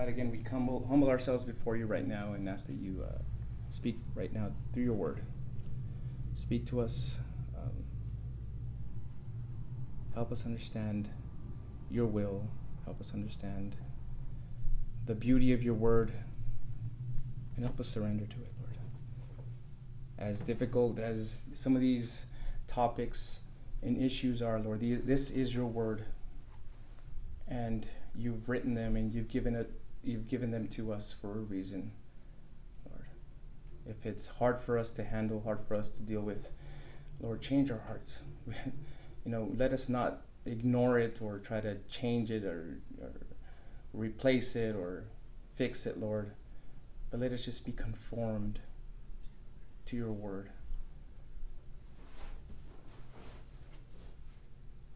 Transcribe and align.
God, 0.00 0.08
again, 0.08 0.30
we 0.30 0.42
humble, 0.50 0.86
humble 0.88 1.10
ourselves 1.10 1.44
before 1.44 1.76
you 1.76 1.84
right 1.84 2.06
now 2.08 2.32
and 2.32 2.48
ask 2.48 2.66
that 2.68 2.76
you 2.76 3.04
uh, 3.06 3.18
speak 3.68 3.98
right 4.14 4.32
now 4.32 4.50
through 4.72 4.84
your 4.84 4.94
word. 4.94 5.20
Speak 6.32 6.64
to 6.68 6.80
us. 6.80 7.18
Um, 7.54 7.84
help 10.14 10.32
us 10.32 10.46
understand 10.46 11.10
your 11.90 12.06
will. 12.06 12.48
Help 12.86 12.98
us 12.98 13.12
understand 13.12 13.76
the 15.04 15.14
beauty 15.14 15.52
of 15.52 15.62
your 15.62 15.74
word. 15.74 16.14
And 17.54 17.66
help 17.66 17.78
us 17.78 17.88
surrender 17.88 18.24
to 18.24 18.36
it, 18.36 18.52
Lord. 18.58 18.78
As 20.16 20.40
difficult 20.40 20.98
as 20.98 21.42
some 21.52 21.74
of 21.74 21.82
these 21.82 22.24
topics 22.66 23.42
and 23.82 23.98
issues 23.98 24.40
are, 24.40 24.58
Lord, 24.60 24.80
this 24.80 25.30
is 25.30 25.54
your 25.54 25.66
word. 25.66 26.06
And 27.46 27.86
you've 28.14 28.48
written 28.48 28.72
them 28.72 28.96
and 28.96 29.12
you've 29.12 29.28
given 29.28 29.54
it 29.54 29.70
you've 30.02 30.28
given 30.28 30.50
them 30.50 30.68
to 30.68 30.92
us 30.92 31.12
for 31.12 31.32
a 31.32 31.42
reason. 31.42 31.92
Lord. 32.88 33.06
If 33.86 34.06
it's 34.06 34.28
hard 34.28 34.60
for 34.60 34.78
us 34.78 34.92
to 34.92 35.04
handle, 35.04 35.42
hard 35.42 35.60
for 35.66 35.74
us 35.74 35.88
to 35.90 36.02
deal 36.02 36.22
with, 36.22 36.52
Lord, 37.20 37.42
change 37.42 37.70
our 37.70 37.82
hearts. 37.86 38.20
you 38.46 39.30
know, 39.30 39.50
let 39.54 39.72
us 39.72 39.88
not 39.88 40.22
ignore 40.46 40.98
it 40.98 41.20
or 41.20 41.38
try 41.38 41.60
to 41.60 41.78
change 41.88 42.30
it 42.30 42.44
or, 42.44 42.80
or 43.00 43.12
replace 43.92 44.56
it 44.56 44.74
or 44.74 45.04
fix 45.52 45.86
it, 45.86 45.98
Lord. 45.98 46.32
But 47.10 47.20
let 47.20 47.32
us 47.32 47.44
just 47.44 47.66
be 47.66 47.72
conformed 47.72 48.60
to 49.86 49.96
your 49.96 50.12
word. 50.12 50.50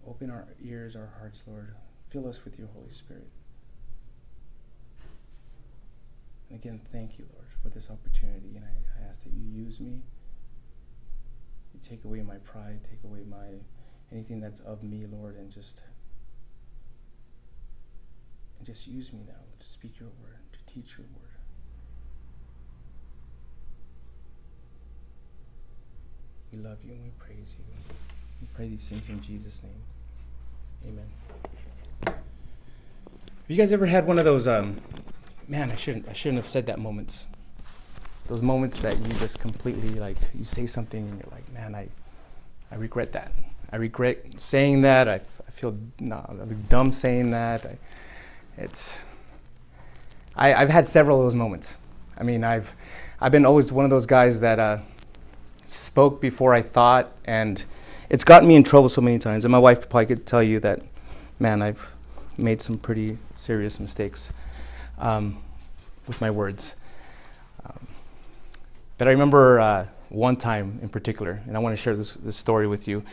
Open 0.06 0.30
our 0.30 0.48
ears, 0.62 0.94
our 0.94 1.12
hearts, 1.18 1.44
Lord. 1.46 1.74
Fill 2.08 2.28
us 2.28 2.44
with 2.44 2.58
your 2.58 2.68
Holy 2.68 2.90
Spirit. 2.90 3.28
And 6.48 6.58
again, 6.58 6.80
thank 6.92 7.18
you, 7.18 7.26
Lord, 7.32 7.48
for 7.62 7.68
this 7.68 7.90
opportunity. 7.90 8.56
And 8.56 8.64
I, 8.64 9.02
I 9.02 9.08
ask 9.08 9.24
that 9.24 9.32
you 9.32 9.44
use 9.44 9.80
me. 9.80 10.02
You 11.72 11.80
take 11.80 12.04
away 12.04 12.22
my 12.22 12.36
pride, 12.38 12.80
take 12.84 13.02
away 13.02 13.24
my 13.28 13.60
anything 14.12 14.40
that's 14.40 14.60
of 14.60 14.82
me, 14.82 15.06
Lord, 15.06 15.36
and 15.36 15.50
just 15.50 15.82
and 18.58 18.66
just 18.66 18.86
use 18.86 19.12
me 19.12 19.24
now 19.26 19.34
to 19.58 19.66
speak 19.66 19.98
your 19.98 20.10
word, 20.22 20.52
to 20.52 20.72
teach 20.72 20.96
your 20.96 21.06
word. 21.06 21.30
We 26.52 26.58
love 26.58 26.84
you 26.84 26.92
and 26.92 27.02
we 27.02 27.10
praise 27.18 27.56
you. 27.58 27.64
We 28.40 28.46
pray 28.54 28.68
these 28.68 28.88
things 28.88 29.08
in 29.08 29.20
Jesus' 29.20 29.60
name. 29.62 29.82
Amen. 30.86 31.10
Have 32.06 32.16
you 33.48 33.56
guys 33.56 33.72
ever 33.72 33.86
had 33.86 34.06
one 34.06 34.18
of 34.18 34.24
those? 34.24 34.46
Um, 34.46 34.80
man, 35.48 35.70
I 35.70 35.76
shouldn't. 35.76 36.08
I 36.08 36.12
shouldn't 36.12 36.38
have 36.38 36.46
said 36.46 36.66
that. 36.66 36.78
Moments. 36.78 37.26
Those 38.26 38.42
moments 38.42 38.78
that 38.78 38.98
you 38.98 39.12
just 39.14 39.38
completely 39.38 39.90
like. 39.90 40.16
You 40.36 40.44
say 40.44 40.66
something 40.66 41.06
and 41.06 41.20
you're 41.20 41.30
like, 41.30 41.52
man, 41.52 41.74
I, 41.74 41.88
I 42.70 42.76
regret 42.76 43.12
that. 43.12 43.32
I 43.70 43.76
regret 43.76 44.40
saying 44.40 44.82
that. 44.82 45.08
I, 45.08 45.14
I 45.16 45.50
feel 45.50 45.76
nah, 46.00 46.22
dumb 46.68 46.92
saying 46.92 47.30
that. 47.30 47.64
I, 47.66 47.78
it's. 48.56 49.00
I, 50.36 50.54
I've 50.54 50.70
had 50.70 50.88
several 50.88 51.18
of 51.20 51.26
those 51.26 51.34
moments. 51.34 51.76
I 52.16 52.22
mean, 52.22 52.44
I've, 52.44 52.74
I've 53.20 53.32
been 53.32 53.44
always 53.44 53.72
one 53.72 53.84
of 53.84 53.90
those 53.90 54.06
guys 54.06 54.40
that 54.40 54.58
uh, 54.58 54.78
spoke 55.64 56.20
before 56.20 56.54
I 56.54 56.62
thought, 56.62 57.12
and 57.24 57.64
it's 58.10 58.24
gotten 58.24 58.48
me 58.48 58.56
in 58.56 58.64
trouble 58.64 58.88
so 58.88 59.00
many 59.00 59.18
times. 59.18 59.44
And 59.44 59.52
my 59.52 59.58
wife 59.58 59.88
probably 59.88 60.06
could 60.06 60.26
tell 60.26 60.42
you 60.42 60.60
that, 60.60 60.80
man, 61.38 61.62
I've 61.62 61.88
made 62.36 62.60
some 62.60 62.78
pretty 62.78 63.18
serious 63.36 63.78
mistakes 63.78 64.32
um, 64.98 65.42
with 66.06 66.20
my 66.20 66.30
words. 66.30 66.76
Um, 67.64 67.86
but 68.98 69.08
I 69.08 69.12
remember 69.12 69.60
uh, 69.60 69.86
one 70.08 70.36
time 70.36 70.78
in 70.82 70.88
particular, 70.88 71.42
and 71.46 71.56
I 71.56 71.60
want 71.60 71.76
to 71.76 71.80
share 71.80 71.96
this, 71.96 72.12
this 72.14 72.36
story 72.36 72.66
with 72.66 72.86
you. 72.86 73.04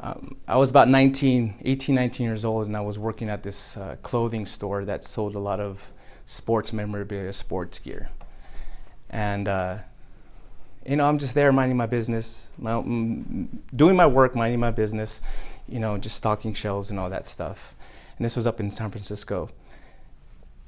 Um, 0.00 0.36
I 0.46 0.56
was 0.56 0.70
about 0.70 0.88
19, 0.88 1.56
18, 1.64 1.94
19 1.94 2.26
years 2.26 2.44
old, 2.44 2.66
and 2.66 2.76
I 2.76 2.82
was 2.82 2.98
working 2.98 3.30
at 3.30 3.42
this 3.42 3.76
uh, 3.76 3.96
clothing 4.02 4.44
store 4.44 4.84
that 4.84 5.04
sold 5.04 5.34
a 5.34 5.38
lot 5.38 5.58
of 5.58 5.92
sports 6.26 6.72
memorabilia, 6.72 7.32
sports 7.32 7.78
gear. 7.78 8.10
And, 9.08 9.48
uh, 9.48 9.78
you 10.84 10.96
know, 10.96 11.08
I'm 11.08 11.18
just 11.18 11.34
there 11.34 11.50
minding 11.52 11.76
my 11.76 11.86
business, 11.86 12.50
my, 12.58 12.82
doing 13.74 13.96
my 13.96 14.06
work, 14.06 14.34
minding 14.34 14.60
my 14.60 14.70
business, 14.70 15.22
you 15.66 15.80
know, 15.80 15.96
just 15.96 16.16
stocking 16.16 16.52
shelves 16.52 16.90
and 16.90 17.00
all 17.00 17.10
that 17.10 17.26
stuff 17.26 17.74
and 18.18 18.24
this 18.24 18.36
was 18.36 18.46
up 18.46 18.60
in 18.60 18.70
San 18.70 18.90
Francisco. 18.90 19.48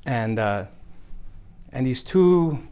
And 0.09 0.39
uh, 0.39 0.65
and 1.71 1.87
these 1.87 2.03
two, 2.03 2.67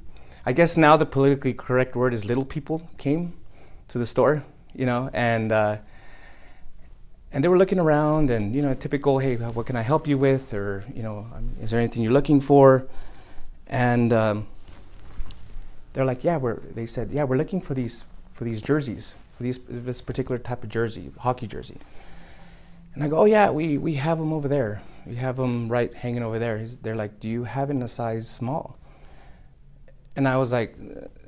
I 0.46 0.54
guess 0.54 0.78
now 0.78 0.96
the 0.96 1.04
politically 1.04 1.52
correct 1.52 1.94
word 1.94 2.14
is 2.14 2.24
little 2.24 2.46
people 2.46 2.88
came 2.96 3.34
to 3.88 3.98
the 3.98 4.06
store, 4.06 4.42
you 4.74 4.86
know, 4.86 5.10
and 5.12 5.52
uh, 5.52 5.76
and 7.30 7.44
they 7.44 7.48
were 7.48 7.58
looking 7.58 7.78
around 7.78 8.30
and 8.30 8.54
you 8.54 8.62
know 8.62 8.72
typical, 8.72 9.18
hey, 9.18 9.36
what 9.36 9.66
can 9.66 9.76
I 9.76 9.82
help 9.82 10.06
you 10.08 10.16
with, 10.16 10.54
or 10.54 10.82
you 10.94 11.02
know, 11.02 11.26
um, 11.34 11.50
is 11.60 11.72
there 11.72 11.78
anything 11.78 12.02
you're 12.02 12.10
looking 12.10 12.40
for? 12.40 12.86
And 13.66 14.14
um, 14.14 14.46
they're 15.92 16.06
like, 16.06 16.24
yeah, 16.24 16.38
we're. 16.38 16.60
They 16.74 16.86
said, 16.86 17.10
yeah, 17.10 17.24
we're 17.24 17.36
looking 17.36 17.60
for 17.60 17.74
these 17.74 18.06
for 18.32 18.44
these 18.44 18.62
jerseys, 18.62 19.14
for 19.36 19.42
these 19.42 19.58
this 19.68 20.00
particular 20.00 20.38
type 20.38 20.64
of 20.64 20.70
jersey, 20.70 21.12
hockey 21.18 21.46
jersey. 21.46 21.76
And 22.96 23.04
I 23.04 23.08
go, 23.08 23.18
oh 23.18 23.24
yeah, 23.26 23.50
we, 23.50 23.76
we 23.76 23.94
have 23.94 24.18
them 24.18 24.32
over 24.32 24.48
there. 24.48 24.80
We 25.04 25.16
have 25.16 25.36
them 25.36 25.68
right 25.68 25.92
hanging 25.92 26.22
over 26.22 26.38
there. 26.38 26.56
He's, 26.56 26.78
they're 26.78 26.96
like, 26.96 27.20
do 27.20 27.28
you 27.28 27.44
have 27.44 27.68
it 27.68 27.74
in 27.74 27.82
a 27.82 27.88
size 27.88 28.26
small? 28.26 28.78
And 30.16 30.26
I 30.26 30.38
was 30.38 30.50
like, 30.50 30.74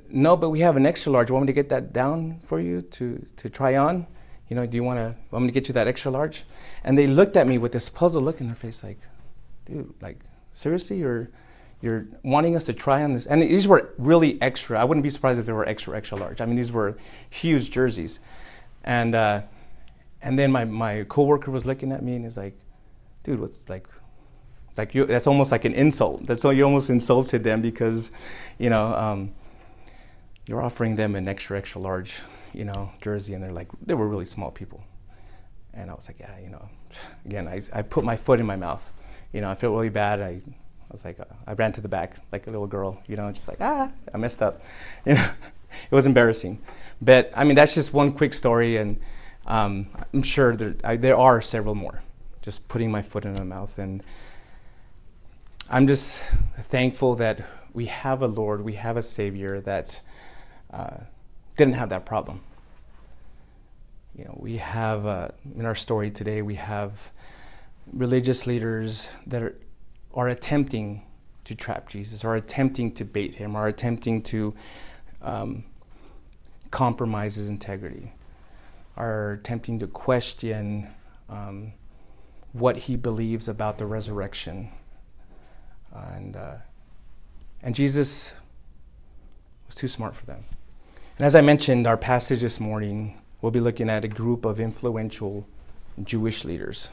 no, 0.09 0.35
but 0.35 0.49
we 0.49 0.61
have 0.61 0.77
an 0.77 0.87
extra 0.87 1.11
large. 1.11 1.29
Want 1.29 1.43
me 1.43 1.47
to 1.47 1.53
get 1.53 1.69
that 1.69 1.93
down 1.93 2.39
for 2.43 2.59
you 2.59 2.81
to, 2.81 3.23
to 3.37 3.49
try 3.51 3.77
on? 3.77 4.07
You 4.47 4.55
know, 4.55 4.65
do 4.65 4.77
you 4.77 4.83
want 4.83 4.97
to, 4.97 5.15
want 5.29 5.43
me 5.43 5.49
to 5.49 5.53
get 5.53 5.67
you 5.67 5.75
that 5.75 5.87
extra 5.87 6.09
large? 6.09 6.43
And 6.83 6.97
they 6.97 7.05
looked 7.05 7.37
at 7.37 7.47
me 7.47 7.59
with 7.59 7.71
this 7.71 7.87
puzzled 7.87 8.23
look 8.23 8.41
in 8.41 8.47
their 8.47 8.55
face 8.55 8.83
like, 8.83 8.97
dude, 9.65 9.93
like, 10.01 10.17
seriously? 10.51 10.97
You're, 10.97 11.29
you're 11.81 12.07
wanting 12.23 12.55
us 12.55 12.65
to 12.65 12.73
try 12.73 13.03
on 13.03 13.13
this? 13.13 13.27
And 13.27 13.43
these 13.43 13.67
were 13.67 13.93
really 13.99 14.41
extra. 14.41 14.81
I 14.81 14.85
wouldn't 14.85 15.03
be 15.03 15.11
surprised 15.11 15.39
if 15.39 15.45
they 15.45 15.53
were 15.53 15.69
extra, 15.69 15.95
extra 15.95 16.17
large. 16.17 16.41
I 16.41 16.47
mean, 16.47 16.55
these 16.55 16.71
were 16.71 16.97
huge 17.29 17.69
jerseys. 17.69 18.19
And, 18.83 19.13
uh, 19.13 19.43
and 20.21 20.37
then 20.37 20.51
my, 20.51 20.65
my 20.65 21.05
coworker 21.07 21.51
was 21.51 21.65
looking 21.65 21.91
at 21.91 22.03
me 22.03 22.15
and 22.15 22.25
he's 22.25 22.37
like, 22.37 22.57
dude, 23.23 23.39
what's 23.39 23.69
like, 23.69 23.87
like 24.77 24.93
you, 24.93 25.05
that's 25.05 25.27
almost 25.27 25.51
like 25.51 25.65
an 25.65 25.73
insult. 25.73 26.25
That's 26.25 26.43
all 26.45 26.53
you 26.53 26.63
almost 26.63 26.89
insulted 26.89 27.43
them 27.43 27.61
because, 27.61 28.11
you 28.57 28.69
know, 28.69 28.93
um, 28.95 29.33
you're 30.45 30.61
offering 30.61 30.95
them 30.95 31.15
an 31.15 31.27
extra, 31.27 31.57
extra 31.57 31.79
large, 31.79 32.21
you 32.53 32.65
know, 32.65 32.91
jersey. 33.01 33.33
And 33.33 33.43
they're 33.43 33.51
like, 33.51 33.67
they 33.85 33.93
were 33.93 34.07
really 34.07 34.25
small 34.25 34.51
people. 34.51 34.83
And 35.73 35.89
I 35.89 35.93
was 35.93 36.07
like, 36.07 36.19
yeah, 36.19 36.37
you 36.39 36.49
know, 36.49 36.67
again, 37.25 37.47
I, 37.47 37.61
I 37.73 37.81
put 37.81 38.03
my 38.03 38.17
foot 38.17 38.39
in 38.39 38.45
my 38.45 38.55
mouth. 38.55 38.91
You 39.31 39.41
know, 39.41 39.49
I 39.49 39.55
felt 39.55 39.73
really 39.73 39.89
bad. 39.89 40.21
I, 40.21 40.27
I 40.29 40.91
was 40.91 41.05
like, 41.05 41.19
uh, 41.19 41.25
I 41.47 41.53
ran 41.53 41.71
to 41.73 41.81
the 41.81 41.87
back 41.87 42.17
like 42.31 42.47
a 42.47 42.49
little 42.49 42.67
girl, 42.67 43.01
you 43.07 43.15
know, 43.15 43.31
just 43.31 43.47
like, 43.47 43.61
ah, 43.61 43.91
I 44.13 44.17
messed 44.17 44.41
up. 44.41 44.61
You 45.05 45.13
know, 45.13 45.29
it 45.91 45.95
was 45.95 46.07
embarrassing. 46.07 46.59
But 46.99 47.31
I 47.35 47.43
mean, 47.43 47.55
that's 47.55 47.75
just 47.75 47.93
one 47.93 48.11
quick 48.11 48.33
story. 48.33 48.77
And, 48.77 48.99
um, 49.49 49.87
I'm 50.13 50.21
sure 50.21 50.55
there, 50.55 50.75
I, 50.83 50.95
there 50.95 51.17
are 51.17 51.41
several 51.41 51.75
more. 51.75 52.03
Just 52.41 52.67
putting 52.67 52.91
my 52.91 53.01
foot 53.01 53.25
in 53.25 53.33
my 53.33 53.43
mouth. 53.43 53.77
And 53.79 54.03
I'm 55.69 55.87
just 55.87 56.23
thankful 56.59 57.15
that 57.15 57.41
we 57.73 57.87
have 57.87 58.21
a 58.21 58.27
Lord, 58.27 58.63
we 58.63 58.73
have 58.73 58.95
a 58.95 59.03
Savior 59.03 59.59
that 59.61 60.01
uh, 60.71 60.97
didn't 61.57 61.73
have 61.73 61.89
that 61.89 62.05
problem. 62.05 62.41
You 64.15 64.25
know, 64.25 64.37
we 64.39 64.57
have, 64.57 65.05
uh, 65.05 65.29
in 65.55 65.65
our 65.65 65.75
story 65.75 66.11
today, 66.11 66.41
we 66.41 66.55
have 66.55 67.11
religious 67.91 68.45
leaders 68.45 69.09
that 69.25 69.41
are, 69.41 69.55
are 70.13 70.27
attempting 70.27 71.03
to 71.45 71.55
trap 71.55 71.89
Jesus, 71.89 72.23
are 72.23 72.35
attempting 72.35 72.91
to 72.93 73.05
bait 73.05 73.35
him, 73.35 73.55
are 73.55 73.67
attempting 73.67 74.21
to 74.23 74.53
um, 75.21 75.63
compromise 76.69 77.35
his 77.35 77.49
integrity 77.49 78.11
are 78.99 79.31
attempting 79.31 79.79
to 79.79 79.87
question 79.87 80.87
um, 81.29 81.71
what 82.51 82.77
he 82.77 82.97
believes 82.97 83.47
about 83.47 83.77
the 83.77 83.85
resurrection. 83.85 84.69
And, 85.93 86.35
uh, 86.35 86.55
and 87.63 87.73
Jesus 87.73 88.35
was 89.65 89.75
too 89.75 89.87
smart 89.87 90.15
for 90.15 90.25
them. 90.25 90.43
And 91.17 91.25
as 91.25 91.33
I 91.33 91.41
mentioned, 91.41 91.87
our 91.87 91.97
passage 91.97 92.41
this 92.41 92.59
morning, 92.59 93.19
we'll 93.41 93.51
be 93.51 93.61
looking 93.61 93.89
at 93.89 94.03
a 94.03 94.07
group 94.07 94.45
of 94.45 94.59
influential 94.59 95.47
Jewish 96.03 96.43
leaders 96.43 96.91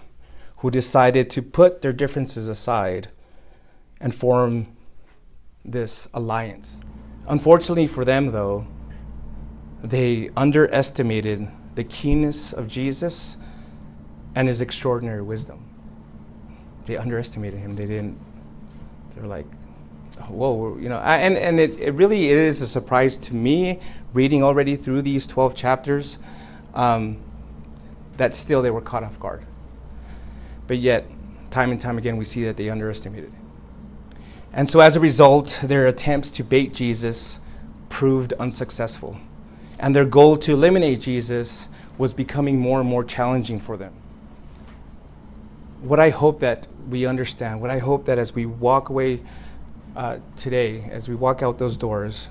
who 0.59 0.71
decided 0.71 1.29
to 1.31 1.43
put 1.43 1.83
their 1.83 1.93
differences 1.93 2.49
aside 2.49 3.09
and 4.01 4.15
form 4.15 4.69
this 5.65 6.09
alliance. 6.15 6.83
Unfortunately 7.27 7.87
for 7.87 8.05
them, 8.05 8.31
though, 8.33 8.67
they 9.83 10.31
underestimated 10.37 11.49
the 11.77 11.85
keenness 11.85 12.53
of 12.53 12.67
Jesus 12.67 13.39
and 14.35 14.49
his 14.49 14.61
extraordinary 14.61 15.23
wisdom. 15.23 15.63
They 16.87 16.97
underestimated 16.97 17.61
him. 17.61 17.77
They 17.77 17.87
didn't, 17.87 18.19
they 19.15 19.21
were 19.21 19.29
like, 19.29 19.47
whoa, 20.29 20.77
you 20.79 20.89
know, 20.89 20.99
I, 20.99 21.19
and, 21.19 21.37
and 21.37 21.61
it, 21.61 21.79
it 21.79 21.93
really 21.93 22.31
it 22.31 22.39
is 22.39 22.63
a 22.63 22.67
surprise 22.67 23.17
to 23.19 23.35
me 23.35 23.81
reading 24.13 24.43
already 24.43 24.77
through 24.77 25.03
these 25.03 25.27
12 25.27 25.55
chapters 25.55 26.19
um, 26.75 27.19
that 28.17 28.35
still 28.35 28.63
they 28.63 28.71
were 28.71 28.81
caught 28.81 29.05
off 29.05 29.21
guard. 29.21 29.45
But 30.67 30.79
yet, 30.79 31.07
time 31.51 31.71
and 31.71 31.81
time 31.81 31.99
again, 31.99 32.17
we 32.17 32.25
see 32.25 32.45
that 32.45 32.57
they 32.57 32.71
underestimated 32.71 33.33
it. 33.33 34.19
And 34.53 34.71
so 34.71 34.81
as 34.81 34.97
a 34.97 35.01
result, 35.01 35.61
their 35.63 35.87
attempts 35.87 36.31
to 36.33 36.43
bait 36.43 36.73
Jesus 36.73 37.41
proved 37.91 38.33
unsuccessful. 38.35 39.19
And 39.79 39.95
their 39.95 40.05
goal 40.05 40.37
to 40.39 40.53
eliminate 40.53 41.01
Jesus 41.01 41.69
was 41.99 42.15
becoming 42.15 42.59
more 42.59 42.81
and 42.81 42.89
more 42.89 43.05
challenging 43.05 43.59
for 43.59 43.77
them. 43.77 43.93
What 45.83 46.01
I 46.01 46.11
hope 46.11 46.41
that 46.41 46.67
we 46.89 47.07
understand, 47.07 47.61
what 47.61 47.71
I 47.71 47.79
hope 47.79 48.07
that 48.07 48.19
as 48.19 48.35
we 48.35 48.47
walk 48.47 48.89
away 48.89 49.23
uh, 49.95 50.19
today, 50.37 50.89
as 50.91 51.09
we 51.09 51.15
walk 51.15 51.43
out 51.43 51.59
those 51.59 51.77
doors, 51.77 52.31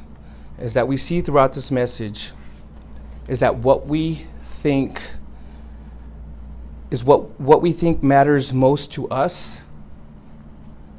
is 0.59 0.73
that 0.73 0.87
we 0.87 0.97
see 0.97 1.21
throughout 1.21 1.53
this 1.53 1.71
message 1.71 2.31
is 3.27 3.39
that 3.39 3.57
what 3.57 3.87
we 3.87 4.25
think 4.43 5.01
is 6.91 7.03
what, 7.03 7.39
what 7.39 7.61
we 7.61 7.71
think 7.71 8.03
matters 8.03 8.53
most 8.53 8.91
to 8.93 9.07
us 9.09 9.61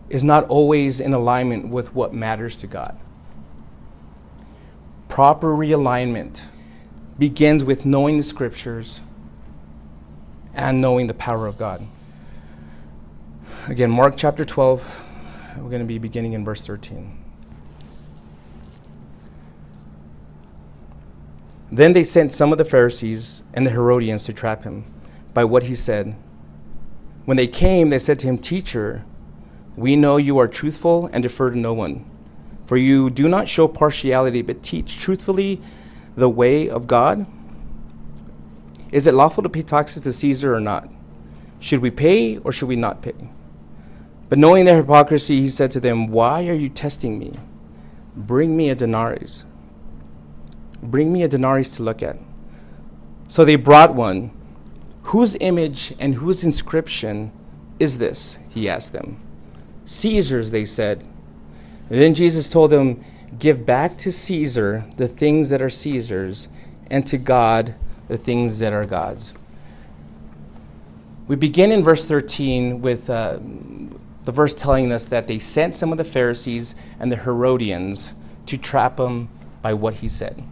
is 0.08 0.22
not 0.22 0.44
always 0.48 1.00
in 1.00 1.12
alignment 1.14 1.68
with 1.68 1.94
what 1.94 2.12
matters 2.12 2.56
to 2.56 2.66
God. 2.66 2.98
Proper 5.08 5.48
realignment 5.48 6.48
begins 7.18 7.64
with 7.64 7.86
knowing 7.86 8.16
the 8.16 8.22
scriptures 8.22 9.02
and 10.54 10.80
knowing 10.80 11.06
the 11.06 11.14
power 11.14 11.46
of 11.46 11.58
God. 11.58 11.86
Again, 13.68 13.90
Mark 13.90 14.14
chapter 14.16 14.44
12, 14.44 15.06
we're 15.58 15.70
going 15.70 15.80
to 15.80 15.86
be 15.86 15.98
beginning 15.98 16.32
in 16.32 16.44
verse 16.44 16.66
13. 16.66 17.24
Then 21.70 21.92
they 21.92 22.04
sent 22.04 22.32
some 22.32 22.52
of 22.52 22.58
the 22.58 22.64
Pharisees 22.64 23.42
and 23.52 23.66
the 23.66 23.70
Herodians 23.70 24.24
to 24.24 24.32
trap 24.32 24.62
him 24.62 24.84
by 25.34 25.44
what 25.44 25.64
he 25.64 25.74
said. 25.74 26.14
When 27.24 27.36
they 27.36 27.48
came, 27.48 27.90
they 27.90 27.98
said 27.98 28.18
to 28.20 28.28
him, 28.28 28.38
Teacher, 28.38 29.04
we 29.74 29.96
know 29.96 30.16
you 30.16 30.38
are 30.38 30.48
truthful 30.48 31.10
and 31.12 31.22
defer 31.22 31.50
to 31.50 31.58
no 31.58 31.74
one. 31.74 32.08
For 32.66 32.76
you 32.76 33.10
do 33.10 33.28
not 33.28 33.48
show 33.48 33.68
partiality, 33.68 34.42
but 34.42 34.62
teach 34.62 34.98
truthfully 34.98 35.60
the 36.16 36.28
way 36.28 36.68
of 36.68 36.86
God. 36.86 37.26
Is 38.90 39.06
it 39.06 39.14
lawful 39.14 39.42
to 39.42 39.48
pay 39.48 39.62
taxes 39.62 40.02
to 40.02 40.12
Caesar 40.12 40.54
or 40.54 40.60
not? 40.60 40.88
Should 41.60 41.80
we 41.80 41.90
pay 41.90 42.38
or 42.38 42.52
should 42.52 42.68
we 42.68 42.76
not 42.76 43.02
pay? 43.02 43.14
But 44.28 44.38
knowing 44.38 44.64
their 44.64 44.78
hypocrisy, 44.78 45.40
he 45.40 45.48
said 45.48 45.70
to 45.72 45.80
them, 45.80 46.08
Why 46.08 46.48
are 46.48 46.54
you 46.54 46.68
testing 46.68 47.18
me? 47.18 47.32
Bring 48.16 48.56
me 48.56 48.70
a 48.70 48.74
denarius. 48.74 49.44
Bring 50.82 51.12
me 51.12 51.22
a 51.22 51.28
denarius 51.28 51.76
to 51.76 51.82
look 51.82 52.02
at. 52.02 52.18
So 53.28 53.44
they 53.44 53.56
brought 53.56 53.94
one. 53.94 54.32
Whose 55.04 55.36
image 55.40 55.94
and 56.00 56.16
whose 56.16 56.42
inscription 56.42 57.30
is 57.78 57.98
this? 57.98 58.38
He 58.48 58.68
asked 58.68 58.92
them. 58.92 59.20
Caesar's, 59.84 60.50
they 60.50 60.64
said. 60.64 61.04
Then 61.88 62.14
Jesus 62.14 62.50
told 62.50 62.70
them, 62.70 63.04
Give 63.38 63.66
back 63.66 63.98
to 63.98 64.12
Caesar 64.12 64.84
the 64.96 65.08
things 65.08 65.50
that 65.50 65.60
are 65.60 65.70
Caesar's, 65.70 66.48
and 66.90 67.06
to 67.06 67.18
God 67.18 67.74
the 68.08 68.16
things 68.16 68.60
that 68.60 68.72
are 68.72 68.86
God's. 68.86 69.34
We 71.28 71.36
begin 71.36 71.72
in 71.72 71.82
verse 71.82 72.04
13 72.04 72.80
with 72.80 73.10
uh, 73.10 73.38
the 74.24 74.32
verse 74.32 74.54
telling 74.54 74.92
us 74.92 75.06
that 75.06 75.26
they 75.26 75.38
sent 75.38 75.74
some 75.74 75.90
of 75.90 75.98
the 75.98 76.04
Pharisees 76.04 76.74
and 77.00 77.10
the 77.10 77.16
Herodians 77.16 78.14
to 78.46 78.56
trap 78.56 78.98
him 78.98 79.28
by 79.60 79.74
what 79.74 79.94
he 79.94 80.08
said. 80.08 80.42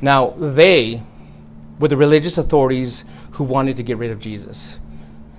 Now, 0.00 0.30
they 0.38 1.02
were 1.80 1.88
the 1.88 1.96
religious 1.96 2.38
authorities 2.38 3.04
who 3.32 3.44
wanted 3.44 3.76
to 3.76 3.82
get 3.82 3.98
rid 3.98 4.10
of 4.10 4.20
Jesus. 4.20 4.78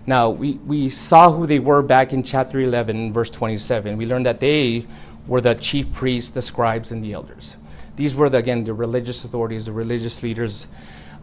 Now, 0.06 0.30
we, 0.30 0.54
we 0.54 0.90
saw 0.90 1.32
who 1.32 1.46
they 1.46 1.60
were 1.60 1.82
back 1.82 2.12
in 2.12 2.24
chapter 2.24 2.60
11, 2.60 3.14
verse 3.14 3.30
27. 3.30 3.96
We 3.96 4.06
learned 4.06 4.26
that 4.26 4.40
they 4.40 4.88
were 5.30 5.40
the 5.40 5.54
chief 5.54 5.94
priests, 5.94 6.32
the 6.32 6.42
scribes, 6.42 6.92
and 6.92 7.04
the 7.04 7.14
elders. 7.14 7.56
These 7.96 8.16
were, 8.16 8.30
the, 8.30 8.40
again, 8.40 8.64
the 8.64 8.74
religious 8.74 9.24
authorities, 9.24 9.68
the 9.68 9.72
religious 9.72 10.24
leaders 10.24 10.68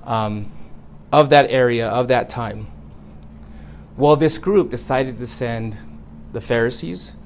um, 0.05 0.53
of 1.12 1.29
that 1.31 1.50
area, 1.50 1.88
of 1.88 2.06
that 2.08 2.29
time. 2.29 2.69
Well, 3.97 4.14
this 4.14 4.38
group 4.38 4.70
decided 4.70 5.19
to 5.19 5.26
send 5.26 5.76
the 6.32 6.41
Pharisees, 6.41 7.17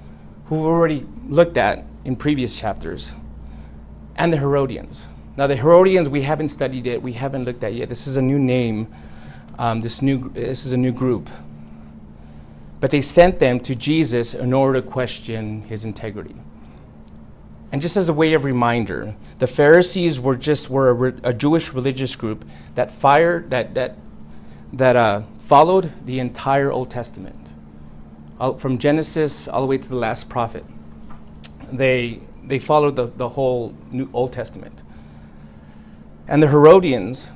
who 0.47 0.57
we've 0.57 0.65
already 0.65 1.07
looked 1.29 1.59
at 1.59 1.85
in 2.07 2.17
previous 2.17 2.59
chapters, 2.59 3.15
and 4.17 4.33
the 4.33 4.39
Herodians. 4.39 5.09
Now, 5.37 5.47
the 5.47 5.57
Herodians, 5.57 6.09
we 6.09 6.23
haven't 6.23 6.49
studied 6.49 6.87
it, 6.87 7.03
we 7.03 7.13
haven't 7.13 7.45
looked 7.45 7.63
at 7.63 7.75
yet. 7.75 7.91
This 7.91 8.07
is 8.07 8.17
a 8.17 8.23
new 8.23 8.39
name, 8.39 8.91
um, 9.59 9.83
this, 9.83 10.01
new, 10.01 10.31
this 10.31 10.65
is 10.65 10.73
a 10.73 10.79
new 10.79 10.93
group. 10.93 11.29
But 12.81 12.91
they 12.91 13.03
sent 13.03 13.39
them 13.39 13.61
to 13.61 13.75
Jesus 13.75 14.33
in 14.33 14.55
order 14.55 14.81
to 14.81 14.87
question 14.87 15.61
his 15.63 15.85
integrity. 15.85 16.37
And 17.73 17.81
just 17.81 17.97
as 17.97 18.09
a 18.09 18.13
way 18.13 18.33
of 18.33 18.45
reminder, 18.45 19.15
the 19.39 19.47
Pharisees 19.47 20.19
were 20.19 20.37
just 20.37 20.69
were 20.69 21.09
a, 21.09 21.31
a 21.31 21.35
Jewish 21.35 21.73
religious 21.73 22.17
group 22.17 22.45
that 22.75 22.91
fired 22.91 23.51
that 23.51 23.75
that 23.75 23.97
that 24.73 24.97
uh, 24.97 25.23
followed 25.39 25.93
the 26.05 26.19
entire 26.19 26.71
Old 26.71 26.91
Testament 26.91 27.41
from 28.57 28.79
Genesis 28.79 29.49
all 29.49 29.61
the 29.61 29.67
way 29.67 29.77
to 29.79 29.89
the 29.89 29.99
last 29.99 30.29
prophet. 30.29 30.65
They, 31.71 32.21
they 32.43 32.59
followed 32.59 32.97
the, 32.97 33.07
the 33.07 33.29
whole 33.31 33.75
New 33.91 34.09
Old 34.13 34.33
Testament. 34.33 34.83
And 36.27 36.43
the 36.43 36.49
Herodians 36.49 37.33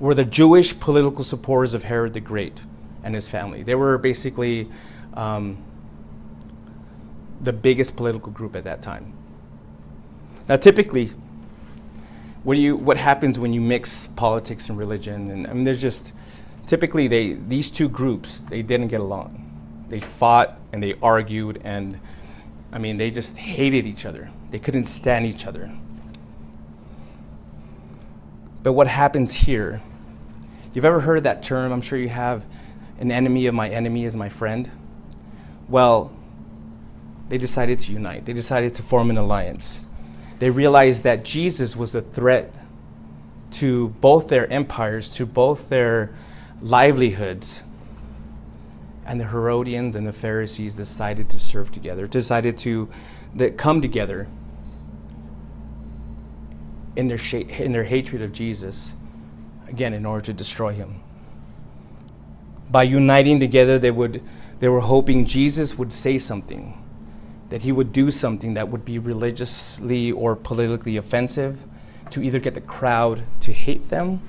were 0.00 0.14
the 0.14 0.24
Jewish 0.24 0.78
political 0.78 1.22
supporters 1.22 1.74
of 1.74 1.84
Herod 1.84 2.14
the 2.14 2.20
Great 2.20 2.62
and 3.04 3.14
his 3.14 3.28
family. 3.28 3.62
They 3.62 3.74
were 3.74 3.98
basically 3.98 4.70
um, 5.14 5.62
the 7.40 7.52
biggest 7.52 7.96
political 7.96 8.32
group 8.32 8.56
at 8.56 8.64
that 8.64 8.80
time. 8.80 9.12
Now, 10.52 10.58
typically, 10.58 11.06
what, 12.42 12.58
you, 12.58 12.76
what 12.76 12.98
happens 12.98 13.38
when 13.38 13.54
you 13.54 13.60
mix 13.62 14.08
politics 14.08 14.68
and 14.68 14.76
religion? 14.76 15.30
And 15.30 15.46
I 15.46 15.54
mean, 15.54 15.64
there's 15.64 15.80
just 15.80 16.12
typically 16.66 17.08
they 17.08 17.32
these 17.32 17.70
two 17.70 17.88
groups 17.88 18.40
they 18.40 18.60
didn't 18.60 18.88
get 18.88 19.00
along 19.00 19.84
they 19.88 19.98
fought 19.98 20.60
and 20.72 20.82
they 20.82 20.94
argued 21.02 21.60
and 21.64 21.98
I 22.70 22.76
mean 22.76 22.98
they 22.98 23.10
just 23.10 23.38
hated 23.38 23.86
each 23.86 24.04
other. 24.04 24.28
They 24.50 24.58
couldn't 24.58 24.84
stand 24.84 25.24
each 25.24 25.46
other. 25.46 25.72
But 28.62 28.74
what 28.74 28.88
happens 28.88 29.32
here? 29.32 29.80
You've 30.74 30.84
ever 30.84 31.00
heard 31.00 31.24
that 31.24 31.42
term? 31.42 31.72
I'm 31.72 31.80
sure 31.80 31.98
you 31.98 32.10
have. 32.10 32.44
An 32.98 33.10
enemy 33.10 33.46
of 33.46 33.54
my 33.54 33.70
enemy 33.70 34.04
is 34.04 34.14
my 34.16 34.28
friend. 34.28 34.70
Well, 35.66 36.14
they 37.30 37.38
decided 37.38 37.78
to 37.80 37.92
unite. 37.92 38.26
They 38.26 38.34
decided 38.34 38.74
to 38.74 38.82
form 38.82 39.08
an 39.08 39.16
alliance. 39.16 39.88
They 40.42 40.50
realized 40.50 41.04
that 41.04 41.22
Jesus 41.22 41.76
was 41.76 41.94
a 41.94 42.00
threat 42.00 42.52
to 43.52 43.90
both 44.00 44.26
their 44.26 44.52
empires, 44.52 45.08
to 45.10 45.24
both 45.24 45.68
their 45.68 46.12
livelihoods, 46.60 47.62
and 49.06 49.20
the 49.20 49.28
Herodians 49.28 49.94
and 49.94 50.04
the 50.04 50.12
Pharisees 50.12 50.74
decided 50.74 51.30
to 51.30 51.38
serve 51.38 51.70
together, 51.70 52.08
decided 52.08 52.58
to 52.58 52.88
that 53.36 53.56
come 53.56 53.80
together 53.80 54.26
in 56.96 57.06
their, 57.06 57.18
sh- 57.18 57.34
in 57.34 57.70
their 57.70 57.84
hatred 57.84 58.20
of 58.20 58.32
Jesus, 58.32 58.96
again, 59.68 59.94
in 59.94 60.04
order 60.04 60.22
to 60.22 60.32
destroy 60.32 60.72
him. 60.72 61.04
By 62.68 62.82
uniting 62.82 63.38
together, 63.38 63.78
they, 63.78 63.92
would, 63.92 64.24
they 64.58 64.68
were 64.68 64.80
hoping 64.80 65.24
Jesus 65.24 65.78
would 65.78 65.92
say 65.92 66.18
something, 66.18 66.81
that 67.52 67.60
he 67.60 67.70
would 67.70 67.92
do 67.92 68.10
something 68.10 68.54
that 68.54 68.70
would 68.70 68.82
be 68.82 68.98
religiously 68.98 70.10
or 70.10 70.34
politically 70.34 70.96
offensive 70.96 71.66
to 72.08 72.22
either 72.22 72.38
get 72.38 72.54
the 72.54 72.62
crowd 72.62 73.24
to 73.40 73.52
hate 73.52 73.90
them 73.90 74.22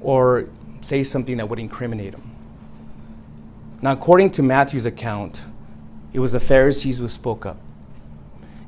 or 0.00 0.48
say 0.80 1.02
something 1.02 1.38
that 1.38 1.48
would 1.48 1.58
incriminate 1.58 2.14
him. 2.14 2.22
Now, 3.82 3.90
according 3.90 4.30
to 4.32 4.44
Matthew's 4.44 4.86
account, 4.86 5.42
it 6.12 6.20
was 6.20 6.30
the 6.30 6.38
Pharisees 6.38 6.98
who 7.00 7.08
spoke 7.08 7.44
up. 7.44 7.58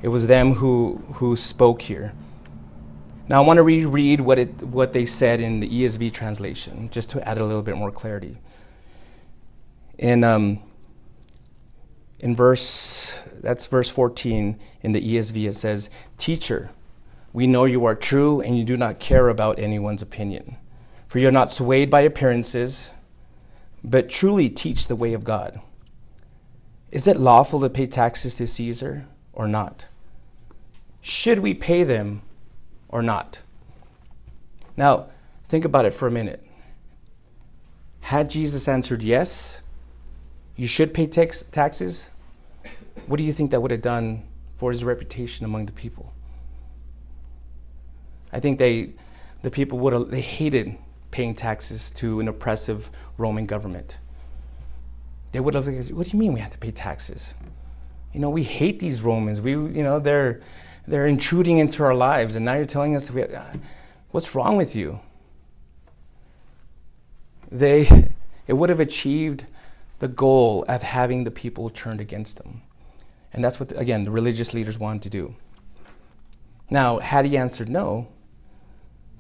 It 0.03 0.09
was 0.09 0.27
them 0.27 0.55
who, 0.55 1.01
who 1.15 1.37
spoke 1.37 1.83
here. 1.83 2.15
Now, 3.29 3.45
I 3.45 3.47
want 3.47 3.59
to 3.59 3.63
reread 3.63 4.23
what, 4.23 4.41
it, 4.41 4.61
what 4.65 4.93
they 4.93 5.07
said 5.07 5.41
in 5.41 5.61
the 5.61 5.69
ESV 5.69 6.13
translation, 6.13 6.91
just 6.91 7.11
to 7.11 7.29
add 7.29 7.39
a 7.39 7.47
little 7.47 7.63
bit 7.63 7.77
more 7.77 7.93
clarity. 7.93 8.39
In, 9.99 10.25
um, 10.25 10.61
in 12.25 12.35
verse, 12.35 13.23
that's 13.41 13.67
verse 13.69 13.89
14 13.91 14.59
in 14.81 14.93
the 14.93 15.01
ESV, 15.01 15.49
it 15.49 15.55
says, 15.55 15.89
Teacher, 16.19 16.71
we 17.33 17.47
know 17.47 17.65
you 17.65 17.85
are 17.85 17.95
true 17.95 18.41
and 18.41 18.59
you 18.59 18.65
do 18.65 18.77
not 18.77 18.99
care 18.99 19.29
about 19.29 19.61
anyone's 19.61 20.03
opinion. 20.03 20.57
For 21.07 21.21
you 21.21 21.29
are 21.29 21.33
not 21.33 21.53
swayed 21.53 21.91
by 21.91 22.01
appearances 22.01 22.93
but 23.87 24.09
truly 24.09 24.49
teach 24.49 24.87
the 24.87 24.97
way 24.97 25.13
of 25.13 25.25
God. 25.25 25.61
Is 26.91 27.07
it 27.07 27.19
lawful 27.19 27.61
to 27.61 27.69
pay 27.69 27.87
taxes 27.87 28.35
to 28.37 28.47
Caesar? 28.47 29.07
or 29.35 29.49
not? 29.49 29.89
Should 31.01 31.41
we 31.41 31.55
pay 31.55 31.85
them 31.85 32.23
or 32.89 33.03
not? 33.03 33.43
Now, 34.77 35.09
think 35.47 35.65
about 35.65 35.85
it 35.85 35.95
for 35.95 36.07
a 36.07 36.11
minute. 36.11 36.43
Had 38.01 38.31
Jesus 38.31 38.69
answered 38.69 39.03
yes, 39.03 39.63
you 40.57 40.67
should 40.67 40.95
pay 40.95 41.07
tax- 41.07 41.45
taxes, 41.51 42.11
what 43.07 43.19
do 43.19 43.23
you 43.23 43.33
think 43.33 43.51
that 43.51 43.61
would 43.61 43.71
have 43.71 43.83
done 43.83 44.23
for 44.57 44.71
his 44.71 44.85
reputation 44.85 45.45
among 45.45 45.67
the 45.67 45.73
people? 45.73 46.15
I 48.33 48.41
think 48.41 48.59
they, 48.59 48.95
the 49.43 49.51
people 49.51 49.79
would 49.79 49.93
have, 49.93 50.11
they 50.11 50.21
hated 50.21 50.77
paying 51.11 51.35
taxes 51.35 51.91
to 51.91 52.19
an 52.19 52.27
oppressive 52.27 52.91
Roman 53.17 53.47
government. 53.47 53.99
They 55.33 55.41
would 55.41 55.55
have, 55.55 55.67
what 55.67 56.07
do 56.07 56.11
you 56.13 56.19
mean 56.19 56.33
we 56.33 56.41
have 56.41 56.51
to 56.51 56.59
pay 56.59 56.73
taxes? 56.73 57.35
You 58.13 58.21
know, 58.21 58.31
we 58.31 58.43
hate 58.43 58.81
these 58.81 59.03
Romans. 59.03 59.41
We, 59.41 59.53
you 59.53 59.83
know, 59.83 60.01
they're, 60.01 60.41
they're 60.87 61.07
intruding 61.07 61.59
into 61.59 61.85
our 61.85 61.95
lives, 61.95 62.37
and 62.37 62.45
now 62.45 62.55
you're 62.55 62.67
telling 62.67 62.97
us, 62.97 63.11
we, 63.11 63.23
uh, 63.23 63.43
what's 64.11 64.35
wrong 64.35 64.57
with 64.57 64.75
you? 64.75 65.01
They, 67.51 68.13
it 68.47 68.55
would 68.55 68.71
have 68.71 68.81
achieved 68.81 69.47
the 70.01 70.09
goal 70.09 70.65
of 70.69 70.83
having 70.83 71.23
the 71.23 71.31
people 71.31 71.71
turned 71.71 72.01
against 72.01 72.39
them. 72.39 72.63
And 73.35 73.45
that's 73.45 73.59
what, 73.59 73.79
again, 73.79 74.05
the 74.05 74.11
religious 74.11 74.55
leaders 74.55 74.79
wanted 74.79 75.03
to 75.03 75.11
do. 75.11 75.35
Now, 76.71 77.01
had 77.01 77.27
he 77.27 77.37
answered 77.37 77.69
no, 77.69 78.09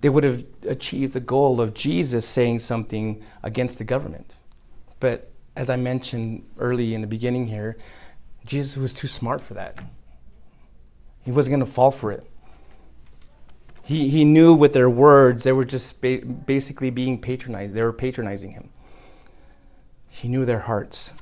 they 0.01 0.09
would 0.09 0.25
have 0.25 0.45
achieved 0.67 1.13
the 1.13 1.21
goal 1.21 1.61
of 1.61 1.75
Jesus 1.75 2.27
saying 2.27 2.61
something 2.61 3.23
against 3.43 3.79
the 3.79 3.85
government. 3.85 4.37
But 5.01 5.31
as 5.57 5.69
I 5.69 5.77
mentioned 5.77 6.47
early 6.59 6.95
in 6.95 7.01
the 7.01 7.07
beginning 7.07 7.49
here, 7.49 7.77
Jesus 8.45 8.77
was 8.77 8.95
too 8.95 9.09
smart 9.09 9.41
for 9.41 9.55
that. 9.55 9.83
He 11.23 11.33
wasn't 11.33 11.57
going 11.57 11.67
to 11.67 11.73
fall 11.73 11.91
for 11.91 12.13
it. 12.13 12.27
He, 13.83 14.09
he 14.09 14.25
knew 14.25 14.55
with 14.55 14.73
their 14.73 14.89
words, 14.89 15.45
they 15.45 15.53
were 15.53 15.65
just 15.65 16.01
ba- 16.01 16.25
basically 16.25 16.91
being 16.91 17.21
patronized. 17.21 17.75
They 17.75 17.83
were 17.83 17.93
patronizing 17.93 18.53
him. 18.53 18.71
He 20.09 20.29
knew 20.29 20.45
their 20.45 20.61
hearts. 20.61 21.13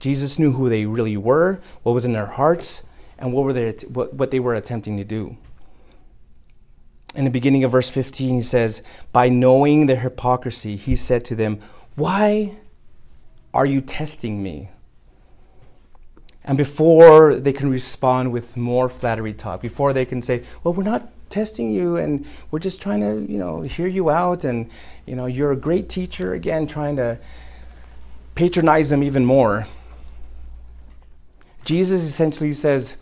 Jesus 0.00 0.38
knew 0.38 0.52
who 0.52 0.68
they 0.68 0.86
really 0.86 1.16
were, 1.16 1.60
what 1.82 1.92
was 1.92 2.04
in 2.04 2.12
their 2.12 2.26
hearts, 2.26 2.82
and 3.18 3.32
what, 3.32 3.44
were 3.44 3.52
they, 3.52 3.72
what, 3.88 4.14
what 4.14 4.30
they 4.30 4.40
were 4.40 4.54
attempting 4.54 4.96
to 4.96 5.04
do. 5.04 5.36
In 7.14 7.24
the 7.24 7.30
beginning 7.30 7.64
of 7.64 7.72
verse 7.72 7.90
15, 7.90 8.36
he 8.36 8.42
says, 8.42 8.82
By 9.12 9.28
knowing 9.28 9.86
their 9.86 10.00
hypocrisy, 10.00 10.76
he 10.76 10.94
said 10.94 11.24
to 11.26 11.34
them, 11.34 11.58
Why 11.96 12.52
are 13.52 13.66
you 13.66 13.80
testing 13.80 14.42
me? 14.42 14.70
And 16.44 16.56
before 16.56 17.34
they 17.34 17.52
can 17.52 17.70
respond 17.70 18.32
with 18.32 18.56
more 18.56 18.88
flattery 18.88 19.32
talk, 19.32 19.60
before 19.60 19.92
they 19.92 20.04
can 20.04 20.22
say, 20.22 20.44
Well, 20.62 20.74
we're 20.74 20.84
not 20.84 21.10
testing 21.28 21.70
you 21.70 21.96
and 21.96 22.24
we're 22.50 22.58
just 22.58 22.80
trying 22.80 23.00
to, 23.00 23.30
you 23.30 23.38
know, 23.38 23.62
hear 23.62 23.86
you 23.86 24.10
out 24.10 24.44
and, 24.44 24.70
you 25.06 25.16
know, 25.16 25.26
you're 25.26 25.52
a 25.52 25.56
great 25.56 25.88
teacher, 25.88 26.34
again, 26.34 26.66
trying 26.66 26.96
to 26.96 27.18
patronize 28.34 28.90
them 28.90 29.02
even 29.02 29.24
more. 29.24 29.66
Jesus 31.68 32.00
essentially 32.00 32.54
says, 32.54 32.96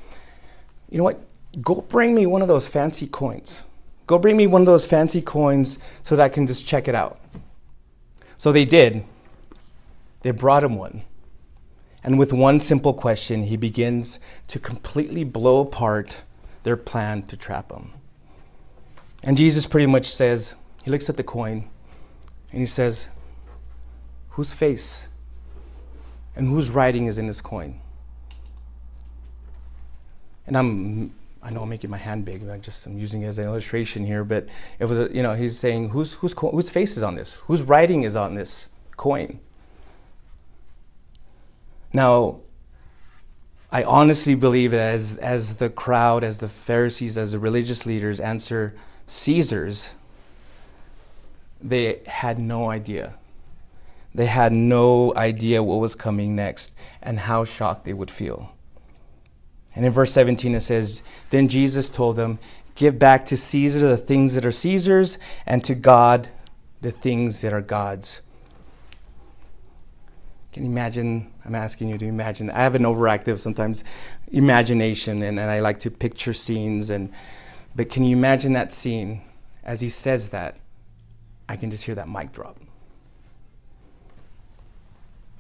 You 0.91 0.99
know 0.99 1.05
what? 1.05 1.21
Go 1.63 1.83
bring 1.83 2.17
me 2.17 2.27
one 2.27 2.43
of 2.43 2.49
those 2.49 2.67
fancy 2.67 3.07
coins. 3.07 3.65
Go 4.09 4.19
bring 4.19 4.37
me 4.37 4.49
one 4.49 4.63
of 4.63 4.67
those 4.67 4.85
fancy 4.85 5.23
coins 5.23 5.79
so 6.03 6.17
that 6.17 6.25
I 6.25 6.29
can 6.29 6.49
just 6.49 6.67
check 6.67 6.89
it 6.89 6.95
out. 6.97 7.21
So 8.37 8.51
they 8.51 8.65
did. 8.65 9.05
They 10.23 10.33
brought 10.33 10.65
him 10.65 10.75
one. 10.75 11.03
And 12.03 12.19
with 12.19 12.33
one 12.33 12.59
simple 12.59 12.93
question, 12.93 13.45
he 13.45 13.57
begins 13.57 14.19
to 14.49 14.59
completely 14.59 15.23
blow 15.23 15.61
apart 15.61 16.25
their 16.65 16.77
plan 16.77 17.23
to 17.23 17.37
trap 17.37 17.71
him. 17.71 17.93
And 19.23 19.37
Jesus 19.37 19.69
pretty 19.69 19.87
much 19.87 20.07
says, 20.07 20.57
he 20.83 20.91
looks 20.91 21.09
at 21.09 21.17
the 21.17 21.23
coin 21.23 21.71
and 22.51 22.59
he 22.59 22.67
says, 22.67 23.11
Whose 24.31 24.53
face 24.53 25.09
and 26.35 26.49
whose 26.49 26.71
writing 26.71 27.07
is 27.07 27.17
in 27.17 27.29
this 27.29 27.41
coin? 27.41 27.81
And 30.47 30.57
I'm, 30.57 31.15
I 31.43 31.51
know 31.51 31.63
I'm 31.63 31.69
making 31.69 31.91
my 31.91 31.97
hand 31.97 32.25
big. 32.25 32.49
I 32.49 32.59
just 32.59 32.87
I'm 32.87 32.99
using 32.99 33.23
it 33.23 33.27
as 33.27 33.39
an 33.39 33.45
illustration 33.45 34.05
here, 34.05 34.25
but 34.25 34.47
it 34.79 34.85
was, 34.85 34.99
a, 34.99 35.15
you 35.15 35.23
know, 35.23 35.35
he's 35.35 35.59
saying, 35.59 35.91
whose 35.91 36.15
whose 36.15 36.35
whose 36.39 36.71
face 36.71 36.97
is 36.97 37.03
on 37.03 37.15
this? 37.17 37.35
Whose 37.47 37.63
writing 37.63 38.03
is 38.03 38.17
on 38.17 38.35
this 38.35 38.69
coin? 38.97 39.41
Now, 41.93 42.41
I 43.73 43.83
honestly 43.83 44.35
believe 44.35 44.71
that 44.71 44.95
as, 44.95 45.17
as 45.17 45.57
the 45.57 45.69
crowd, 45.69 46.25
as 46.25 46.39
the 46.41 46.49
Pharisees, 46.49 47.19
as 47.19 47.33
the 47.33 47.39
religious 47.39 47.85
leaders 47.85 48.21
answer 48.21 48.75
Caesar's, 49.07 49.95
they 51.61 52.01
had 52.07 52.39
no 52.39 52.71
idea. 52.71 53.15
They 54.15 54.27
had 54.27 54.53
no 54.53 55.13
idea 55.15 55.63
what 55.63 55.79
was 55.79 55.95
coming 55.95 56.35
next 56.37 56.75
and 57.03 57.21
how 57.21 57.45
shocked 57.45 57.85
they 57.85 57.93
would 57.93 58.11
feel. 58.11 58.56
And 59.77 59.85
in 59.85 59.93
verse 59.93 60.13
17 60.13 60.55
it 60.55 60.61
says, 60.61 61.03
Then 61.31 61.49
Jesus 61.49 61.89
told 61.91 62.17
them, 62.17 62.39
Give 62.75 62.99
back 62.99 63.25
to 63.27 63.37
Caesar 63.37 63.79
the 63.79 63.97
things 63.97 64.35
that 64.35 64.45
are 64.45 64.53
Caesar's, 64.53 65.19
and 65.47 65.63
to 65.65 65.75
God 65.75 66.29
the 66.81 66.91
things 66.91 67.41
that 67.43 67.53
are 67.53 67.63
God's. 67.63 68.23
Can 70.53 70.65
you 70.65 70.71
imagine? 70.71 71.33
I'm 71.45 71.55
asking 71.55 71.89
you 71.89 71.99
to 71.99 72.07
imagine. 72.07 72.51
I 72.51 72.63
have 72.63 72.75
an 72.75 72.83
overactive 72.83 73.39
sometimes 73.39 73.85
imagination, 74.29 75.23
and, 75.23 75.39
and 75.39 75.51
I 75.51 75.61
like 75.61 75.79
to 75.81 75.91
picture 75.91 76.33
scenes. 76.33 76.91
And 76.91 77.13
but 77.75 77.91
can 77.91 78.05
you 78.05 78.17
imagine 78.17 78.55
that 78.55 78.73
scene 78.73 79.23
as 79.63 79.81
he 79.81 79.89
says 79.89 80.31
that? 80.31 80.57
I 81.49 81.57
can 81.57 81.71
just 81.71 81.85
hear 81.85 81.95
that 81.95 82.09
mic 82.09 82.33
drop. 82.33 82.59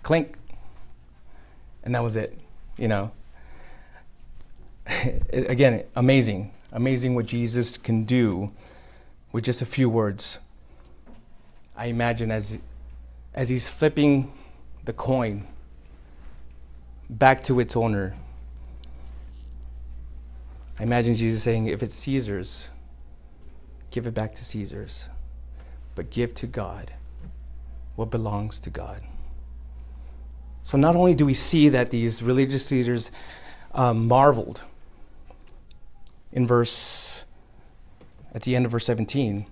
Clink. 0.02 0.36
And 1.82 1.94
that 1.94 2.02
was 2.02 2.16
it, 2.16 2.38
you 2.76 2.88
know. 2.88 3.10
Again, 5.32 5.84
amazing. 5.94 6.52
Amazing 6.72 7.14
what 7.14 7.26
Jesus 7.26 7.78
can 7.78 8.04
do 8.04 8.52
with 9.32 9.44
just 9.44 9.62
a 9.62 9.66
few 9.66 9.88
words. 9.88 10.40
I 11.76 11.86
imagine 11.86 12.30
as, 12.30 12.60
as 13.34 13.48
he's 13.48 13.68
flipping 13.68 14.32
the 14.84 14.92
coin 14.92 15.46
back 17.08 17.44
to 17.44 17.60
its 17.60 17.76
owner, 17.76 18.14
I 20.78 20.82
imagine 20.82 21.14
Jesus 21.16 21.42
saying, 21.42 21.66
if 21.66 21.82
it's 21.82 21.94
Caesar's, 21.94 22.70
give 23.90 24.06
it 24.06 24.14
back 24.14 24.34
to 24.34 24.44
Caesar's, 24.44 25.08
but 25.94 26.10
give 26.10 26.34
to 26.34 26.46
God 26.46 26.92
what 27.94 28.10
belongs 28.10 28.60
to 28.60 28.70
God. 28.70 29.02
So 30.62 30.76
not 30.76 30.96
only 30.96 31.14
do 31.14 31.24
we 31.24 31.34
see 31.34 31.68
that 31.70 31.90
these 31.90 32.22
religious 32.22 32.70
leaders 32.70 33.10
um, 33.72 34.08
marveled 34.08 34.62
in 36.36 36.46
verse, 36.46 37.24
at 38.34 38.42
the 38.42 38.54
end 38.54 38.66
of 38.66 38.70
verse 38.70 38.84
17, 38.84 39.46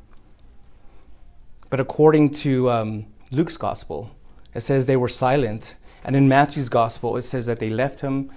but 1.71 1.81
according 1.81 2.29
to 2.31 2.71
um, 2.71 3.07
Luke's 3.31 3.57
gospel, 3.57 4.15
it 4.55 4.61
says 4.61 4.85
they 4.85 4.97
were 4.97 5.09
silent. 5.09 5.77
And 6.05 6.15
in 6.15 6.29
Matthew's 6.29 6.69
gospel, 6.69 7.17
it 7.17 7.23
says 7.23 7.47
that 7.47 7.59
they 7.59 7.71
left 7.71 8.01
him, 8.01 8.31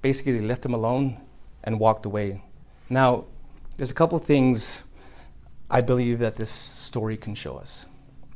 basically, 0.00 0.38
they 0.38 0.46
left 0.46 0.64
him 0.64 0.72
alone 0.72 1.20
and 1.64 1.80
walked 1.80 2.06
away. 2.06 2.44
Now, 2.88 3.24
there's 3.76 3.90
a 3.90 3.94
couple 3.94 4.16
things 4.20 4.84
I 5.68 5.80
believe 5.80 6.20
that 6.20 6.36
this 6.36 6.50
story 6.50 7.16
can 7.16 7.34
show 7.34 7.56
us. 7.56 7.86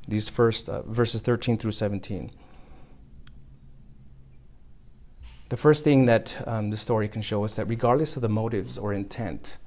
These 0.09 0.29
first 0.29 0.69
uh, 0.69 0.83
verses 0.83 1.21
13 1.21 1.57
through 1.57 1.73
17. 1.73 2.33
The 5.51 5.57
first 5.57 5.83
thing 5.83 6.07
that 6.07 6.43
um, 6.47 6.71
the 6.71 6.77
story 6.77 7.09
can 7.09 7.23
show 7.23 7.45
us 7.45 7.57
that 7.57 7.65
regardless 7.67 8.15
of 8.15 8.23
the 8.23 8.29
motives 8.29 8.79
or 8.79 8.95
intent, 8.95 9.59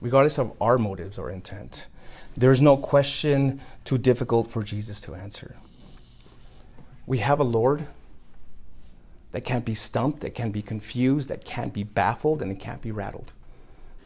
regardless 0.00 0.38
of 0.38 0.52
our 0.60 0.76
motives 0.76 1.18
or 1.18 1.30
intent, 1.30 1.86
there's 2.36 2.60
no 2.60 2.76
question 2.76 3.60
too 3.84 3.96
difficult 3.96 4.50
for 4.50 4.64
Jesus 4.64 5.00
to 5.02 5.14
answer. 5.14 5.54
We 7.06 7.18
have 7.18 7.38
a 7.38 7.44
Lord 7.44 7.86
that 9.30 9.42
can't 9.42 9.64
be 9.64 9.74
stumped, 9.74 10.18
that 10.20 10.34
can't 10.34 10.52
be 10.52 10.62
confused, 10.62 11.28
that 11.28 11.44
can't 11.44 11.72
be 11.72 11.84
baffled, 11.84 12.42
and 12.42 12.50
it 12.50 12.58
can't 12.58 12.82
be 12.82 12.90
rattled. 12.90 13.32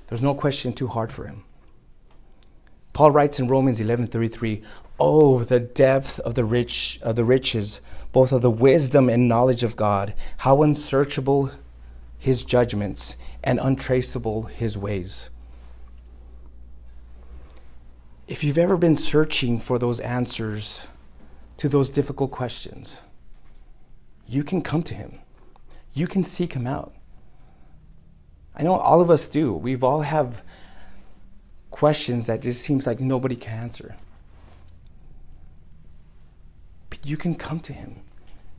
There's 0.09 0.21
no 0.21 0.35
question 0.35 0.75
too 0.75 0.89
hard 0.89 1.11
for 1.11 1.25
him. 1.25 1.45
Paul 2.95 3.11
writes 3.11 3.41
in 3.41 3.49
Romans 3.49 3.81
11:33, 3.81 4.63
"Oh, 4.99 5.43
the 5.43 5.61
depth 5.61 6.21
of 6.21 6.37
the 6.37 6.45
rich 6.45 7.01
of 7.03 7.17
the 7.17 7.25
riches, 7.25 7.81
both 8.13 8.33
of 8.33 8.41
the 8.41 8.51
wisdom 8.51 9.11
and 9.11 9.29
knowledge 9.29 9.65
of 9.65 9.77
God, 9.77 10.15
how 10.39 10.63
unsearchable 10.63 11.51
his 12.17 12.45
judgments 12.45 13.17
and 13.43 13.59
untraceable 13.61 14.45
his 14.45 14.79
ways." 14.79 15.29
If 18.29 18.45
you've 18.45 18.57
ever 18.57 18.77
been 18.77 18.97
searching 18.97 19.59
for 19.59 19.79
those 19.79 19.99
answers 20.01 20.87
to 21.57 21.69
those 21.69 21.91
difficult 21.91 22.31
questions, 22.31 23.03
you 24.27 24.45
can 24.45 24.63
come 24.63 24.85
to 24.85 24.95
him. 24.95 25.19
You 25.93 26.07
can 26.07 26.23
seek 26.23 26.55
him 26.55 26.67
out. 26.67 26.95
I 28.55 28.63
know 28.63 28.77
all 28.77 29.01
of 29.01 29.11
us 29.11 29.27
do. 29.27 29.53
We've 29.53 29.83
all 29.83 30.03
have 30.03 30.45
questions 31.75 32.29
that 32.29 32.41
just 32.41 32.63
seems 32.63 32.87
like 32.87 33.01
nobody 33.01 33.35
can 33.35 33.53
answer. 33.53 33.97
But 36.89 37.05
you 37.05 37.17
can 37.17 37.35
come 37.35 37.59
to 37.61 37.73
him. 37.73 37.97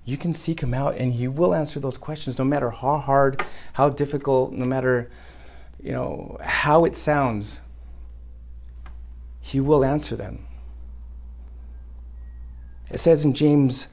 You 0.03 0.17
can 0.17 0.33
seek 0.33 0.59
him 0.59 0.73
out 0.73 0.97
and 0.97 1.13
he 1.13 1.29
will 1.29 1.55
answer 1.55 1.79
those 1.79 1.97
questions 1.97 2.37
no 2.37 2.43
matter 2.43 2.71
how 2.71 2.97
hard, 2.97 3.41
how 3.71 3.87
difficult, 3.87 4.51
no 4.51 4.65
matter 4.65 5.09
you 5.81 5.93
know 5.93 6.37
how 6.41 6.83
it 6.83 6.97
sounds. 6.97 7.61
He 9.39 9.61
will 9.61 9.85
answer 9.85 10.17
them. 10.17 10.45
It 12.91 12.99
says 12.99 13.23
in 13.23 13.33
James 13.33 13.87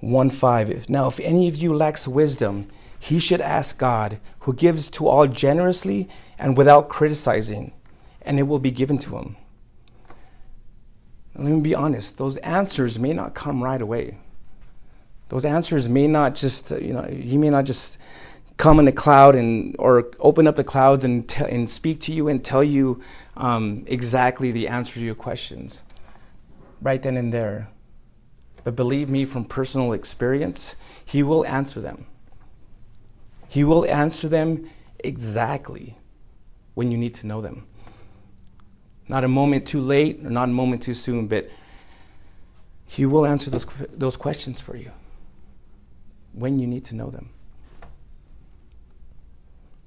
1 0.00 0.28
5, 0.28 0.90
Now, 0.90 1.08
if 1.08 1.18
any 1.20 1.48
of 1.48 1.56
you 1.56 1.72
lacks 1.72 2.06
wisdom, 2.06 2.68
he 2.98 3.18
should 3.18 3.40
ask 3.40 3.78
God, 3.78 4.20
who 4.40 4.52
gives 4.52 4.90
to 4.90 5.08
all 5.08 5.26
generously 5.26 6.10
and 6.38 6.58
without 6.58 6.90
criticizing, 6.90 7.72
and 8.26 8.38
it 8.38 8.42
will 8.42 8.58
be 8.58 8.70
given 8.70 8.98
to 8.98 9.16
him. 9.16 9.36
let 11.34 11.52
me 11.52 11.60
be 11.60 11.74
honest, 11.74 12.18
those 12.18 12.36
answers 12.38 12.98
may 12.98 13.12
not 13.12 13.34
come 13.34 13.62
right 13.62 13.80
away. 13.80 14.18
Those 15.28 15.44
answers 15.44 15.88
may 15.88 16.06
not 16.06 16.34
just, 16.34 16.70
you 16.70 16.92
know, 16.92 17.02
he 17.02 17.36
may 17.36 17.50
not 17.50 17.64
just 17.64 17.98
come 18.56 18.78
in 18.78 18.88
a 18.88 18.92
cloud 18.92 19.34
and 19.34 19.74
or 19.78 20.10
open 20.20 20.46
up 20.46 20.56
the 20.56 20.64
clouds 20.64 21.04
and, 21.04 21.28
t- 21.28 21.44
and 21.44 21.68
speak 21.68 22.00
to 22.00 22.12
you 22.12 22.28
and 22.28 22.44
tell 22.44 22.64
you 22.64 23.00
um, 23.36 23.84
exactly 23.86 24.50
the 24.50 24.68
answer 24.68 24.94
to 24.94 25.04
your 25.04 25.14
questions 25.14 25.84
right 26.80 27.02
then 27.02 27.16
and 27.16 27.32
there. 27.32 27.68
But 28.64 28.76
believe 28.76 29.08
me 29.08 29.24
from 29.24 29.44
personal 29.44 29.92
experience, 29.92 30.76
He 31.04 31.22
will 31.22 31.44
answer 31.46 31.80
them. 31.80 32.06
He 33.48 33.62
will 33.62 33.84
answer 33.86 34.28
them 34.28 34.68
exactly 34.98 35.98
when 36.74 36.90
you 36.90 36.98
need 36.98 37.14
to 37.14 37.26
know 37.26 37.40
them. 37.40 37.66
Not 39.08 39.24
a 39.24 39.28
moment 39.28 39.66
too 39.66 39.80
late 39.80 40.24
or 40.24 40.30
not 40.30 40.48
a 40.48 40.52
moment 40.52 40.82
too 40.82 40.94
soon, 40.94 41.26
but 41.26 41.48
He 42.86 43.06
will 43.06 43.26
answer 43.26 43.50
those, 43.50 43.66
those 43.92 44.16
questions 44.16 44.60
for 44.60 44.76
you 44.76 44.92
when 46.32 46.58
you 46.58 46.66
need 46.66 46.84
to 46.86 46.94
know 46.94 47.10
them. 47.10 47.30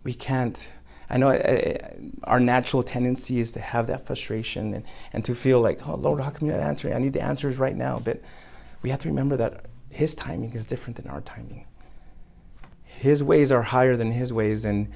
We 0.03 0.13
can't 0.13 0.73
I 1.09 1.17
know 1.17 1.29
uh, 1.29 1.77
our 2.23 2.39
natural 2.39 2.83
tendency 2.83 3.39
is 3.39 3.51
to 3.53 3.59
have 3.59 3.87
that 3.87 4.05
frustration 4.05 4.73
and, 4.75 4.85
and 5.11 5.25
to 5.25 5.33
feel 5.33 5.59
like, 5.59 5.87
oh, 5.87 5.95
Lord, 5.95 6.21
how 6.21 6.29
come 6.29 6.47
you're 6.47 6.57
not 6.57 6.63
answering? 6.63 6.93
I 6.93 6.99
need 6.99 7.13
the 7.13 7.21
answers 7.21 7.57
right 7.57 7.75
now. 7.75 7.99
But 7.99 8.21
we 8.83 8.91
have 8.91 8.99
to 8.99 9.09
remember 9.09 9.35
that 9.37 9.65
His 9.89 10.13
timing 10.13 10.53
is 10.53 10.67
different 10.67 10.97
than 10.97 11.07
our 11.07 11.21
timing. 11.21 11.65
His 12.83 13.23
ways 13.23 13.51
are 13.51 13.63
higher 13.63 13.95
than 13.95 14.11
His 14.11 14.31
ways, 14.31 14.65
and, 14.65 14.91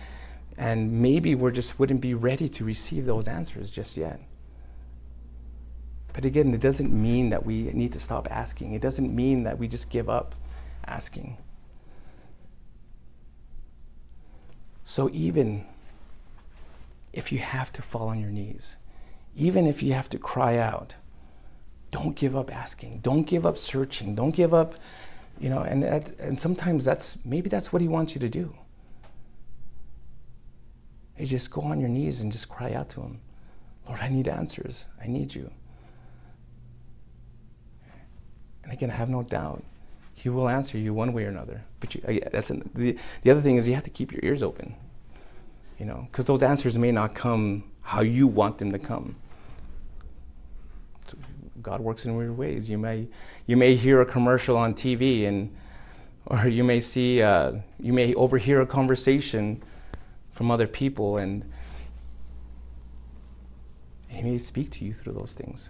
and 0.58 1.02
maybe 1.02 1.36
we 1.36 1.52
just 1.52 1.80
wouldn't 1.80 2.02
be 2.02 2.14
ready 2.14 2.48
to 2.50 2.64
receive 2.64 3.06
those 3.06 3.28
answers 3.28 3.72
just 3.72 3.98
yet. 3.98 4.22
But 6.14 6.26
again, 6.26 6.54
it 6.54 6.62
doesn't 6.62 6.94
mean 6.94 7.30
that 7.32 7.46
we 7.46 7.64
need 7.74 7.92
to 7.94 8.00
stop 8.00 8.28
asking. 8.30 8.74
It 8.74 8.82
doesn't 8.82 9.14
mean 9.14 9.44
that 9.44 9.58
we 9.58 9.68
just 9.68 9.90
give 9.90 10.10
up 10.10 10.36
asking. 10.86 11.38
So 14.84 15.10
even 15.12 15.66
if 17.14 17.32
you 17.32 17.40
have 17.40 17.72
to 17.74 17.82
fall 17.82 18.10
on 18.10 18.20
your 18.20 18.30
knees, 18.30 18.78
even 19.36 19.66
if 19.66 19.82
you 19.82 19.94
have 19.94 20.10
to 20.10 20.20
cry 20.20 20.58
out, 20.58 20.98
don't 21.90 22.16
give 22.16 22.36
up 22.36 22.54
asking. 22.54 23.00
Don't 23.00 23.24
give 23.24 23.46
up 23.46 23.58
searching. 23.58 24.14
Don't 24.14 24.36
give 24.36 24.54
up, 24.54 24.76
you 25.40 25.50
know, 25.50 25.62
and, 25.62 25.82
that, 25.82 26.12
and 26.20 26.38
sometimes 26.38 26.86
that's, 26.86 27.18
maybe 27.26 27.50
that's 27.50 27.74
what 27.74 27.82
he 27.82 27.88
wants 27.88 28.14
you 28.14 28.20
to 28.20 28.30
do. 28.30 28.56
You 31.18 31.26
just 31.26 31.52
go 31.52 31.62
on 31.62 31.80
your 31.80 31.90
knees 31.90 32.22
and 32.22 32.32
just 32.32 32.50
cry 32.50 32.74
out 32.74 32.90
to 32.90 33.02
him. 33.02 33.20
Lord, 33.88 34.00
I 34.00 34.10
need 34.10 34.28
answers. 34.28 34.88
I 35.02 35.08
need 35.08 35.34
you. 35.34 35.52
And 38.64 38.72
again, 38.72 38.90
I 38.90 38.94
have 38.94 39.10
no 39.10 39.24
doubt 39.24 39.64
he 40.14 40.30
will 40.30 40.48
answer 40.48 40.78
you 40.78 40.94
one 40.94 41.12
way 41.14 41.26
or 41.26 41.30
another. 41.30 41.64
But 41.80 41.96
you, 41.96 42.22
that's 42.32 42.50
an, 42.50 42.70
the, 42.74 42.98
the 43.24 43.32
other 43.32 43.42
thing 43.42 43.58
is 43.58 43.68
you 43.68 43.74
have 43.74 43.84
to 43.84 43.90
keep 43.90 44.12
your 44.12 44.22
ears 44.24 44.42
open, 44.42 44.76
you 45.78 45.86
know, 45.86 46.08
because 46.10 46.26
those 46.26 46.42
answers 46.42 46.78
may 46.78 46.92
not 46.92 47.14
come 47.14 47.66
how 47.82 48.02
you 48.02 48.28
want 48.28 48.58
them 48.58 48.72
to 48.72 48.80
come. 48.80 49.16
God 51.62 51.82
works 51.82 52.06
in 52.06 52.16
weird 52.16 52.38
ways. 52.38 52.70
You 52.70 52.78
may, 52.78 53.08
you 53.48 53.56
may 53.56 53.76
hear 53.76 54.02
a 54.02 54.06
commercial 54.06 54.58
on 54.58 54.74
TV, 54.74 55.26
and, 55.26 55.54
or 56.26 56.48
you 56.48 56.64
may 56.64 56.80
see, 56.80 57.22
uh, 57.22 57.54
you 57.80 57.94
may 57.94 58.14
overhear 58.16 58.62
a 58.62 58.66
conversation 58.66 59.64
from 60.34 60.52
other 60.52 60.68
people, 60.68 61.18
and 61.18 61.50
He 64.10 64.22
may 64.22 64.38
speak 64.38 64.70
to 64.72 64.86
you 64.86 64.94
through 64.94 65.14
those 65.14 65.34
things. 65.34 65.70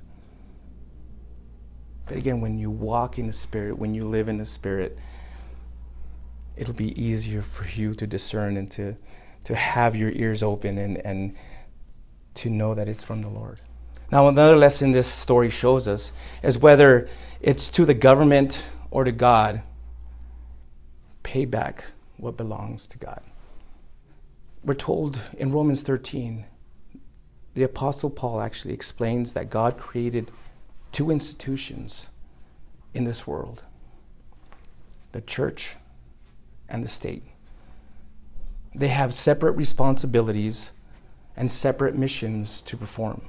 But 2.06 2.18
again, 2.18 2.42
when 2.42 2.58
you 2.58 2.72
walk 2.72 3.20
in 3.20 3.28
the 3.28 3.34
Spirit, 3.34 3.78
when 3.78 3.94
you 3.94 4.06
live 4.06 4.28
in 4.28 4.38
the 4.38 4.46
Spirit, 4.46 4.98
it'll 6.56 6.74
be 6.74 7.00
easier 7.02 7.42
for 7.42 7.66
you 7.80 7.94
to 7.94 8.08
discern 8.08 8.58
and 8.58 8.70
to, 8.72 8.98
to 9.46 9.56
have 9.56 9.96
your 9.96 10.12
ears 10.12 10.44
open 10.44 10.78
and, 10.78 10.98
and 11.06 11.36
to 12.36 12.50
know 12.50 12.74
that 12.74 12.90
it's 12.90 13.04
from 13.04 13.22
the 13.22 13.30
Lord. 13.30 13.60
Now, 14.12 14.28
another 14.28 14.56
lesson 14.56 14.92
this 14.92 15.08
story 15.08 15.50
shows 15.50 15.88
us 15.88 16.12
is 16.44 16.58
whether 16.58 17.08
it's 17.42 17.70
to 17.70 17.86
the 17.86 17.94
government 17.94 18.68
or 18.92 19.04
to 19.04 19.12
God, 19.12 19.64
pay 21.24 21.46
back 21.46 21.86
what 22.18 22.38
belongs 22.38 22.86
to 22.88 22.98
God. 22.98 23.22
We're 24.66 24.76
told 24.76 25.20
in 25.38 25.52
Romans 25.52 25.82
13, 25.82 26.46
the 27.54 27.64
Apostle 27.64 28.10
Paul 28.10 28.40
actually 28.40 28.74
explains 28.74 29.34
that 29.34 29.50
God 29.50 29.78
created 29.78 30.32
two 30.94 31.12
institutions 31.12 32.10
in 32.94 33.04
this 33.04 33.28
world 33.28 33.64
the 35.12 35.22
church 35.22 35.76
and 36.68 36.84
the 36.84 36.88
state. 36.88 37.24
They 38.74 38.88
have 38.88 39.14
separate 39.14 39.52
responsibilities 39.52 40.74
and 41.36 41.52
separate 41.52 41.96
missions 41.96 42.62
to 42.62 42.78
perform. 42.78 43.22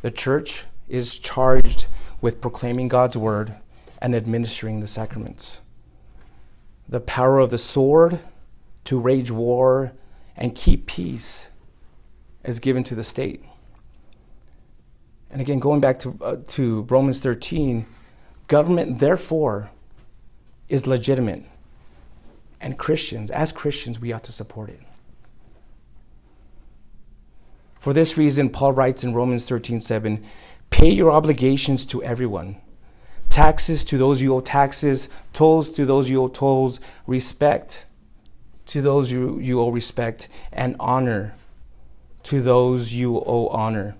The 0.00 0.10
church 0.10 0.64
is 0.88 1.18
charged 1.18 1.86
with 2.20 2.40
proclaiming 2.40 2.88
God's 2.88 3.16
word 3.16 3.54
and 4.00 4.14
administering 4.16 4.80
the 4.80 4.88
sacraments. 4.88 5.62
The 6.88 7.00
power 7.00 7.38
of 7.38 7.50
the 7.50 7.58
sword 7.58 8.18
to 8.84 8.98
wage 8.98 9.30
war 9.30 9.92
and 10.36 10.54
keep 10.54 10.86
peace 10.86 11.48
is 12.44 12.60
given 12.60 12.82
to 12.84 12.94
the 12.94 13.04
state. 13.04 13.44
And 15.30 15.40
again, 15.40 15.58
going 15.58 15.80
back 15.80 15.98
to, 16.00 16.18
uh, 16.20 16.36
to 16.48 16.82
Romans 16.82 17.20
13, 17.20 17.86
government, 18.48 18.98
therefore, 18.98 19.70
is 20.68 20.86
legitimate. 20.86 21.44
And 22.60 22.78
Christians, 22.78 23.30
as 23.30 23.50
Christians, 23.50 23.98
we 23.98 24.12
ought 24.12 24.24
to 24.24 24.32
support 24.32 24.70
it. 24.70 24.80
For 27.78 27.92
this 27.92 28.16
reason, 28.16 28.50
Paul 28.50 28.72
writes 28.72 29.02
in 29.02 29.14
Romans 29.14 29.48
13 29.48 29.80
7, 29.80 30.24
pay 30.70 30.90
your 30.90 31.10
obligations 31.10 31.84
to 31.86 32.02
everyone. 32.02 32.60
Taxes 33.28 33.84
to 33.86 33.96
those 33.96 34.20
you 34.20 34.34
owe 34.34 34.40
taxes, 34.40 35.08
tolls 35.32 35.72
to 35.72 35.86
those 35.86 36.10
you 36.10 36.22
owe 36.22 36.28
tolls, 36.28 36.78
respect 37.06 37.86
to 38.72 38.80
those 38.80 39.12
you, 39.12 39.38
you 39.38 39.60
owe 39.60 39.68
respect, 39.68 40.28
and 40.50 40.74
honor 40.80 41.34
to 42.22 42.40
those 42.40 42.94
you 42.94 43.22
owe 43.26 43.48
honor. 43.48 43.96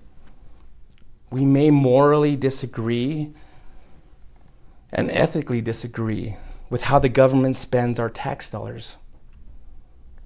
We 1.29 1.45
may 1.45 1.69
morally 1.69 2.35
disagree 2.35 3.33
and 4.91 5.11
ethically 5.11 5.61
disagree 5.61 6.37
with 6.71 6.85
how 6.85 6.97
the 6.97 7.09
government 7.09 7.55
spends 7.55 7.99
our 7.99 8.09
tax 8.09 8.49
dollars. 8.49 8.97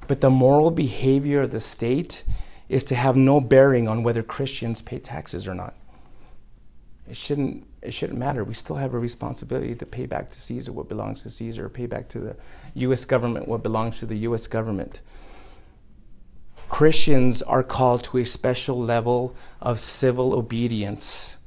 But 0.08 0.22
the 0.22 0.30
moral 0.30 0.72
behavior 0.72 1.42
of 1.42 1.52
the 1.52 1.60
state 1.60 2.24
is 2.70 2.86
to 2.86 2.96
have 2.96 3.18
no 3.18 3.42
bearing 3.42 3.90
on 3.90 4.02
whether 4.02 4.24
Christians 4.24 4.82
pay 4.82 5.00
taxes 5.00 5.46
or 5.46 5.56
not. 5.56 5.76
It 7.10 7.18
shouldn't, 7.18 7.68
it 7.88 7.94
shouldn't 7.94 8.20
matter. 8.20 8.44
We 8.44 8.54
still 8.54 8.76
have 8.76 8.94
a 8.94 9.00
responsibility 9.00 9.74
to 9.74 9.86
pay 9.86 10.06
back 10.06 10.30
to 10.32 10.40
Caesar 10.42 10.74
what 10.74 10.90
belongs 10.90 11.24
to 11.24 11.30
Caesar, 11.30 11.70
pay 11.70 11.86
back 11.86 12.10
to 12.10 12.20
the 12.20 12.36
U.S. 12.76 13.06
government 13.06 13.48
what 13.48 13.64
belongs 13.64 14.00
to 14.00 14.06
the 14.06 14.18
U.S. 14.18 14.46
government. 14.46 15.02
Christians 16.68 17.42
are 17.42 17.64
called 17.64 18.04
to 18.06 18.18
a 18.18 18.26
special 18.26 18.78
level 18.78 19.36
of 19.62 19.80
civil 19.80 20.34
obedience, 20.34 21.38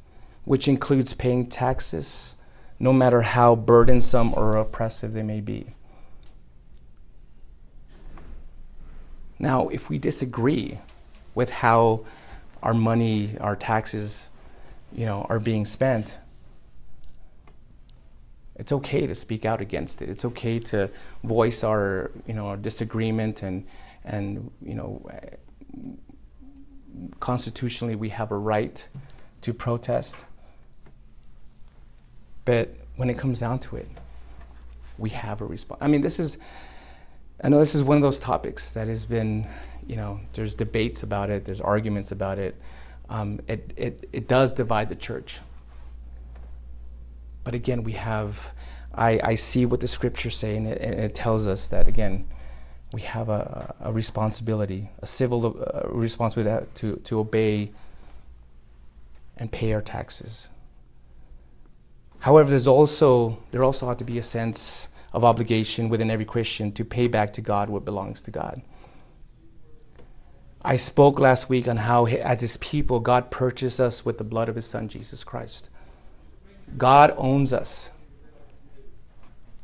which 0.45 0.67
includes 0.67 1.13
paying 1.13 1.47
taxes, 1.47 2.37
no 2.79 2.93
matter 2.93 3.21
how 3.21 3.55
burdensome 3.55 4.33
or 4.33 4.57
oppressive 4.57 5.13
they 5.13 5.23
may 5.23 5.43
be. 5.43 5.75
Now, 9.39 9.69
if 9.69 9.91
we 9.91 9.99
disagree 9.99 10.79
with 11.35 11.51
how 11.51 12.05
our 12.63 12.75
money, 12.75 13.37
our 13.41 13.57
taxes, 13.57 14.31
you 14.93 15.07
know, 15.07 15.27
are 15.29 15.39
being 15.39 15.65
spent, 15.65 16.19
it's 18.61 18.73
okay 18.73 19.07
to 19.07 19.15
speak 19.15 19.47
out 19.47 19.63
against 19.63 20.03
it. 20.03 20.11
It's 20.11 20.27
okay 20.27 20.59
to 20.59 20.91
voice 21.25 21.65
our, 21.65 22.11
you 22.27 22.35
know, 22.35 22.49
our 22.49 22.59
disagreement 22.59 23.43
and, 23.43 23.67
and 24.05 24.51
you 24.61 24.75
know, 24.75 25.03
constitutionally 27.21 27.97
we 27.97 28.11
have 28.11 28.31
a 28.31 28.37
right 28.37 28.87
to 29.41 29.55
protest. 29.55 30.27
But 32.45 32.77
when 32.97 33.09
it 33.09 33.17
comes 33.17 33.41
down 33.41 33.61
to 33.61 33.77
it, 33.77 33.89
we 34.99 35.09
have 35.09 35.41
a 35.41 35.47
response. 35.47 35.81
I 35.81 35.89
mean, 35.89 36.03
this 36.03 36.21
is, 36.21 36.37
I 37.43 37.49
know 37.49 37.61
this 37.61 37.75
is 37.75 37.83
one 37.83 37.97
of 37.97 38.03
those 38.03 38.19
topics 38.19 38.75
that 38.75 38.89
has 38.89 39.07
been, 39.07 39.47
you 39.87 39.97
know, 39.97 40.21
there's 40.35 40.55
debates 40.55 41.03
about 41.03 41.31
it, 41.31 41.47
there's 41.47 41.63
arguments 41.63 42.13
about 42.13 42.39
it. 42.39 42.61
Um, 43.09 43.41
it, 43.49 43.73
it, 43.79 44.09
it 44.13 44.29
does 44.29 44.53
divide 44.53 44.91
the 44.91 44.97
church. 44.97 45.41
But 47.45 47.55
again, 47.55 47.83
we 47.85 47.93
have, 47.93 48.55
I, 48.95 49.21
I 49.23 49.35
see 49.35 49.67
what 49.67 49.81
the 49.81 49.89
scriptures 49.89 50.37
say, 50.37 50.57
and 50.57 50.67
it, 50.67 50.81
and 50.81 50.95
it 50.95 51.15
tells 51.15 51.47
us 51.47 51.69
that, 51.69 51.89
again, 51.89 52.27
we 52.93 53.03
have 53.03 53.29
a, 53.29 53.75
a 53.81 53.93
responsibility, 53.93 54.91
a 55.01 55.07
civil 55.07 55.47
uh, 55.47 55.89
responsibility 55.89 56.67
to, 56.75 56.97
to 56.97 57.19
obey 57.21 57.73
and 59.37 59.51
pay 59.51 59.73
our 59.73 59.81
taxes. 59.81 60.51
However, 62.21 62.51
there's 62.51 62.67
also 62.67 63.39
there 63.51 63.65
also 63.65 63.89
ought 63.89 63.99
to 63.99 64.05
be 64.05 64.19
a 64.19 64.23
sense 64.23 64.89
of 65.13 65.25
obligation 65.25 65.89
within 65.89 66.11
every 66.11 66.27
Christian 66.27 66.71
to 66.73 66.85
pay 66.85 67.09
back 67.09 67.33
to 67.35 67.41
God 67.41 67.69
what 67.71 67.85
belongs 67.85 68.21
to 68.23 68.31
God. 68.31 68.61
I 70.63 70.77
spoke 70.77 71.19
last 71.19 71.49
week 71.49 71.67
on 71.67 71.79
how, 71.79 72.07
as 72.07 72.43
His 72.43 72.59
people, 72.59 73.01
God 73.01 73.31
purchased 73.31 73.81
us 73.81 74.05
with 74.05 74.19
the 74.19 74.25
blood 74.25 74.51
of 74.51 74.57
His 74.57 74.67
Son, 74.67 74.89
Jesus 74.89 75.25
Christ. 75.25 75.71
God 76.77 77.13
owns 77.17 77.53
us. 77.53 77.91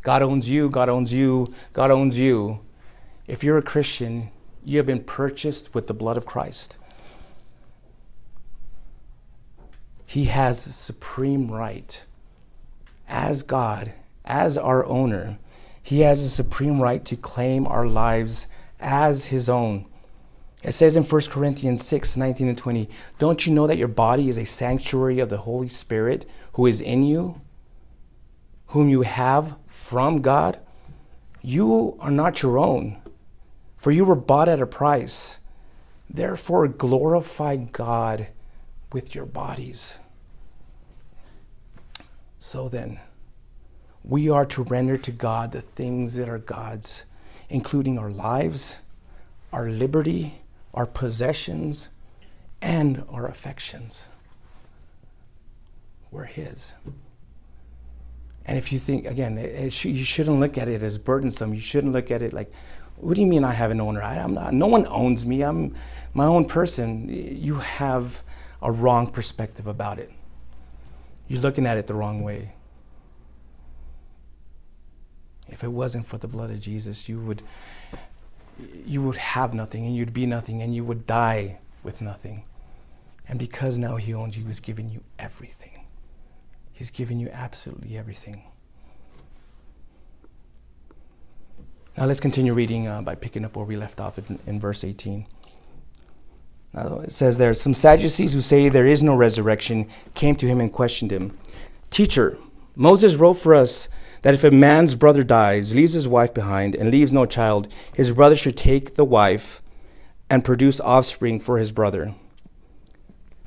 God 0.02 0.22
owns 0.22 0.48
you, 0.48 0.70
God 0.70 0.88
owns 0.88 1.12
you, 1.12 1.46
God 1.72 1.90
owns 1.90 2.18
you. 2.18 2.60
If 3.26 3.42
you're 3.42 3.58
a 3.58 3.62
Christian, 3.62 4.30
you 4.64 4.76
have 4.76 4.86
been 4.86 5.02
purchased 5.02 5.74
with 5.74 5.88
the 5.88 5.94
blood 5.94 6.16
of 6.16 6.26
Christ. 6.26 6.76
He 10.06 10.26
has 10.26 10.62
supreme 10.62 11.50
right 11.50 12.04
as 13.08 13.42
God, 13.42 13.92
as 14.24 14.56
our 14.56 14.84
owner. 14.86 15.38
He 15.82 16.00
has 16.00 16.22
a 16.22 16.28
supreme 16.28 16.80
right 16.80 17.04
to 17.04 17.16
claim 17.16 17.66
our 17.66 17.86
lives 17.86 18.46
as 18.80 19.26
his 19.26 19.48
own. 19.48 19.86
It 20.62 20.72
says 20.72 20.96
in 20.96 21.04
1 21.04 21.22
Corinthians 21.30 21.86
6 21.86 22.16
19 22.16 22.48
and 22.48 22.58
20, 22.58 22.88
Don't 23.18 23.46
you 23.46 23.52
know 23.52 23.66
that 23.66 23.76
your 23.76 23.88
body 23.88 24.28
is 24.28 24.38
a 24.38 24.46
sanctuary 24.46 25.20
of 25.20 25.28
the 25.28 25.38
Holy 25.38 25.68
Spirit 25.68 26.28
who 26.56 26.64
is 26.64 26.80
in 26.80 27.02
you, 27.02 27.38
whom 28.68 28.88
you 28.88 29.02
have 29.02 29.54
from 29.66 30.22
God? 30.22 30.58
You 31.42 31.98
are 32.00 32.10
not 32.10 32.40
your 32.42 32.58
own, 32.58 32.96
for 33.76 33.90
you 33.90 34.06
were 34.06 34.16
bought 34.16 34.48
at 34.48 34.58
a 34.58 34.66
price. 34.66 35.38
Therefore, 36.08 36.66
glorify 36.66 37.56
God 37.56 38.28
with 38.90 39.14
your 39.14 39.26
bodies. 39.26 40.00
So 42.38 42.70
then, 42.70 43.00
we 44.02 44.30
are 44.30 44.46
to 44.46 44.62
render 44.62 44.96
to 44.96 45.12
God 45.12 45.52
the 45.52 45.60
things 45.60 46.14
that 46.14 46.30
are 46.30 46.38
God's, 46.38 47.04
including 47.50 47.98
our 47.98 48.10
lives, 48.10 48.80
our 49.52 49.68
liberty, 49.68 50.40
our 50.72 50.86
possessions, 50.86 51.90
and 52.62 53.04
our 53.10 53.26
affections. 53.26 54.08
We're 56.16 56.24
His. 56.24 56.72
And 58.46 58.56
if 58.56 58.72
you 58.72 58.78
think, 58.78 59.06
again, 59.06 59.36
it, 59.36 59.54
it 59.54 59.72
sh- 59.74 59.84
you 59.84 60.02
shouldn't 60.02 60.40
look 60.40 60.56
at 60.56 60.66
it 60.66 60.82
as 60.82 60.96
burdensome. 60.96 61.52
You 61.52 61.60
shouldn't 61.60 61.92
look 61.92 62.10
at 62.10 62.22
it 62.22 62.32
like, 62.32 62.50
what 62.96 63.16
do 63.16 63.20
you 63.20 63.26
mean 63.26 63.44
I 63.44 63.52
have 63.52 63.70
an 63.70 63.82
owner? 63.82 64.02
I, 64.02 64.14
am 64.14 64.32
not, 64.32 64.54
no 64.54 64.66
one 64.66 64.86
owns 64.86 65.26
me. 65.26 65.42
I'm 65.42 65.74
my 66.14 66.24
own 66.24 66.46
person. 66.46 67.10
You 67.10 67.56
have 67.56 68.22
a 68.62 68.72
wrong 68.72 69.08
perspective 69.08 69.66
about 69.66 69.98
it. 69.98 70.10
You're 71.28 71.42
looking 71.42 71.66
at 71.66 71.76
it 71.76 71.86
the 71.86 71.92
wrong 71.92 72.22
way. 72.22 72.54
If 75.48 75.62
it 75.64 75.68
wasn't 75.68 76.06
for 76.06 76.16
the 76.16 76.28
blood 76.28 76.50
of 76.50 76.60
Jesus, 76.60 77.10
you 77.10 77.20
would 77.20 77.42
you 78.86 79.02
would 79.02 79.16
have 79.16 79.52
nothing 79.52 79.84
and 79.84 79.94
you'd 79.94 80.14
be 80.14 80.24
nothing 80.24 80.62
and 80.62 80.74
you 80.74 80.82
would 80.82 81.06
die 81.06 81.58
with 81.82 82.00
nothing. 82.00 82.44
And 83.28 83.38
because 83.38 83.76
now 83.76 83.96
He 83.96 84.14
owns 84.14 84.38
you, 84.38 84.46
He's 84.46 84.60
given 84.60 84.88
you 84.88 85.02
everything. 85.18 85.75
He's 86.76 86.90
given 86.90 87.18
you 87.18 87.30
absolutely 87.32 87.96
everything. 87.96 88.42
Now 91.96 92.04
let's 92.04 92.20
continue 92.20 92.52
reading 92.52 92.86
uh, 92.86 93.00
by 93.00 93.14
picking 93.14 93.46
up 93.46 93.56
where 93.56 93.64
we 93.64 93.78
left 93.78 93.98
off 93.98 94.18
in, 94.18 94.38
in 94.46 94.60
verse 94.60 94.84
18. 94.84 95.26
Now 96.74 96.98
it 96.98 97.12
says 97.12 97.38
there, 97.38 97.54
some 97.54 97.72
Sadducees 97.72 98.34
who 98.34 98.42
say 98.42 98.68
there 98.68 98.86
is 98.86 99.02
no 99.02 99.16
resurrection 99.16 99.88
came 100.12 100.36
to 100.36 100.46
him 100.46 100.60
and 100.60 100.70
questioned 100.70 101.10
him. 101.10 101.38
Teacher, 101.88 102.36
Moses 102.74 103.16
wrote 103.16 103.38
for 103.38 103.54
us 103.54 103.88
that 104.20 104.34
if 104.34 104.44
a 104.44 104.50
man's 104.50 104.94
brother 104.94 105.24
dies, 105.24 105.74
leaves 105.74 105.94
his 105.94 106.06
wife 106.06 106.34
behind, 106.34 106.74
and 106.74 106.90
leaves 106.90 107.10
no 107.10 107.24
child, 107.24 107.72
his 107.94 108.12
brother 108.12 108.36
should 108.36 108.54
take 108.54 108.96
the 108.96 109.04
wife 109.04 109.62
and 110.28 110.44
produce 110.44 110.78
offspring 110.80 111.40
for 111.40 111.56
his 111.56 111.72
brother. 111.72 112.14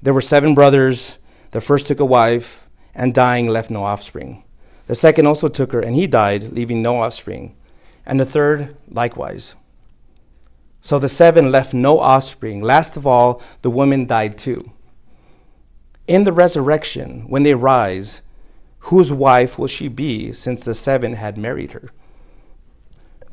There 0.01 0.15
were 0.15 0.19
seven 0.19 0.55
brothers. 0.55 1.19
The 1.51 1.61
first 1.61 1.85
took 1.85 1.99
a 1.99 2.05
wife, 2.05 2.68
and 2.93 3.13
dying 3.13 3.47
left 3.47 3.69
no 3.69 3.83
offspring. 3.83 4.43
The 4.87 4.95
second 4.95 5.27
also 5.27 5.47
took 5.47 5.71
her, 5.73 5.81
and 5.81 5.95
he 5.95 6.07
died, 6.07 6.51
leaving 6.53 6.81
no 6.81 7.01
offspring. 7.01 7.55
And 8.05 8.19
the 8.19 8.25
third 8.25 8.75
likewise. 8.89 9.55
So 10.81 10.97
the 10.97 11.09
seven 11.09 11.51
left 11.51 11.73
no 11.73 11.99
offspring. 11.99 12.61
Last 12.61 12.97
of 12.97 13.05
all, 13.05 13.41
the 13.61 13.69
woman 13.69 14.05
died 14.05 14.37
too. 14.37 14.71
In 16.07 16.23
the 16.23 16.33
resurrection, 16.33 17.25
when 17.27 17.43
they 17.43 17.53
rise, 17.53 18.21
Whose 18.83 19.11
wife 19.11 19.59
will 19.59 19.67
she 19.67 19.87
be, 19.87 20.31
since 20.31 20.63
the 20.63 20.73
seven 20.73 21.13
had 21.13 21.37
married 21.37 21.73
her? 21.73 21.89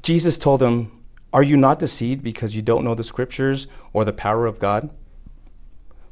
Jesus 0.02 0.38
told 0.38 0.60
them, 0.60 1.04
Are 1.32 1.42
you 1.42 1.56
not 1.56 1.78
deceived 1.78 2.22
because 2.22 2.56
you 2.56 2.62
don't 2.62 2.84
know 2.84 2.94
the 2.94 3.04
scriptures 3.04 3.66
or 3.92 4.04
the 4.04 4.12
power 4.12 4.46
of 4.46 4.58
God? 4.58 4.90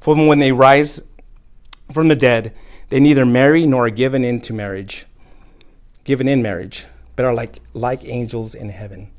For 0.01 0.15
when 0.15 0.39
they 0.39 0.53
rise 0.53 1.03
from 1.93 2.09
the 2.09 2.17
dead, 2.17 2.55
they 2.95 3.01
neither 3.01 3.27
marry 3.27 3.67
nor 3.67 3.87
are 3.87 3.91
given 3.91 4.23
into 4.23 4.53
marriage, 4.53 5.05
given 6.05 6.29
in 6.29 6.41
marriage, 6.41 6.87
but 7.17 7.25
are 7.25 7.35
like, 7.35 7.57
like 7.73 8.05
angels 8.05 8.55
in 8.55 8.69
heaven. 8.69 9.11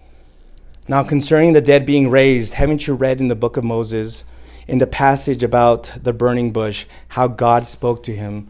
Now, 0.87 1.03
concerning 1.03 1.51
the 1.51 1.59
dead 1.59 1.85
being 1.85 2.09
raised, 2.09 2.53
haven't 2.53 2.87
you 2.87 2.93
read 2.93 3.19
in 3.19 3.27
the 3.27 3.35
book 3.35 3.57
of 3.57 3.65
Moses, 3.65 4.23
in 4.65 4.77
the 4.77 4.87
passage 4.87 5.43
about 5.43 5.91
the 6.01 6.13
burning 6.13 6.53
bush, 6.53 6.85
how 7.09 7.27
God 7.27 7.67
spoke 7.67 8.01
to 8.03 8.15
him? 8.15 8.47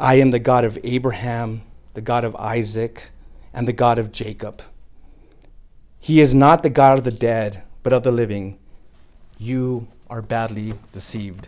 I 0.00 0.16
am 0.16 0.32
the 0.32 0.40
God 0.40 0.64
of 0.64 0.80
Abraham, 0.82 1.62
the 1.94 2.00
God 2.00 2.24
of 2.24 2.34
Isaac, 2.34 3.12
and 3.54 3.68
the 3.68 3.72
God 3.72 3.98
of 3.98 4.10
Jacob. 4.10 4.62
He 6.00 6.20
is 6.20 6.34
not 6.34 6.64
the 6.64 6.70
God 6.70 6.98
of 6.98 7.04
the 7.04 7.12
dead, 7.12 7.62
but 7.84 7.92
of 7.92 8.02
the 8.02 8.10
living. 8.10 8.58
You 9.38 9.86
are 10.10 10.22
badly 10.22 10.74
deceived. 10.90 11.46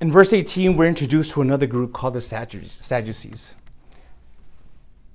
In 0.00 0.10
verse 0.10 0.32
18, 0.32 0.76
we're 0.76 0.86
introduced 0.86 1.32
to 1.32 1.40
another 1.40 1.66
group 1.66 1.92
called 1.92 2.14
the 2.14 2.20
Sadducees. 2.20 3.54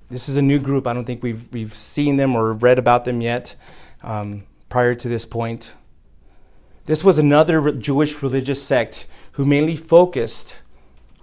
This 0.08 0.28
is 0.28 0.36
a 0.36 0.42
new 0.42 0.58
group. 0.58 0.86
I 0.86 0.94
don't 0.94 1.04
think 1.04 1.22
we've, 1.22 1.52
we've 1.52 1.74
seen 1.74 2.16
them 2.16 2.34
or 2.34 2.54
read 2.54 2.78
about 2.78 3.04
them 3.04 3.20
yet 3.20 3.56
um, 4.02 4.44
prior 4.68 4.94
to 4.94 5.08
this 5.08 5.26
point. 5.26 5.74
This 6.86 7.04
was 7.04 7.18
another 7.18 7.72
Jewish 7.72 8.22
religious 8.22 8.62
sect 8.62 9.06
who 9.32 9.44
mainly 9.44 9.76
focused 9.76 10.62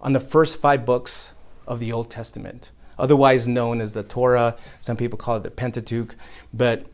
on 0.02 0.14
the 0.14 0.20
first 0.20 0.58
five 0.58 0.86
books 0.86 1.34
of 1.66 1.80
the 1.80 1.92
Old 1.92 2.12
Testament, 2.12 2.72
otherwise 2.98 3.48
known 3.48 3.82
as 3.82 3.94
the 3.94 4.04
Torah. 4.04 4.56
Some 4.80 4.96
people 4.96 5.18
call 5.18 5.38
it 5.38 5.44
the 5.44 5.52
Pentateuch. 5.52 6.16
But 6.54 6.86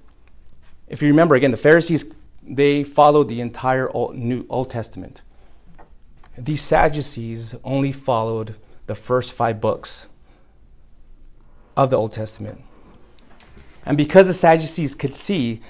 if 0.87 1.01
you 1.01 1.09
remember, 1.09 1.35
again, 1.35 1.51
the 1.51 1.57
Pharisees, 1.57 2.05
they 2.41 2.83
followed 2.83 3.27
the 3.27 3.41
entire 3.41 3.89
Old, 3.91 4.15
New, 4.15 4.45
Old 4.49 4.69
Testament. 4.69 5.21
These 6.37 6.61
Sadducees 6.61 7.55
only 7.63 7.91
followed 7.91 8.55
the 8.87 8.95
first 8.95 9.33
five 9.33 9.61
books 9.61 10.07
of 11.77 11.89
the 11.89 11.97
Old 11.97 12.13
Testament. 12.13 12.61
And 13.85 13.97
because 13.97 14.27
the 14.27 14.33
Sadducees 14.33 14.95
could 14.95 15.15
see, 15.15 15.61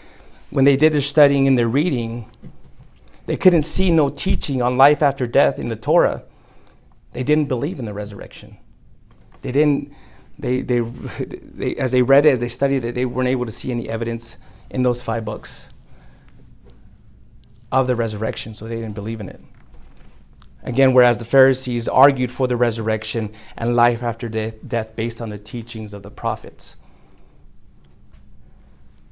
when 0.50 0.66
they 0.66 0.76
did 0.76 0.94
their 0.94 1.02
studying 1.02 1.48
and 1.48 1.58
their 1.58 1.68
reading, 1.68 2.30
they 3.26 3.38
couldn't 3.38 3.64
see 3.64 3.92
no 3.92 4.10
teaching 4.10 4.62
on 4.62 4.78
life 4.78 5.02
after 5.02 5.26
death 5.26 5.58
in 5.58 5.70
the 5.70 5.76
Torah. 5.76 6.24
They 7.14 7.24
didn't 7.24 7.46
believe 7.46 7.80
in 7.80 7.86
the 7.86 7.94
resurrection. 7.94 8.58
They 9.42 9.52
didn't, 9.52 9.94
they, 10.38 10.62
they, 10.62 10.80
they, 11.20 11.76
as 11.76 11.92
they 11.92 12.02
read 12.02 12.26
it, 12.26 12.30
as 12.30 12.40
they 12.40 12.50
studied 12.50 12.86
it, 12.86 12.96
they 12.96 13.06
weren't 13.06 13.30
able 13.30 13.46
to 13.46 13.52
see 13.52 13.72
any 13.72 13.90
evidence 13.90 14.38
in 14.70 14.84
those 14.84 15.02
five 15.02 15.26
books 15.26 15.70
of 17.72 17.88
the 17.88 17.96
resurrection, 17.96 18.54
so 18.54 18.68
they 18.68 18.76
didn't 18.76 18.94
believe 18.94 19.20
in 19.20 19.30
it. 19.30 19.42
Again, 20.64 20.94
whereas 20.94 21.20
the 21.20 21.26
Pharisees 21.26 21.88
argued 21.90 22.32
for 22.32 22.48
the 22.48 22.56
resurrection 22.56 23.32
and 23.58 23.76
life 23.76 24.02
after 24.02 24.30
death, 24.30 24.56
death 24.66 24.96
based 24.96 25.22
on 25.22 25.30
the 25.30 25.38
teachings 25.38 25.94
of 25.94 26.04
the 26.04 26.12
prophets. 26.12 26.78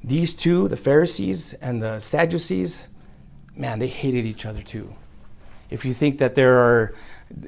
these 0.03 0.33
two, 0.33 0.67
the 0.67 0.77
Pharisees 0.77 1.53
and 1.55 1.81
the 1.81 1.99
Sadducees, 1.99 2.89
man, 3.55 3.79
they 3.79 3.87
hated 3.87 4.25
each 4.25 4.45
other 4.45 4.61
too. 4.61 4.93
If 5.69 5.85
you 5.85 5.93
think 5.93 6.17
that 6.17 6.35
there 6.35 6.57
are, 6.57 6.95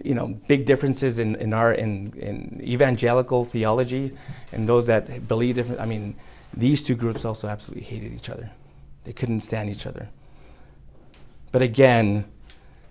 you 0.03 0.13
know, 0.13 0.39
big 0.47 0.65
differences 0.65 1.19
in, 1.19 1.35
in 1.35 1.53
our 1.53 1.73
in, 1.73 2.13
in 2.13 2.61
evangelical 2.63 3.43
theology 3.43 4.15
and 4.51 4.69
those 4.69 4.85
that 4.87 5.27
believe 5.27 5.55
different, 5.55 5.81
I 5.81 5.85
mean, 5.85 6.15
these 6.53 6.83
two 6.83 6.95
groups 6.95 7.25
also 7.25 7.47
absolutely 7.47 7.83
hated 7.83 8.13
each 8.13 8.29
other. 8.29 8.51
They 9.03 9.13
couldn't 9.13 9.41
stand 9.41 9.69
each 9.69 9.85
other. 9.85 10.09
But 11.51 11.61
again, 11.61 12.25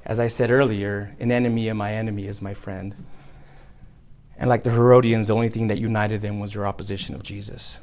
as 0.05 0.19
I 0.19 0.29
said 0.29 0.51
earlier, 0.51 1.15
an 1.21 1.31
enemy 1.31 1.69
of 1.69 1.77
my 1.77 1.93
enemy 1.95 2.27
is 2.27 2.43
my 2.43 2.55
friend. 2.55 2.95
And 4.37 4.49
like 4.49 4.65
the 4.65 4.71
Herodians, 4.71 5.29
the 5.29 5.35
only 5.35 5.49
thing 5.49 5.69
that 5.69 5.79
united 5.79 6.23
them 6.23 6.41
was 6.41 6.55
their 6.55 6.67
opposition 6.67 7.15
of 7.15 7.23
Jesus. 7.23 7.81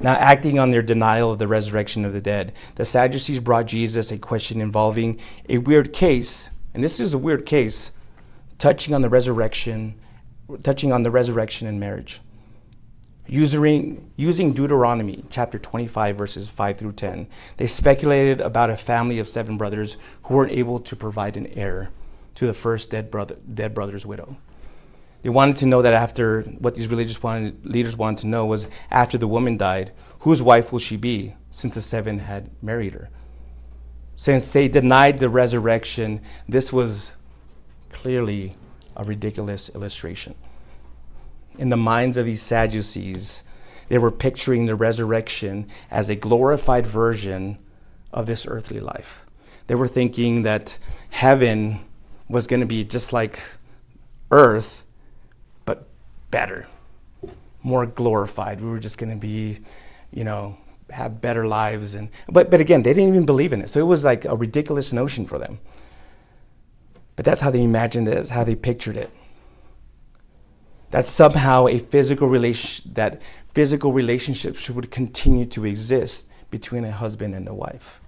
Now, 0.00 0.12
acting 0.12 0.58
on 0.58 0.70
their 0.70 0.82
denial 0.82 1.32
of 1.32 1.38
the 1.38 1.48
resurrection 1.48 2.04
of 2.04 2.12
the 2.12 2.20
dead, 2.20 2.52
the 2.74 2.84
Sadducees 2.84 3.40
brought 3.40 3.66
Jesus 3.66 4.10
a 4.10 4.18
question 4.18 4.60
involving 4.60 5.18
a 5.48 5.58
weird 5.58 5.92
case, 5.92 6.50
and 6.74 6.84
this 6.84 7.00
is 7.00 7.14
a 7.14 7.18
weird 7.18 7.46
case, 7.46 7.92
touching 8.58 8.94
on 8.94 9.02
the 9.02 9.08
resurrection, 9.08 9.94
touching 10.62 10.92
on 10.92 11.02
the 11.02 11.10
resurrection 11.10 11.66
and 11.66 11.80
marriage. 11.80 12.20
Using, 13.28 14.12
using 14.14 14.52
Deuteronomy 14.52 15.24
chapter 15.30 15.58
25, 15.58 16.16
verses 16.16 16.48
5 16.48 16.78
through 16.78 16.92
10, 16.92 17.26
they 17.56 17.66
speculated 17.66 18.40
about 18.40 18.70
a 18.70 18.76
family 18.76 19.18
of 19.18 19.26
seven 19.26 19.56
brothers 19.56 19.96
who 20.24 20.34
weren't 20.34 20.52
able 20.52 20.78
to 20.78 20.94
provide 20.94 21.36
an 21.36 21.48
heir 21.48 21.90
to 22.36 22.46
the 22.46 22.54
first 22.54 22.90
dead, 22.90 23.10
brother, 23.10 23.36
dead 23.52 23.74
brother's 23.74 24.06
widow. 24.06 24.36
They 25.22 25.30
wanted 25.30 25.56
to 25.56 25.66
know 25.66 25.82
that 25.82 25.92
after 25.92 26.42
what 26.42 26.76
these 26.76 26.86
religious 26.86 27.20
wanted, 27.20 27.66
leaders 27.66 27.96
wanted 27.96 28.18
to 28.18 28.26
know 28.28 28.46
was 28.46 28.68
after 28.92 29.18
the 29.18 29.26
woman 29.26 29.56
died, 29.56 29.92
whose 30.20 30.40
wife 30.40 30.70
will 30.70 30.78
she 30.78 30.96
be, 30.96 31.34
since 31.50 31.74
the 31.74 31.82
seven 31.82 32.20
had 32.20 32.50
married 32.62 32.92
her? 32.92 33.10
Since 34.14 34.52
they 34.52 34.68
denied 34.68 35.18
the 35.18 35.28
resurrection, 35.28 36.20
this 36.48 36.72
was 36.72 37.14
clearly 37.90 38.54
a 38.96 39.02
ridiculous 39.02 39.68
illustration. 39.70 40.36
In 41.58 41.68
the 41.70 41.76
minds 41.76 42.16
of 42.16 42.26
these 42.26 42.42
Sadducees, 42.42 43.44
they 43.88 43.98
were 43.98 44.10
picturing 44.10 44.66
the 44.66 44.74
resurrection 44.74 45.68
as 45.90 46.08
a 46.08 46.16
glorified 46.16 46.86
version 46.86 47.58
of 48.12 48.26
this 48.26 48.46
earthly 48.46 48.80
life. 48.80 49.24
They 49.66 49.74
were 49.74 49.88
thinking 49.88 50.42
that 50.42 50.78
heaven 51.10 51.80
was 52.28 52.46
going 52.46 52.60
to 52.60 52.66
be 52.66 52.84
just 52.84 53.12
like 53.12 53.40
earth, 54.30 54.84
but 55.64 55.86
better, 56.30 56.66
more 57.62 57.86
glorified. 57.86 58.60
We 58.60 58.68
were 58.68 58.78
just 58.78 58.98
going 58.98 59.10
to 59.10 59.16
be, 59.16 59.58
you 60.12 60.24
know, 60.24 60.58
have 60.90 61.20
better 61.20 61.46
lives. 61.46 61.94
And 61.94 62.10
but 62.28 62.50
but 62.50 62.60
again, 62.60 62.82
they 62.82 62.94
didn't 62.94 63.10
even 63.10 63.26
believe 63.26 63.52
in 63.52 63.60
it. 63.60 63.70
So 63.70 63.80
it 63.80 63.84
was 63.84 64.04
like 64.04 64.24
a 64.24 64.36
ridiculous 64.36 64.92
notion 64.92 65.26
for 65.26 65.38
them. 65.38 65.58
But 67.16 67.24
that's 67.24 67.40
how 67.40 67.50
they 67.50 67.62
imagined 67.62 68.08
it. 68.08 68.14
That's 68.14 68.30
how 68.30 68.44
they 68.44 68.54
pictured 68.54 68.96
it. 68.96 69.10
That 70.90 71.08
somehow 71.08 71.66
a 71.66 71.78
physical 71.78 72.28
relation 72.28 72.92
that 72.94 73.20
physical 73.52 73.92
relationships 73.92 74.68
would 74.70 74.90
continue 74.90 75.46
to 75.46 75.64
exist 75.64 76.26
between 76.50 76.84
a 76.84 76.92
husband 76.92 77.34
and 77.34 77.48
a 77.48 77.54
wife. 77.54 78.00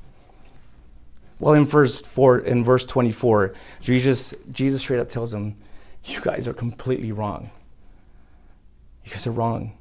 Well, 1.40 1.54
in 1.54 1.64
verse 1.64 2.00
four, 2.00 2.40
in 2.40 2.64
verse 2.64 2.84
24, 2.84 3.54
Jesus, 3.80 4.34
Jesus 4.50 4.82
straight 4.82 5.00
up 5.00 5.08
tells 5.08 5.32
them, 5.32 5.56
You 6.04 6.20
guys 6.20 6.48
are 6.48 6.52
completely 6.52 7.12
wrong. 7.12 7.50
You 9.04 9.12
guys 9.12 9.26
are 9.26 9.32
wrong. 9.32 9.72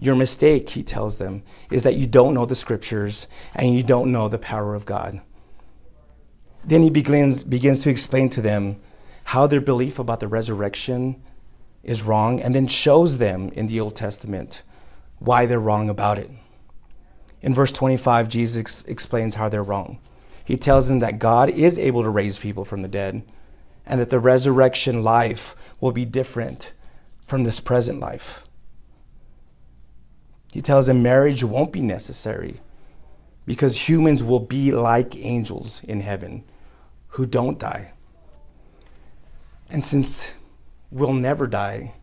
Your 0.00 0.14
mistake, 0.14 0.70
he 0.70 0.82
tells 0.82 1.18
them, 1.18 1.42
is 1.70 1.82
that 1.82 1.96
you 1.96 2.06
don't 2.06 2.34
know 2.34 2.46
the 2.46 2.54
scriptures 2.54 3.26
and 3.54 3.74
you 3.74 3.82
don't 3.82 4.12
know 4.12 4.28
the 4.28 4.38
power 4.38 4.74
of 4.74 4.86
God. 4.86 5.20
Then 6.64 6.82
he 6.82 6.90
begins, 6.90 7.42
begins 7.42 7.82
to 7.84 7.90
explain 7.90 8.28
to 8.30 8.42
them 8.42 8.80
how 9.24 9.46
their 9.46 9.60
belief 9.60 9.98
about 9.98 10.20
the 10.20 10.28
resurrection 10.28 11.22
is 11.82 12.02
wrong 12.02 12.40
and 12.40 12.54
then 12.54 12.66
shows 12.66 13.18
them 13.18 13.48
in 13.50 13.66
the 13.66 13.80
Old 13.80 13.96
Testament 13.96 14.62
why 15.18 15.46
they're 15.46 15.60
wrong 15.60 15.88
about 15.88 16.18
it. 16.18 16.30
In 17.40 17.54
verse 17.54 17.72
25, 17.72 18.28
Jesus 18.28 18.82
explains 18.84 19.36
how 19.36 19.48
they're 19.48 19.62
wrong. 19.62 19.98
He 20.44 20.56
tells 20.56 20.88
them 20.88 20.98
that 21.00 21.18
God 21.18 21.50
is 21.50 21.78
able 21.78 22.02
to 22.02 22.08
raise 22.08 22.38
people 22.38 22.64
from 22.64 22.82
the 22.82 22.88
dead 22.88 23.22
and 23.86 24.00
that 24.00 24.10
the 24.10 24.18
resurrection 24.18 25.02
life 25.02 25.54
will 25.80 25.92
be 25.92 26.04
different 26.04 26.72
from 27.26 27.44
this 27.44 27.60
present 27.60 28.00
life. 28.00 28.44
He 30.52 30.62
tells 30.62 30.86
them 30.86 31.02
marriage 31.02 31.44
won't 31.44 31.72
be 31.72 31.82
necessary 31.82 32.60
because 33.44 33.88
humans 33.88 34.22
will 34.22 34.40
be 34.40 34.72
like 34.72 35.16
angels 35.16 35.82
in 35.84 36.00
heaven 36.00 36.44
who 37.08 37.26
don't 37.26 37.58
die. 37.58 37.92
And 39.70 39.84
since 39.84 40.34
we'll 40.90 41.12
never 41.12 41.46
die, 41.46 41.94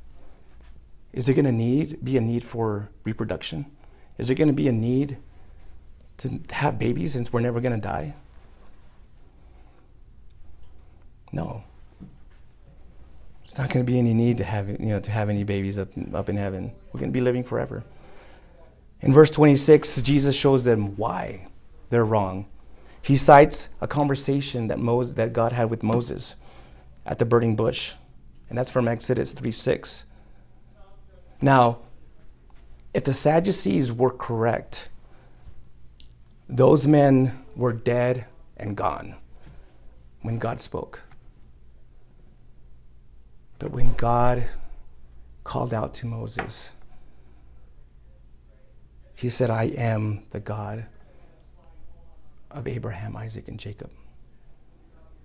is 1.14 1.26
there 1.26 1.36
going 1.36 1.46
to 1.46 1.52
need 1.52 2.04
be 2.04 2.18
a 2.18 2.22
need 2.22 2.44
for 2.44 2.90
reproduction? 3.04 3.66
Is 4.18 4.28
there 4.28 4.36
going 4.36 4.48
to 4.48 4.54
be 4.54 4.68
a 4.68 4.72
need 4.72 5.18
to 6.18 6.40
have 6.52 6.78
babies 6.78 7.14
since 7.14 7.32
we're 7.32 7.42
never 7.42 7.62
going 7.62 7.76
to 7.76 7.82
die? 7.82 8.16
No. 11.32 11.64
It's 13.44 13.58
not 13.58 13.70
going 13.70 13.86
to 13.86 13.92
be 13.92 14.00
any 14.00 14.14
need 14.14 14.38
to 14.40 14.44
have 14.44 14.70
you 14.70 14.78
know 14.80 15.00
to 15.00 15.12
have 15.12 15.30
any 15.30 15.44
babies 15.44 15.78
up 15.78 15.90
up 16.14 16.30
in 16.30 16.38
heaven. 16.38 16.72
We're 16.92 17.00
going 17.00 17.12
to 17.12 17.14
be 17.14 17.22
living 17.22 17.44
forever. 17.44 17.84
In 19.02 19.14
verse 19.14 19.30
26, 19.30 20.02
Jesus 20.02 20.36
shows 20.36 20.64
them 20.64 20.96
why 20.96 21.48
they're 21.90 22.06
wrong. 22.06 22.48
He 23.02 23.18
cites 23.18 23.70
a 23.82 23.88
conversation 23.88 24.68
that, 24.70 24.80
Moses, 24.80 25.14
that 25.14 25.32
God 25.32 25.52
had 25.52 25.70
with 25.70 25.84
Moses 25.84 26.36
at 27.06 27.20
the 27.20 27.26
burning 27.26 27.56
bush, 27.56 27.94
and 28.50 28.58
that's 28.58 28.72
from 28.72 28.88
Exodus 28.88 29.34
3 29.34 29.52
6. 29.52 30.06
Now, 31.42 31.80
if 32.94 33.04
the 33.04 33.14
Sadducees 33.14 33.92
were 33.92 34.12
correct, 34.12 34.90
those 36.48 36.88
men 36.88 37.46
were 37.56 37.74
dead 37.74 38.26
and 38.58 38.78
gone 38.78 39.16
when 40.22 40.38
God 40.38 40.62
spoke. 40.62 41.02
But 43.60 43.72
when 43.72 43.94
God 43.94 44.46
called 45.44 45.74
out 45.74 45.94
to 45.96 46.06
Moses, 46.06 46.74
he 49.16 49.30
said, 49.30 49.50
I 49.50 49.66
am 49.66 50.24
the 50.32 50.40
God 50.40 50.88
of 52.52 52.68
Abraham, 52.68 53.16
Isaac, 53.16 53.48
and 53.48 53.60
Jacob. 53.60 53.92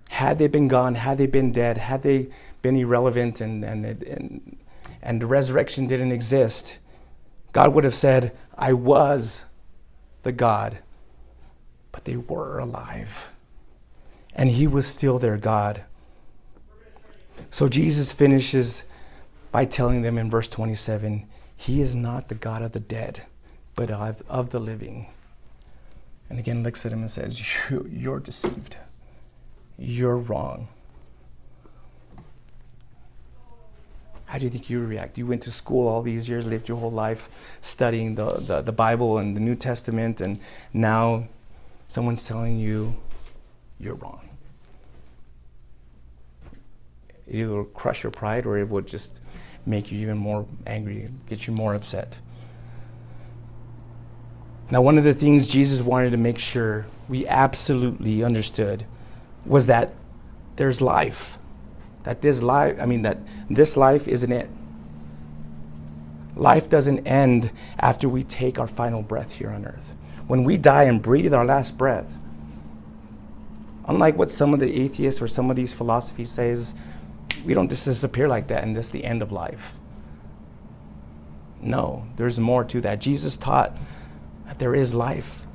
Had 0.09 0.37
they 0.37 0.47
been 0.47 0.67
gone, 0.67 0.95
had 0.95 1.17
they 1.17 1.27
been 1.27 1.51
dead, 1.51 1.77
had 1.77 2.01
they 2.01 2.29
been 2.61 2.75
irrelevant 2.75 3.41
and, 3.41 3.63
and, 3.63 3.85
and, 3.85 4.57
and 5.01 5.21
the 5.21 5.25
resurrection 5.25 5.87
didn't 5.87 6.11
exist, 6.11 6.77
God 7.53 7.73
would 7.73 7.83
have 7.83 7.95
said, 7.95 8.35
I 8.57 8.73
was 8.73 9.45
the 10.23 10.31
God. 10.31 10.79
But 11.91 12.05
they 12.05 12.17
were 12.17 12.59
alive. 12.59 13.31
And 14.33 14.49
He 14.49 14.67
was 14.67 14.87
still 14.87 15.19
their 15.19 15.37
God. 15.37 15.83
So 17.49 17.67
Jesus 17.67 18.11
finishes 18.11 18.85
by 19.51 19.65
telling 19.65 20.03
them 20.03 20.17
in 20.17 20.29
verse 20.29 20.47
27 20.47 21.27
He 21.57 21.81
is 21.81 21.95
not 21.95 22.29
the 22.29 22.35
God 22.35 22.61
of 22.61 22.71
the 22.71 22.79
dead 22.79 23.25
but 23.75 23.89
of, 23.91 24.21
of 24.29 24.49
the 24.49 24.59
living. 24.59 25.07
And 26.29 26.39
again 26.39 26.63
looks 26.63 26.85
at 26.85 26.93
him 26.93 26.99
and 26.99 27.11
says, 27.11 27.41
You're 27.89 28.19
deceived. 28.19 28.77
You're 29.77 30.17
wrong. 30.17 30.67
How 34.31 34.37
do 34.37 34.45
you 34.45 34.49
think 34.49 34.69
you 34.69 34.81
react? 34.81 35.17
You 35.17 35.27
went 35.27 35.41
to 35.41 35.51
school 35.51 35.89
all 35.89 36.01
these 36.01 36.29
years, 36.29 36.45
lived 36.45 36.69
your 36.69 36.77
whole 36.77 36.89
life 36.89 37.27
studying 37.59 38.15
the, 38.15 38.29
the, 38.29 38.61
the 38.61 38.71
Bible 38.71 39.17
and 39.17 39.35
the 39.35 39.41
New 39.41 39.57
Testament, 39.57 40.21
and 40.21 40.39
now 40.71 41.27
someone's 41.89 42.25
telling 42.25 42.57
you 42.57 42.95
you're 43.77 43.95
wrong. 43.95 44.29
It 47.27 47.39
either 47.39 47.55
will 47.55 47.65
crush 47.65 48.03
your 48.03 48.11
pride 48.11 48.45
or 48.45 48.57
it 48.57 48.69
would 48.69 48.87
just 48.87 49.19
make 49.65 49.91
you 49.91 49.99
even 49.99 50.17
more 50.17 50.45
angry, 50.65 51.09
get 51.27 51.45
you 51.45 51.51
more 51.51 51.75
upset. 51.75 52.21
Now, 54.69 54.81
one 54.81 54.97
of 54.97 55.03
the 55.03 55.13
things 55.13 55.45
Jesus 55.45 55.81
wanted 55.81 56.11
to 56.11 56.17
make 56.17 56.39
sure 56.39 56.85
we 57.09 57.27
absolutely 57.27 58.23
understood 58.23 58.85
was 59.45 59.65
that 59.65 59.93
there's 60.55 60.79
life. 60.79 61.37
That 62.03 62.21
this 62.21 62.41
life, 62.41 62.77
I 62.81 62.85
mean, 62.85 63.03
that 63.03 63.19
this 63.49 63.77
life 63.77 64.07
isn't 64.07 64.31
it. 64.31 64.49
Life 66.35 66.69
doesn't 66.69 67.05
end 67.05 67.51
after 67.79 68.09
we 68.09 68.23
take 68.23 68.57
our 68.57 68.67
final 68.67 69.01
breath 69.01 69.33
here 69.33 69.49
on 69.49 69.65
earth. 69.65 69.93
When 70.27 70.43
we 70.43 70.57
die 70.57 70.83
and 70.83 71.01
breathe 71.01 71.33
our 71.33 71.45
last 71.45 71.77
breath, 71.77 72.17
unlike 73.87 74.17
what 74.17 74.31
some 74.31 74.53
of 74.53 74.59
the 74.59 74.81
atheists 74.81 75.21
or 75.21 75.27
some 75.27 75.49
of 75.49 75.55
these 75.55 75.73
philosophies 75.73 76.31
says, 76.31 76.73
we 77.45 77.53
don't 77.53 77.69
just 77.69 77.85
disappear 77.85 78.27
like 78.27 78.47
that 78.47 78.63
and 78.63 78.75
that's 78.75 78.89
the 78.89 79.03
end 79.03 79.21
of 79.21 79.31
life. 79.31 79.77
No, 81.61 82.07
there's 82.15 82.39
more 82.39 82.63
to 82.65 82.81
that. 82.81 82.99
Jesus 82.99 83.37
taught 83.37 83.77
that 84.47 84.57
there 84.57 84.73
is 84.73 84.93
life 84.93 85.45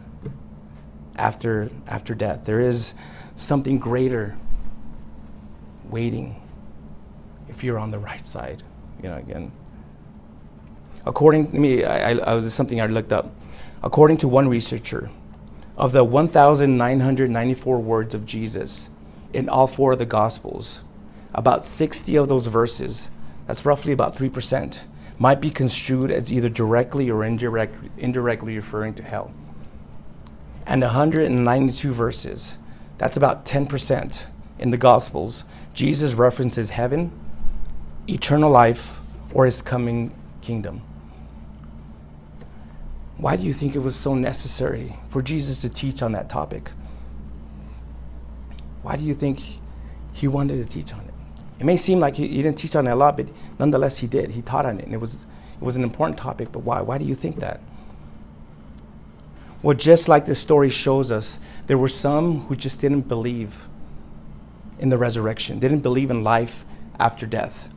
after, 1.16 1.70
after 1.86 2.14
death. 2.14 2.44
There 2.44 2.60
is 2.60 2.94
something 3.34 3.78
greater 3.78 4.36
waiting 5.90 6.40
if 7.48 7.64
you're 7.64 7.78
on 7.78 7.90
the 7.90 7.98
right 7.98 8.26
side. 8.26 8.62
You 9.02 9.10
know, 9.10 9.16
again. 9.16 9.52
According 11.04 11.52
to 11.52 11.58
me, 11.58 11.84
I, 11.84 12.12
I, 12.12 12.18
I 12.18 12.34
was 12.34 12.52
something 12.52 12.80
I 12.80 12.86
looked 12.86 13.12
up. 13.12 13.30
According 13.82 14.16
to 14.18 14.28
one 14.28 14.48
researcher, 14.48 15.10
of 15.76 15.92
the 15.92 16.04
1,994 16.04 17.78
words 17.78 18.14
of 18.14 18.24
Jesus 18.24 18.90
in 19.32 19.48
all 19.48 19.66
four 19.66 19.92
of 19.92 19.98
the 19.98 20.06
Gospels, 20.06 20.84
about 21.34 21.64
60 21.66 22.16
of 22.16 22.28
those 22.28 22.46
verses, 22.46 23.10
that's 23.46 23.66
roughly 23.66 23.92
about 23.92 24.16
3%, 24.16 24.86
might 25.18 25.40
be 25.40 25.50
construed 25.50 26.10
as 26.10 26.32
either 26.32 26.48
directly 26.48 27.10
or 27.10 27.24
indirect, 27.24 27.76
indirectly 27.98 28.56
referring 28.56 28.94
to 28.94 29.02
hell. 29.02 29.32
And 30.66 30.82
192 30.82 31.92
verses, 31.92 32.58
that's 32.98 33.16
about 33.16 33.44
10% 33.44 34.26
in 34.58 34.70
the 34.70 34.76
Gospels, 34.78 35.44
Jesus 35.74 36.14
references 36.14 36.70
heaven, 36.70 37.12
eternal 38.08 38.50
life, 38.50 39.00
or 39.32 39.44
his 39.44 39.62
coming 39.62 40.14
kingdom. 40.40 40.82
Why 43.18 43.36
do 43.36 43.44
you 43.44 43.52
think 43.52 43.74
it 43.74 43.80
was 43.80 43.96
so 43.96 44.14
necessary 44.14 44.96
for 45.08 45.22
Jesus 45.22 45.60
to 45.62 45.68
teach 45.68 46.02
on 46.02 46.12
that 46.12 46.28
topic? 46.28 46.70
Why 48.82 48.96
do 48.96 49.04
you 49.04 49.14
think 49.14 49.42
he 50.12 50.28
wanted 50.28 50.62
to 50.62 50.64
teach 50.64 50.92
on 50.92 51.00
it? 51.00 51.14
It 51.58 51.64
may 51.64 51.76
seem 51.76 51.98
like 51.98 52.16
he, 52.16 52.28
he 52.28 52.42
didn't 52.42 52.58
teach 52.58 52.76
on 52.76 52.86
it 52.86 52.90
a 52.90 52.94
lot, 52.94 53.16
but 53.16 53.28
nonetheless 53.58 53.98
he 53.98 54.06
did. 54.06 54.32
He 54.32 54.42
taught 54.42 54.66
on 54.66 54.78
it, 54.78 54.84
and 54.84 54.94
it 54.94 55.00
was, 55.00 55.26
it 55.60 55.64
was 55.64 55.76
an 55.76 55.82
important 55.82 56.18
topic, 56.18 56.52
but 56.52 56.60
why? 56.60 56.82
Why 56.82 56.98
do 56.98 57.04
you 57.04 57.14
think 57.14 57.40
that? 57.40 57.60
Well, 59.62 59.76
just 59.76 60.08
like 60.08 60.26
this 60.26 60.38
story 60.38 60.68
shows 60.68 61.10
us, 61.10 61.40
there 61.66 61.78
were 61.78 61.88
some 61.88 62.42
who 62.42 62.54
just 62.54 62.80
didn't 62.80 63.08
believe 63.08 63.66
in 64.78 64.88
the 64.88 64.98
resurrection, 64.98 65.58
didn't 65.58 65.80
believe 65.80 66.10
in 66.10 66.22
life 66.22 66.64
after 66.98 67.26
death. 67.26 67.72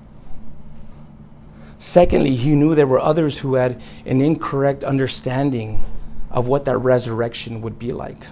Secondly, 1.77 2.35
he 2.35 2.55
knew 2.55 2.75
there 2.75 2.85
were 2.85 2.99
others 2.99 3.39
who 3.39 3.55
had 3.55 3.81
an 4.05 4.19
incorrect 4.19 4.83
understanding 4.83 5.81
of 6.29 6.47
what 6.47 6.65
that 6.65 6.77
resurrection 6.77 7.62
would 7.62 7.79
be 7.79 7.91
like. 7.91 8.23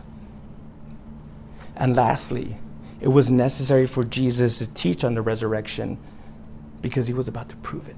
And 1.77 1.95
lastly, 1.95 2.57
it 2.99 3.07
was 3.07 3.31
necessary 3.31 3.87
for 3.87 4.03
Jesus 4.03 4.57
to 4.57 4.67
teach 4.67 5.03
on 5.03 5.13
the 5.13 5.21
resurrection 5.21 5.97
because 6.81 7.07
he 7.07 7.13
was 7.13 7.27
about 7.27 7.49
to 7.49 7.55
prove 7.57 7.87
it. 7.87 7.95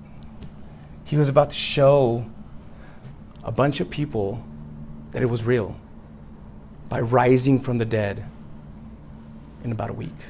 He 1.06 1.18
was 1.18 1.30
about 1.30 1.50
to 1.50 1.56
show 1.56 2.30
a 3.44 3.52
bunch 3.52 3.80
of 3.80 3.90
people 3.90 4.44
that 5.12 5.24
it 5.24 5.28
was 5.28 5.44
real 5.44 5.76
by 6.90 7.00
rising 7.02 7.60
from 7.60 7.78
the 7.78 7.86
dead 7.86 8.24
in 9.64 9.72
about 9.72 9.90
a 9.90 9.94
week. 9.94 10.26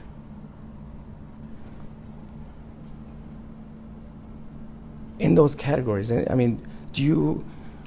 In 5.19 5.35
those 5.35 5.53
categories. 5.53 6.11
I 6.11 6.33
mean, 6.33 6.65
do 6.93 7.03
you 7.03 7.45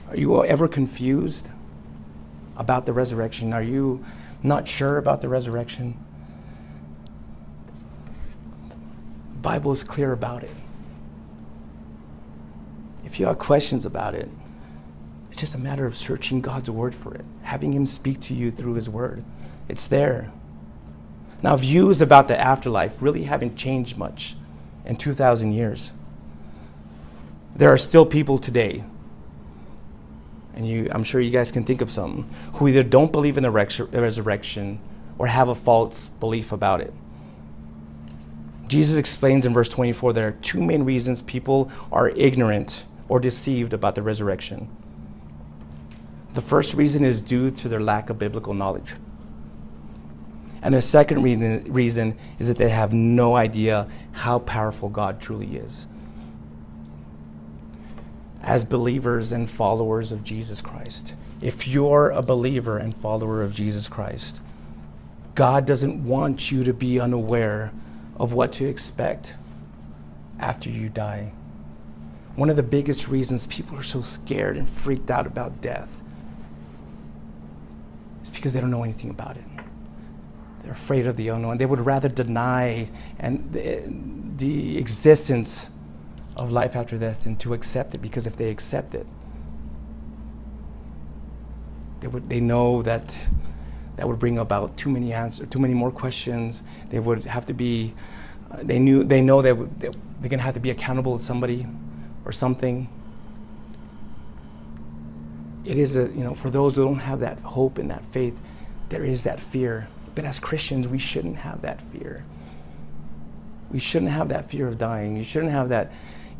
are 0.08 0.16
you 0.16 0.44
ever 0.44 0.68
confused 0.68 1.48
about 2.56 2.84
the 2.84 2.92
resurrection? 2.92 3.54
Are 3.54 3.62
you 3.62 4.04
not 4.42 4.68
sure 4.68 4.98
about 4.98 5.22
the 5.22 5.28
resurrection? 5.28 5.96
The 8.68 9.38
Bible 9.38 9.72
is 9.72 9.82
clear 9.82 10.12
about 10.12 10.44
it. 10.44 10.54
If 13.06 13.18
you 13.18 13.26
have 13.26 13.38
questions 13.38 13.86
about 13.86 14.14
it, 14.14 14.28
it's 15.30 15.40
just 15.40 15.54
a 15.54 15.58
matter 15.58 15.86
of 15.86 15.96
searching 15.96 16.42
God's 16.42 16.70
word 16.70 16.94
for 16.94 17.14
it, 17.14 17.24
having 17.42 17.72
Him 17.72 17.86
speak 17.86 18.20
to 18.20 18.34
you 18.34 18.50
through 18.50 18.74
His 18.74 18.90
word. 18.90 19.24
It's 19.66 19.86
there. 19.86 20.30
Now, 21.42 21.56
views 21.56 22.02
about 22.02 22.28
the 22.28 22.38
afterlife 22.38 23.00
really 23.00 23.24
haven't 23.24 23.56
changed 23.56 23.96
much 23.96 24.36
in 24.84 24.96
2,000 24.96 25.52
years 25.52 25.94
there 27.54 27.72
are 27.72 27.76
still 27.76 28.06
people 28.06 28.38
today, 28.38 28.84
and 30.54 30.66
you, 30.66 30.88
I'm 30.90 31.04
sure 31.04 31.20
you 31.20 31.30
guys 31.30 31.52
can 31.52 31.64
think 31.64 31.80
of 31.80 31.90
some, 31.90 32.28
who 32.54 32.68
either 32.68 32.82
don't 32.82 33.12
believe 33.12 33.36
in 33.36 33.42
the 33.42 33.50
resurrection 33.50 34.80
or 35.18 35.26
have 35.26 35.48
a 35.48 35.54
false 35.54 36.06
belief 36.20 36.52
about 36.52 36.80
it. 36.80 36.92
Jesus 38.68 38.96
explains 38.96 39.44
in 39.44 39.52
verse 39.52 39.68
24 39.68 40.14
there 40.14 40.28
are 40.28 40.32
two 40.32 40.62
main 40.62 40.84
reasons 40.84 41.20
people 41.20 41.70
are 41.90 42.08
ignorant 42.10 42.86
or 43.08 43.20
deceived 43.20 43.74
about 43.74 43.94
the 43.94 44.02
resurrection. 44.02 44.74
The 46.32 46.40
first 46.40 46.72
reason 46.72 47.04
is 47.04 47.20
due 47.20 47.50
to 47.50 47.68
their 47.68 47.80
lack 47.80 48.08
of 48.08 48.18
biblical 48.18 48.54
knowledge. 48.54 48.94
And 50.62 50.72
the 50.72 50.80
second 50.80 51.22
reason, 51.22 51.64
reason 51.70 52.16
is 52.38 52.48
that 52.48 52.56
they 52.56 52.70
have 52.70 52.94
no 52.94 53.36
idea 53.36 53.88
how 54.12 54.38
powerful 54.38 54.88
God 54.88 55.20
truly 55.20 55.56
is 55.56 55.86
as 58.42 58.64
believers 58.64 59.32
and 59.32 59.48
followers 59.48 60.12
of 60.12 60.24
Jesus 60.24 60.60
Christ. 60.60 61.14
If 61.40 61.66
you're 61.68 62.10
a 62.10 62.22
believer 62.22 62.78
and 62.78 62.94
follower 62.94 63.42
of 63.42 63.54
Jesus 63.54 63.88
Christ, 63.88 64.40
God 65.34 65.66
doesn't 65.66 66.04
want 66.04 66.50
you 66.50 66.64
to 66.64 66.74
be 66.74 67.00
unaware 67.00 67.72
of 68.16 68.32
what 68.32 68.52
to 68.52 68.66
expect 68.66 69.36
after 70.38 70.68
you 70.68 70.88
die. 70.88 71.32
One 72.36 72.50
of 72.50 72.56
the 72.56 72.62
biggest 72.62 73.08
reasons 73.08 73.46
people 73.46 73.78
are 73.78 73.82
so 73.82 74.00
scared 74.00 74.56
and 74.56 74.68
freaked 74.68 75.10
out 75.10 75.26
about 75.26 75.60
death 75.60 76.02
is 78.22 78.30
because 78.30 78.52
they 78.52 78.60
don't 78.60 78.70
know 78.70 78.84
anything 78.84 79.10
about 79.10 79.36
it. 79.36 79.44
They're 80.62 80.72
afraid 80.72 81.06
of 81.06 81.16
the 81.16 81.28
unknown. 81.28 81.58
They 81.58 81.66
would 81.66 81.80
rather 81.80 82.08
deny 82.08 82.88
and 83.18 83.52
the, 83.52 83.82
the 84.36 84.78
existence 84.78 85.70
of 86.36 86.50
life 86.50 86.76
after 86.76 86.96
death 86.96 87.26
and 87.26 87.38
to 87.40 87.54
accept 87.54 87.94
it 87.94 88.02
because 88.02 88.26
if 88.26 88.36
they 88.36 88.50
accept 88.50 88.94
it, 88.94 89.06
they 92.00 92.08
would 92.08 92.28
they 92.28 92.40
know 92.40 92.82
that 92.82 93.16
that 93.96 94.08
would 94.08 94.18
bring 94.18 94.38
about 94.38 94.76
too 94.76 94.90
many 94.90 95.12
answers, 95.12 95.48
too 95.48 95.58
many 95.58 95.74
more 95.74 95.90
questions. 95.90 96.62
They 96.88 96.98
would 96.98 97.24
have 97.24 97.46
to 97.46 97.54
be, 97.54 97.94
uh, 98.50 98.58
they 98.62 98.78
knew 98.78 99.04
they 99.04 99.20
know 99.20 99.42
that 99.42 99.54
they, 99.78 99.90
they're 100.20 100.30
gonna 100.30 100.42
have 100.42 100.54
to 100.54 100.60
be 100.60 100.70
accountable 100.70 101.18
to 101.18 101.22
somebody 101.22 101.66
or 102.24 102.32
something. 102.32 102.88
It 105.64 105.78
is 105.78 105.96
a 105.96 106.08
you 106.08 106.24
know 106.24 106.34
for 106.34 106.50
those 106.50 106.76
who 106.76 106.84
don't 106.84 106.98
have 106.98 107.20
that 107.20 107.40
hope 107.40 107.78
and 107.78 107.90
that 107.90 108.04
faith, 108.04 108.40
there 108.88 109.04
is 109.04 109.24
that 109.24 109.38
fear. 109.38 109.88
But 110.14 110.24
as 110.24 110.40
Christians, 110.40 110.88
we 110.88 110.98
shouldn't 110.98 111.36
have 111.36 111.62
that 111.62 111.80
fear. 111.80 112.24
We 113.70 113.78
shouldn't 113.78 114.10
have 114.10 114.28
that 114.28 114.50
fear 114.50 114.68
of 114.68 114.76
dying. 114.76 115.16
You 115.16 115.22
shouldn't 115.22 115.52
have 115.52 115.70
that 115.70 115.92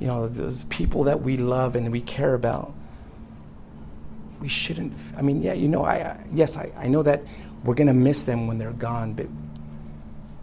you 0.02 0.08
know, 0.08 0.26
those 0.26 0.64
people 0.64 1.04
that 1.04 1.22
we 1.22 1.36
love 1.36 1.76
and 1.76 1.92
we 1.92 2.00
care 2.00 2.34
about. 2.34 2.74
We 4.40 4.48
shouldn't, 4.48 4.94
I 5.16 5.22
mean, 5.22 5.40
yeah, 5.40 5.52
you 5.52 5.68
know, 5.68 5.84
I, 5.84 6.20
yes, 6.32 6.56
I, 6.56 6.72
I 6.76 6.88
know 6.88 7.04
that 7.04 7.22
we're 7.62 7.76
going 7.76 7.86
to 7.86 7.94
miss 7.94 8.24
them 8.24 8.48
when 8.48 8.58
they're 8.58 8.72
gone, 8.72 9.12
but 9.12 9.28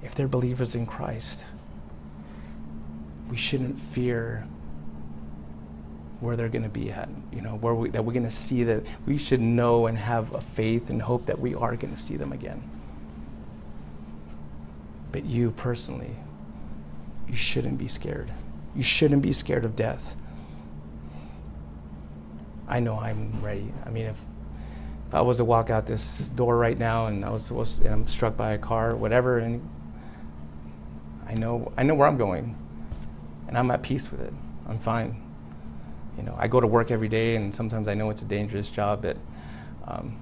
if 0.02 0.16
they're 0.16 0.30
believers 0.30 0.76
in 0.76 0.86
Christ, 0.86 1.46
we 3.30 3.36
shouldn't 3.36 3.78
fear 3.78 4.48
where 6.22 6.38
they're 6.38 6.48
going 6.48 6.64
to 6.64 6.70
be 6.70 6.90
at, 6.90 7.10
you 7.34 7.42
know, 7.42 7.58
where 7.58 7.74
we, 7.74 7.90
that 7.90 8.06
we're 8.06 8.14
going 8.14 8.24
to 8.24 8.32
see 8.32 8.64
that 8.64 8.86
we 9.06 9.18
should 9.18 9.42
know 9.42 9.88
and 9.88 9.98
have 9.98 10.34
a 10.34 10.40
faith 10.40 10.90
and 10.90 11.02
hope 11.02 11.26
that 11.26 11.38
we 11.38 11.54
are 11.54 11.76
going 11.76 11.94
to 11.94 12.00
see 12.00 12.16
them 12.16 12.32
again. 12.32 12.64
But 15.12 15.26
you 15.26 15.52
personally, 15.52 16.16
you 17.28 17.36
shouldn't 17.36 17.78
be 17.78 17.90
scared. 17.90 18.32
You 18.76 18.84
shouldn't 18.84 19.22
be 19.22 19.34
scared 19.34 19.66
of 19.66 19.76
death. 19.76 20.16
I 22.68 22.80
know 22.80 23.00
I'm 23.00 23.42
ready. 23.42 23.74
I 23.86 23.90
mean, 23.90 24.06
if, 24.06 24.22
if 25.08 25.16
I 25.16 25.22
was 25.22 25.38
to 25.38 25.46
walk 25.46 25.70
out 25.70 25.88
this 25.88 26.30
door 26.30 26.56
right 26.56 26.78
now 26.78 27.08
and 27.08 27.26
I 27.26 27.30
was 27.32 27.46
supposed 27.46 27.78
to, 27.82 27.86
and 27.86 27.94
I'm 27.94 28.08
struck 28.08 28.38
by 28.38 28.54
a 28.54 28.58
car, 28.58 28.96
whatever, 28.96 29.40
and 29.40 29.68
I 31.28 31.34
know 31.34 31.72
I 31.78 31.84
know 31.84 31.96
where 31.96 32.08
I'm 32.08 32.18
going, 32.18 32.56
and 33.48 33.58
I'm 33.58 33.72
at 33.72 33.82
peace 33.82 34.12
with 34.12 34.22
it. 34.22 34.34
I'm 34.68 34.78
fine. 34.78 35.20
You 36.16 36.24
know, 36.24 36.36
I 36.38 36.48
go 36.48 36.60
to 36.60 36.68
work 36.68 36.92
every 36.92 37.08
day, 37.08 37.36
and 37.36 37.54
sometimes 37.54 37.88
I 37.88 37.96
know 37.96 38.10
it's 38.10 38.22
a 38.22 38.26
dangerous 38.26 38.70
job, 38.70 39.02
but 39.02 39.18
um, 39.86 40.20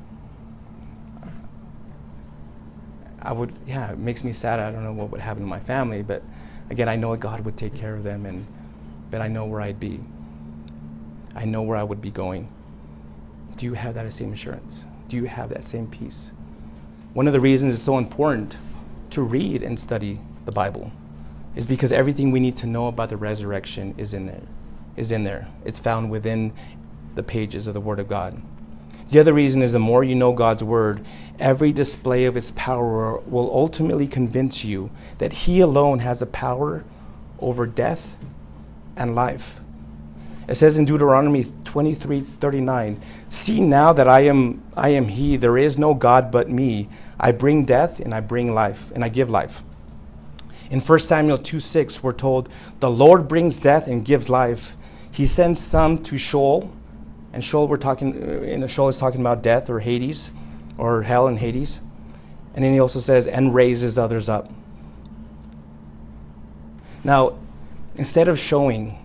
I 3.21 3.33
would, 3.33 3.51
yeah, 3.65 3.91
it 3.91 3.97
makes 3.97 4.23
me 4.23 4.31
sad. 4.31 4.59
I 4.59 4.71
don't 4.71 4.83
know 4.83 4.93
what 4.93 5.09
would 5.11 5.19
happen 5.19 5.41
to 5.41 5.47
my 5.49 5.59
family, 5.59 6.01
but 6.01 6.23
Again, 6.69 6.89
I 6.89 6.95
know 6.95 7.15
God 7.15 7.41
would 7.45 7.57
take 7.57 7.75
care 7.75 7.95
of 7.95 8.03
them, 8.03 8.25
and, 8.25 8.45
but 9.09 9.21
I 9.21 9.27
know 9.27 9.45
where 9.45 9.61
I'd 9.61 9.79
be. 9.79 9.99
I 11.35 11.45
know 11.45 11.61
where 11.61 11.77
I 11.77 11.83
would 11.83 12.01
be 12.01 12.11
going. 12.11 12.51
Do 13.55 13.65
you 13.65 13.73
have 13.73 13.95
that 13.95 14.11
same 14.11 14.33
assurance? 14.33 14.85
Do 15.07 15.15
you 15.15 15.25
have 15.25 15.49
that 15.49 15.63
same 15.63 15.87
peace? 15.87 16.33
One 17.13 17.27
of 17.27 17.33
the 17.33 17.39
reasons 17.39 17.73
it's 17.73 17.83
so 17.83 17.97
important 17.97 18.57
to 19.11 19.21
read 19.21 19.63
and 19.63 19.79
study 19.79 20.19
the 20.45 20.51
Bible 20.51 20.91
is 21.55 21.65
because 21.65 21.91
everything 21.91 22.31
we 22.31 22.39
need 22.39 22.57
to 22.57 22.67
know 22.67 22.87
about 22.87 23.09
the 23.09 23.17
resurrection 23.17 23.95
is 23.97 24.13
in 24.13 24.25
there. 24.25 24.43
Is 24.95 25.11
in 25.11 25.23
there. 25.23 25.47
It's 25.63 25.79
found 25.79 26.11
within 26.11 26.53
the 27.15 27.23
pages 27.23 27.67
of 27.67 27.73
the 27.73 27.81
Word 27.81 27.99
of 27.99 28.07
God. 28.07 28.41
The 29.09 29.19
other 29.19 29.33
reason 29.33 29.61
is 29.61 29.71
the 29.71 29.79
more 29.79 30.03
you 30.03 30.15
know 30.15 30.33
God's 30.33 30.63
word, 30.63 31.05
every 31.39 31.71
display 31.71 32.25
of 32.25 32.35
his 32.35 32.51
power 32.51 33.19
will 33.19 33.51
ultimately 33.53 34.07
convince 34.07 34.63
you 34.63 34.89
that 35.17 35.33
He 35.33 35.59
alone 35.59 35.99
has 35.99 36.19
the 36.19 36.25
power 36.25 36.83
over 37.39 37.67
death 37.67 38.17
and 38.95 39.15
life. 39.15 39.59
It 40.47 40.55
says 40.55 40.77
in 40.77 40.85
Deuteronomy 40.85 41.45
23 41.65 42.21
39, 42.21 43.01
See 43.29 43.61
now 43.61 43.93
that 43.93 44.07
I 44.07 44.21
am, 44.21 44.63
I 44.75 44.89
am 44.89 45.09
He, 45.09 45.35
there 45.35 45.57
is 45.57 45.77
no 45.77 45.93
God 45.93 46.31
but 46.31 46.49
me. 46.49 46.89
I 47.19 47.31
bring 47.31 47.65
death 47.65 47.99
and 47.99 48.13
I 48.13 48.21
bring 48.21 48.53
life, 48.53 48.91
and 48.93 49.03
I 49.03 49.09
give 49.09 49.29
life. 49.29 49.63
In 50.69 50.79
1 50.79 50.99
Samuel 50.99 51.37
2 51.37 51.59
6, 51.59 52.03
we're 52.03 52.13
told, 52.13 52.49
The 52.79 52.89
Lord 52.89 53.27
brings 53.27 53.59
death 53.59 53.87
and 53.87 54.05
gives 54.05 54.29
life. 54.29 54.75
He 55.11 55.25
sends 55.25 55.59
some 55.59 56.01
to 56.03 56.17
Sheol, 56.17 56.71
and 57.33 57.43
Sheol, 57.43 57.67
we're 57.67 57.77
talking, 57.77 58.13
uh, 58.13 58.41
in 58.43 58.65
Sheol 58.67 58.89
is 58.89 58.97
talking 58.97 59.21
about 59.21 59.41
death 59.41 59.69
or 59.69 59.79
Hades, 59.79 60.31
or 60.77 61.03
hell 61.03 61.27
and 61.27 61.39
Hades. 61.39 61.81
And 62.53 62.63
then 62.63 62.73
he 62.73 62.79
also 62.79 62.99
says, 62.99 63.27
and 63.27 63.53
raises 63.53 63.97
others 63.97 64.29
up. 64.29 64.51
Now, 67.03 67.37
instead 67.95 68.27
of 68.27 68.39
showing 68.39 68.97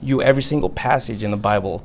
you 0.00 0.22
every 0.22 0.42
single 0.42 0.70
passage 0.70 1.24
in 1.24 1.30
the 1.30 1.36
Bible 1.36 1.84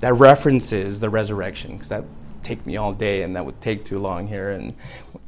that 0.00 0.12
references 0.14 1.00
the 1.00 1.10
resurrection, 1.10 1.72
because 1.72 1.88
that 1.88 2.02
would 2.02 2.44
take 2.44 2.64
me 2.66 2.76
all 2.76 2.92
day 2.92 3.22
and 3.22 3.34
that 3.34 3.44
would 3.44 3.60
take 3.60 3.84
too 3.84 3.98
long 3.98 4.26
here, 4.26 4.50
and 4.50 4.74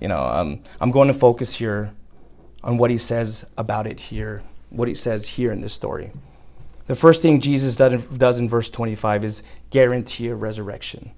you 0.01 0.09
know, 0.09 0.23
um, 0.23 0.61
I'm 0.81 0.91
going 0.91 1.09
to 1.09 1.15
focus 1.15 1.55
here 1.55 1.93
on 2.63 2.77
what 2.77 2.91
he 2.91 2.99
says 2.99 3.45
about 3.57 3.87
it 3.87 3.99
here, 3.99 4.43
what 4.69 4.89
he 4.89 4.95
says 4.95 5.27
here 5.27 5.51
in 5.53 5.61
this 5.61 5.73
story. 5.73 6.13
The 6.87 6.95
first 6.95 7.23
thing 7.23 7.41
Jesus 7.41 7.77
does 7.77 8.41
in 8.41 8.49
verse 8.49 8.69
25 8.69 9.25
is 9.25 9.43
guarantee 9.71 10.29
a 10.29 10.35
resurrection. 10.35 11.13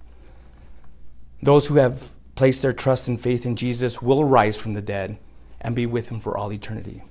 Those 1.43 1.66
who 1.66 1.76
have 1.76 2.14
placed 2.34 2.62
their 2.62 2.72
trust 2.72 3.08
and 3.08 3.20
faith 3.20 3.44
in 3.44 3.56
Jesus 3.56 4.00
will 4.00 4.24
rise 4.24 4.56
from 4.56 4.74
the 4.74 4.82
dead 4.82 5.18
and 5.60 5.76
be 5.76 5.86
with 5.86 6.08
him 6.08 6.20
for 6.20 6.36
all 6.36 6.52
eternity. 6.52 7.02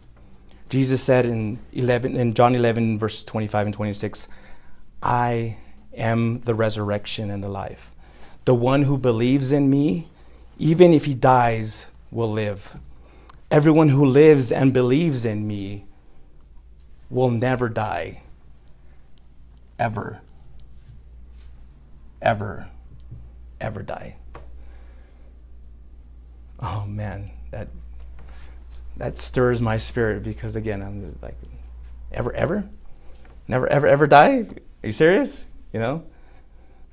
Jesus 0.69 1.03
said 1.03 1.25
in 1.25 1.59
11 1.73 2.15
in 2.15 2.33
John 2.33 2.55
11 2.55 2.97
verses 2.97 3.23
25 3.23 3.67
and 3.67 3.73
26, 3.73 4.27
I 5.03 5.57
am 5.95 6.41
the 6.41 6.55
resurrection 6.55 7.29
and 7.29 7.43
the 7.43 7.49
life. 7.49 7.91
The 8.45 8.55
one 8.55 8.83
who 8.83 8.97
believes 8.97 9.51
in 9.51 9.69
me, 9.69 10.09
even 10.57 10.93
if 10.93 11.05
he 11.05 11.13
dies, 11.13 11.87
will 12.09 12.31
live. 12.31 12.77
Everyone 13.49 13.89
who 13.89 14.05
lives 14.05 14.51
and 14.51 14.73
believes 14.73 15.25
in 15.25 15.47
me 15.47 15.85
will 17.09 17.29
never 17.29 17.67
die. 17.67 18.23
Ever. 19.77 20.21
Ever. 22.21 22.69
Ever 23.59 23.83
die. 23.83 24.15
Oh 26.61 26.85
man, 26.87 27.31
that 27.51 27.67
that 28.97 29.17
stirs 29.17 29.61
my 29.61 29.77
spirit 29.77 30.23
because 30.23 30.55
again, 30.55 30.81
I'm 30.81 31.01
just 31.01 31.21
like, 31.21 31.35
ever, 32.11 32.31
ever, 32.33 32.69
never, 33.47 33.67
ever, 33.67 33.87
ever 33.87 34.07
die? 34.07 34.45
Are 34.83 34.87
you 34.87 34.91
serious? 34.91 35.45
You 35.73 35.79
know? 35.79 36.03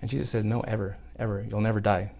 And 0.00 0.08
Jesus 0.08 0.30
says, 0.30 0.44
no, 0.44 0.60
ever, 0.60 0.96
ever, 1.18 1.44
you'll 1.48 1.60
never 1.60 1.80
die. 1.80 2.12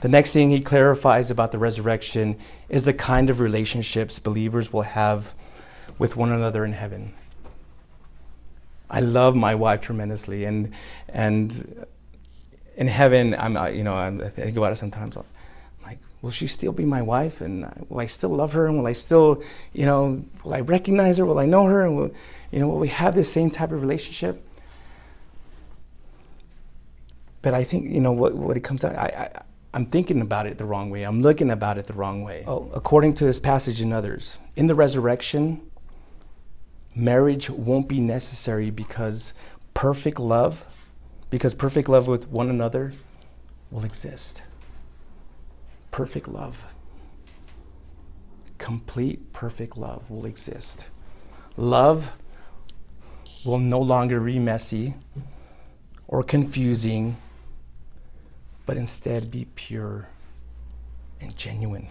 The 0.00 0.08
next 0.08 0.32
thing 0.32 0.50
he 0.50 0.60
clarifies 0.60 1.30
about 1.30 1.52
the 1.52 1.58
resurrection 1.58 2.36
is 2.68 2.84
the 2.84 2.92
kind 2.92 3.30
of 3.30 3.40
relationships 3.40 4.18
believers 4.18 4.72
will 4.72 4.82
have 4.82 5.34
with 5.98 6.16
one 6.16 6.32
another 6.32 6.64
in 6.64 6.72
heaven. 6.72 7.14
I 8.90 9.00
love 9.00 9.34
my 9.34 9.54
wife 9.54 9.80
tremendously, 9.80 10.44
and 10.44 10.74
and 11.08 11.86
in 12.76 12.86
heaven, 12.86 13.34
I'm 13.34 13.74
you 13.74 13.82
know 13.82 13.94
I'm, 13.94 14.20
i 14.20 14.28
think 14.28 14.56
about 14.56 14.72
it 14.72 14.76
sometimes 14.76 15.16
will 16.24 16.30
she 16.30 16.46
still 16.46 16.72
be 16.72 16.86
my 16.86 17.02
wife? 17.02 17.42
And 17.42 17.70
will 17.90 18.00
I 18.00 18.06
still 18.06 18.30
love 18.30 18.54
her? 18.54 18.66
And 18.66 18.78
will 18.78 18.86
I 18.86 18.94
still, 18.94 19.42
you 19.74 19.84
know, 19.84 20.24
will 20.42 20.54
I 20.54 20.60
recognize 20.60 21.18
her? 21.18 21.26
Will 21.26 21.38
I 21.38 21.44
know 21.44 21.64
her? 21.64 21.84
And 21.84 21.96
will, 21.96 22.14
you 22.50 22.60
know, 22.60 22.68
will 22.68 22.78
we 22.78 22.88
have 22.88 23.14
this 23.14 23.30
same 23.30 23.50
type 23.50 23.72
of 23.72 23.82
relationship? 23.82 24.42
But 27.42 27.52
I 27.52 27.62
think, 27.62 27.90
you 27.90 28.00
know, 28.00 28.10
what, 28.10 28.34
what 28.34 28.56
it 28.56 28.60
comes 28.60 28.84
out, 28.84 28.96
I, 28.96 29.04
I, 29.34 29.42
I'm 29.74 29.84
thinking 29.84 30.22
about 30.22 30.46
it 30.46 30.56
the 30.56 30.64
wrong 30.64 30.88
way. 30.88 31.02
I'm 31.02 31.20
looking 31.20 31.50
about 31.50 31.76
it 31.76 31.88
the 31.88 31.92
wrong 31.92 32.22
way. 32.22 32.42
Oh, 32.46 32.70
according 32.74 33.12
to 33.16 33.26
this 33.26 33.38
passage 33.38 33.82
and 33.82 33.92
others, 33.92 34.38
in 34.56 34.66
the 34.66 34.74
resurrection, 34.74 35.60
marriage 36.96 37.50
won't 37.50 37.86
be 37.86 38.00
necessary 38.00 38.70
because 38.70 39.34
perfect 39.74 40.18
love, 40.18 40.66
because 41.28 41.52
perfect 41.52 41.90
love 41.90 42.08
with 42.08 42.28
one 42.28 42.48
another 42.48 42.94
will 43.70 43.84
exist 43.84 44.42
perfect 45.94 46.26
love. 46.26 46.74
Complete, 48.58 49.32
perfect 49.32 49.76
love 49.76 50.10
will 50.10 50.26
exist. 50.26 50.88
Love 51.56 52.10
will 53.44 53.60
no 53.60 53.78
longer 53.78 54.20
be 54.20 54.40
messy 54.40 54.94
or 56.08 56.24
confusing, 56.24 57.16
but 58.66 58.76
instead 58.76 59.30
be 59.30 59.46
pure 59.54 60.08
and 61.20 61.36
genuine. 61.36 61.86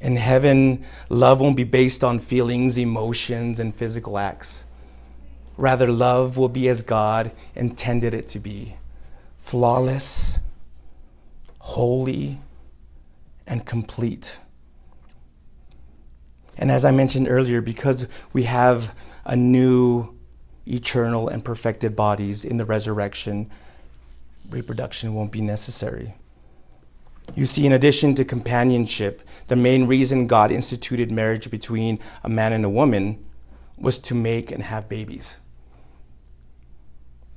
In 0.00 0.14
heaven, 0.14 0.84
love 1.08 1.40
won't 1.40 1.56
be 1.56 1.64
based 1.64 2.04
on 2.04 2.20
feelings, 2.20 2.78
emotions, 2.78 3.58
and 3.58 3.74
physical 3.74 4.16
acts. 4.16 4.64
Rather, 5.56 5.90
love 5.90 6.36
will 6.36 6.48
be 6.48 6.68
as 6.68 6.82
God 6.82 7.32
intended 7.56 8.14
it 8.14 8.28
to 8.28 8.38
be 8.38 8.76
flawless, 9.38 10.38
holy, 11.58 12.38
and 13.46 13.64
complete. 13.66 14.38
And 16.56 16.70
as 16.70 16.84
I 16.84 16.90
mentioned 16.90 17.28
earlier, 17.28 17.60
because 17.60 18.06
we 18.32 18.44
have 18.44 18.94
a 19.24 19.36
new, 19.36 20.16
eternal, 20.66 21.28
and 21.28 21.44
perfected 21.44 21.96
bodies 21.96 22.44
in 22.44 22.56
the 22.56 22.64
resurrection, 22.64 23.50
reproduction 24.48 25.14
won't 25.14 25.32
be 25.32 25.40
necessary. 25.40 26.14
You 27.34 27.46
see, 27.46 27.64
in 27.66 27.72
addition 27.72 28.14
to 28.16 28.24
companionship, 28.24 29.22
the 29.48 29.56
main 29.56 29.86
reason 29.86 30.26
God 30.26 30.52
instituted 30.52 31.10
marriage 31.10 31.50
between 31.50 31.98
a 32.22 32.28
man 32.28 32.52
and 32.52 32.64
a 32.64 32.68
woman 32.68 33.24
was 33.78 33.98
to 33.98 34.14
make 34.14 34.52
and 34.52 34.62
have 34.62 34.88
babies. 34.88 35.38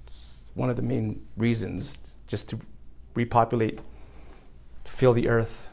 It's 0.05 0.51
one 0.53 0.69
of 0.69 0.75
the 0.75 0.81
main 0.81 1.25
reasons, 1.37 2.15
just 2.27 2.49
to 2.49 2.59
repopulate, 3.15 3.79
fill 4.83 5.13
the 5.13 5.29
earth 5.29 5.66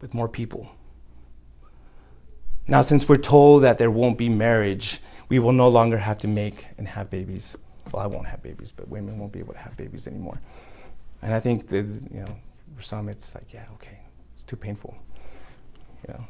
with 0.00 0.14
more 0.14 0.28
people. 0.28 0.70
Now, 2.66 2.82
since 2.82 3.08
we're 3.08 3.16
told 3.16 3.62
that 3.62 3.78
there 3.78 3.90
won't 3.90 4.18
be 4.18 4.28
marriage, 4.28 5.00
we 5.28 5.38
will 5.38 5.52
no 5.52 5.68
longer 5.68 5.96
have 5.96 6.18
to 6.18 6.28
make 6.28 6.66
and 6.76 6.86
have 6.86 7.08
babies. 7.08 7.56
Well, 7.92 8.02
I 8.02 8.06
won't 8.06 8.26
have 8.26 8.42
babies, 8.42 8.72
but 8.76 8.88
women 8.88 9.18
won't 9.18 9.32
be 9.32 9.38
able 9.38 9.54
to 9.54 9.58
have 9.58 9.76
babies 9.76 10.06
anymore. 10.06 10.38
And 11.22 11.32
I 11.32 11.40
think 11.40 11.68
that, 11.68 11.86
you 12.12 12.20
know, 12.20 12.36
for 12.76 12.82
some 12.82 13.08
it's 13.08 13.34
like, 13.34 13.52
yeah, 13.52 13.66
okay, 13.74 13.98
it's 14.34 14.44
too 14.44 14.56
painful. 14.56 14.94
You 16.06 16.14
know. 16.14 16.24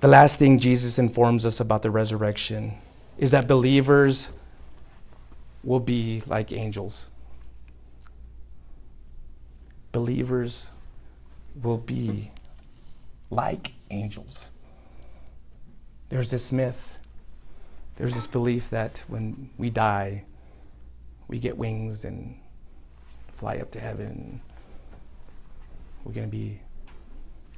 The 0.00 0.08
last 0.08 0.38
thing 0.38 0.60
Jesus 0.60 0.98
informs 1.00 1.44
us 1.44 1.58
about 1.58 1.82
the 1.82 1.90
resurrection 1.90 2.74
is 3.18 3.32
that 3.32 3.48
believers 3.48 4.30
will 5.64 5.80
be 5.80 6.22
like 6.26 6.52
angels. 6.52 7.08
Believers 9.90 10.70
will 11.60 11.78
be 11.78 12.30
like 13.30 13.74
angels. 13.90 14.50
There's 16.08 16.30
this 16.30 16.52
myth, 16.52 16.98
there's 17.96 18.14
this 18.14 18.26
belief 18.26 18.70
that 18.70 19.04
when 19.08 19.50
we 19.58 19.70
die, 19.70 20.24
we 21.26 21.38
get 21.38 21.58
wings 21.58 22.04
and 22.04 22.38
fly 23.32 23.58
up 23.58 23.70
to 23.72 23.80
heaven. 23.80 24.40
We're 26.04 26.12
going 26.12 26.26
to 26.26 26.30
be 26.30 26.60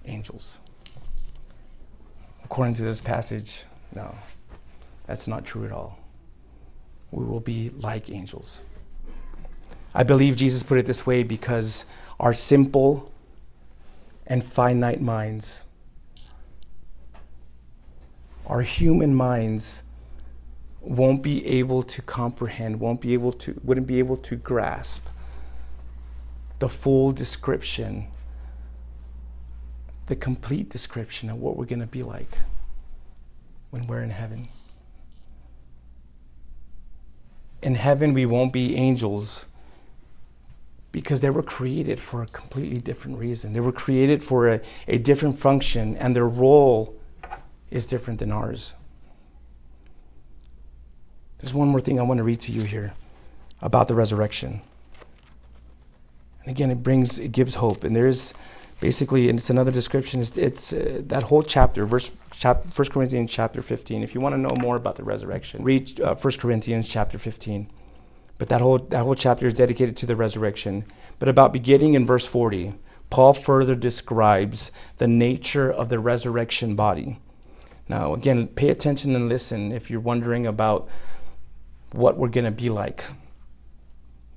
angels. 0.06 0.58
According 2.44 2.74
to 2.74 2.82
this 2.82 3.00
passage, 3.00 3.64
no, 3.94 4.14
that's 5.06 5.28
not 5.28 5.44
true 5.44 5.64
at 5.64 5.72
all. 5.72 5.98
We 7.12 7.24
will 7.24 7.40
be 7.40 7.70
like 7.78 8.10
angels. 8.10 8.62
I 9.94 10.04
believe 10.04 10.36
Jesus 10.36 10.62
put 10.62 10.78
it 10.78 10.86
this 10.86 11.04
way 11.06 11.22
because 11.22 11.84
our 12.18 12.32
simple 12.34 13.12
and 14.30 14.44
finite 14.44 15.00
minds. 15.02 15.64
Our 18.46 18.62
human 18.62 19.12
minds 19.14 19.82
won't 20.80 21.20
be 21.20 21.44
able 21.46 21.82
to 21.82 22.00
comprehend, 22.00 22.78
won't 22.80 23.00
be 23.00 23.12
able 23.12 23.32
to, 23.32 23.60
wouldn't 23.64 23.88
be 23.88 23.98
able 23.98 24.16
to 24.18 24.36
grasp 24.36 25.04
the 26.60 26.68
full 26.68 27.10
description, 27.10 28.06
the 30.06 30.16
complete 30.16 30.70
description 30.70 31.28
of 31.28 31.38
what 31.38 31.56
we're 31.56 31.66
going 31.66 31.80
to 31.80 31.86
be 31.86 32.04
like 32.04 32.38
when 33.70 33.86
we're 33.88 34.02
in 34.02 34.10
heaven. 34.10 34.46
In 37.62 37.74
heaven, 37.74 38.14
we 38.14 38.26
won't 38.26 38.52
be 38.52 38.76
angels, 38.76 39.44
because 40.93 41.20
they 41.20 41.30
were 41.30 41.43
created 41.43 42.01
for 42.01 42.22
a 42.22 42.26
completely 42.26 42.80
different 42.80 43.18
reason. 43.18 43.53
They 43.53 43.61
were 43.61 43.72
created 43.72 44.22
for 44.22 44.49
a, 44.49 44.61
a 44.88 44.99
different 44.99 45.38
function, 45.38 45.97
and 45.97 46.16
their 46.16 46.28
role 46.28 46.97
is 47.70 47.86
different 47.86 48.18
than 48.18 48.32
ours. 48.32 48.74
There's 51.38 51.55
one 51.55 51.68
more 51.68 51.80
thing 51.80 51.99
I 51.99 52.03
want 52.03 52.18
to 52.18 52.24
read 52.24 52.41
to 52.41 52.53
you 52.53 52.62
here 52.62 52.95
about 53.62 53.88
the 53.88 53.95
resurrection. 53.95 54.62
And 56.43 56.51
again, 56.51 56.70
it 56.70 56.82
brings, 56.82 57.18
it 57.18 57.32
gives 57.32 57.57
hope. 57.57 57.84
And 57.84 57.95
there's 57.95 58.34
basically, 58.80 59.28
and 59.28 59.38
it's 59.38 59.51
another 59.51 59.70
description, 59.70 60.20
it's, 60.20 60.36
it's 60.36 60.72
uh, 60.72 61.03
that 61.05 61.24
whole 61.24 61.43
chapter, 61.43 61.86
verse, 61.86 62.11
chap, 62.32 62.64
1 62.76 62.88
Corinthians 62.88 63.30
chapter 63.30 63.62
15. 63.62 64.03
If 64.03 64.14
you 64.14 64.20
want 64.20 64.34
to 64.34 64.38
know 64.38 64.55
more 64.61 64.76
about 64.76 64.97
the 64.97 65.05
resurrection, 65.05 65.62
read 65.62 66.01
uh, 66.01 66.14
1 66.14 66.32
Corinthians 66.38 66.88
chapter 66.88 67.18
15. 67.18 67.70
But 68.41 68.49
that 68.49 68.62
whole, 68.62 68.78
that 68.78 69.05
whole 69.05 69.14
chapter 69.14 69.47
is 69.47 69.53
dedicated 69.53 69.99
to 69.99 70.07
the 70.07 70.16
resurrection. 70.16 70.86
But 71.18 71.28
about 71.28 71.53
beginning 71.53 71.93
in 71.93 72.07
verse 72.07 72.24
40, 72.24 72.72
Paul 73.11 73.34
further 73.34 73.74
describes 73.74 74.72
the 74.97 75.07
nature 75.07 75.70
of 75.70 75.91
the 75.91 75.99
resurrection 75.99 76.74
body. 76.74 77.20
Now, 77.86 78.14
again, 78.14 78.47
pay 78.49 78.70
attention 78.70 79.14
and 79.14 79.28
listen 79.28 79.72
if 79.72 79.91
you're 79.91 80.01
wondering 80.01 80.47
about 80.47 80.88
what 81.93 82.16
we're 82.16 82.30
going 82.30 82.47
to 82.47 82.51
be 82.51 82.70
like 82.70 83.05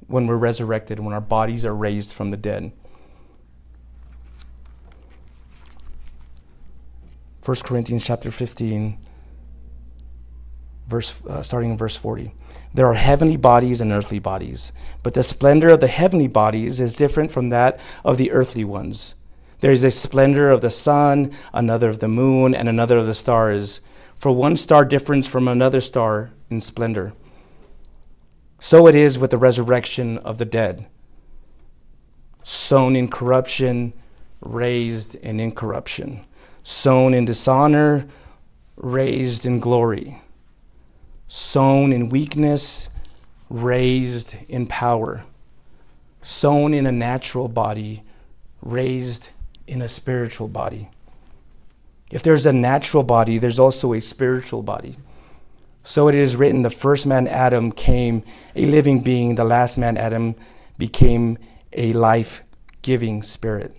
when 0.08 0.28
we're 0.28 0.36
resurrected, 0.36 1.00
when 1.00 1.14
our 1.14 1.22
bodies 1.22 1.64
are 1.64 1.74
raised 1.74 2.12
from 2.12 2.30
the 2.30 2.36
dead. 2.36 2.74
1 7.46 7.58
Corinthians 7.64 8.06
chapter 8.06 8.32
15, 8.32 8.98
verse, 10.90 11.26
uh, 11.26 11.42
starting 11.42 11.72
in 11.72 11.78
verse 11.78 11.96
40. 11.96 12.34
There 12.74 12.88
are 12.88 12.96
heavenly 12.96 13.38
bodies 13.38 13.82
and 13.82 13.92
earthly 13.92 14.18
bodies, 14.18 14.74
but 15.04 15.14
the 15.14 15.24
splendor 15.24 15.70
of 15.70 15.80
the 15.80 15.88
heavenly 15.88 16.28
bodies 16.28 16.80
is 16.80 16.96
different 16.96 17.32
from 17.32 17.50
that 17.50 17.80
of 18.04 18.18
the 18.18 18.32
earthly 18.32 18.64
ones. 18.64 19.16
There 19.60 19.72
is 19.72 19.84
a 19.84 19.92
splendor 19.92 20.50
of 20.50 20.62
the 20.62 20.72
sun, 20.72 21.32
another 21.54 21.90
of 21.90 22.00
the 22.00 22.08
moon, 22.08 22.56
and 22.56 22.68
another 22.68 22.98
of 22.98 23.06
the 23.06 23.14
stars. 23.14 23.80
For 24.16 24.32
one 24.32 24.58
star 24.58 24.86
differs 24.86 25.28
from 25.28 25.48
another 25.48 25.82
star 25.82 26.32
in 26.50 26.60
splendor. 26.62 27.14
So 28.60 28.88
it 28.88 28.96
is 28.96 29.20
with 29.20 29.30
the 29.32 29.38
resurrection 29.38 30.18
of 30.18 30.38
the 30.38 30.46
dead. 30.46 30.88
Sown 32.42 32.96
in 32.96 33.08
corruption, 33.08 33.94
raised 34.42 35.16
in 35.16 35.40
incorruption. 35.40 36.26
Sown 36.64 37.14
in 37.14 37.26
dishonor, 37.26 38.08
raised 38.76 39.46
in 39.46 39.60
glory. 39.60 40.23
Sown 41.36 41.92
in 41.92 42.10
weakness, 42.10 42.90
raised 43.50 44.36
in 44.48 44.68
power. 44.68 45.24
Sown 46.22 46.76
in 46.76 46.86
a 46.86 46.92
natural 46.92 47.48
body, 47.48 48.04
raised 48.62 49.32
in 49.66 49.82
a 49.82 49.88
spiritual 49.88 50.48
body. 50.48 50.92
If 52.12 52.22
there's 52.22 52.46
a 52.46 52.54
natural 52.54 53.02
body, 53.02 53.40
there's 53.40 53.58
also 53.58 53.94
a 53.94 54.00
spiritual 54.00 54.62
body. 54.62 54.96
So 55.82 56.08
it 56.08 56.14
is 56.14 56.36
written 56.36 56.62
the 56.62 56.70
first 56.70 57.08
man, 57.08 57.28
Adam, 57.28 57.72
came 57.72 58.22
a 58.56 58.68
living 58.68 59.02
being, 59.02 59.34
the 59.34 59.44
last 59.44 59.76
man, 59.76 59.98
Adam, 59.98 60.36
became 60.78 61.40
a 61.72 61.94
life 61.94 62.44
giving 62.84 63.24
spirit. 63.24 63.76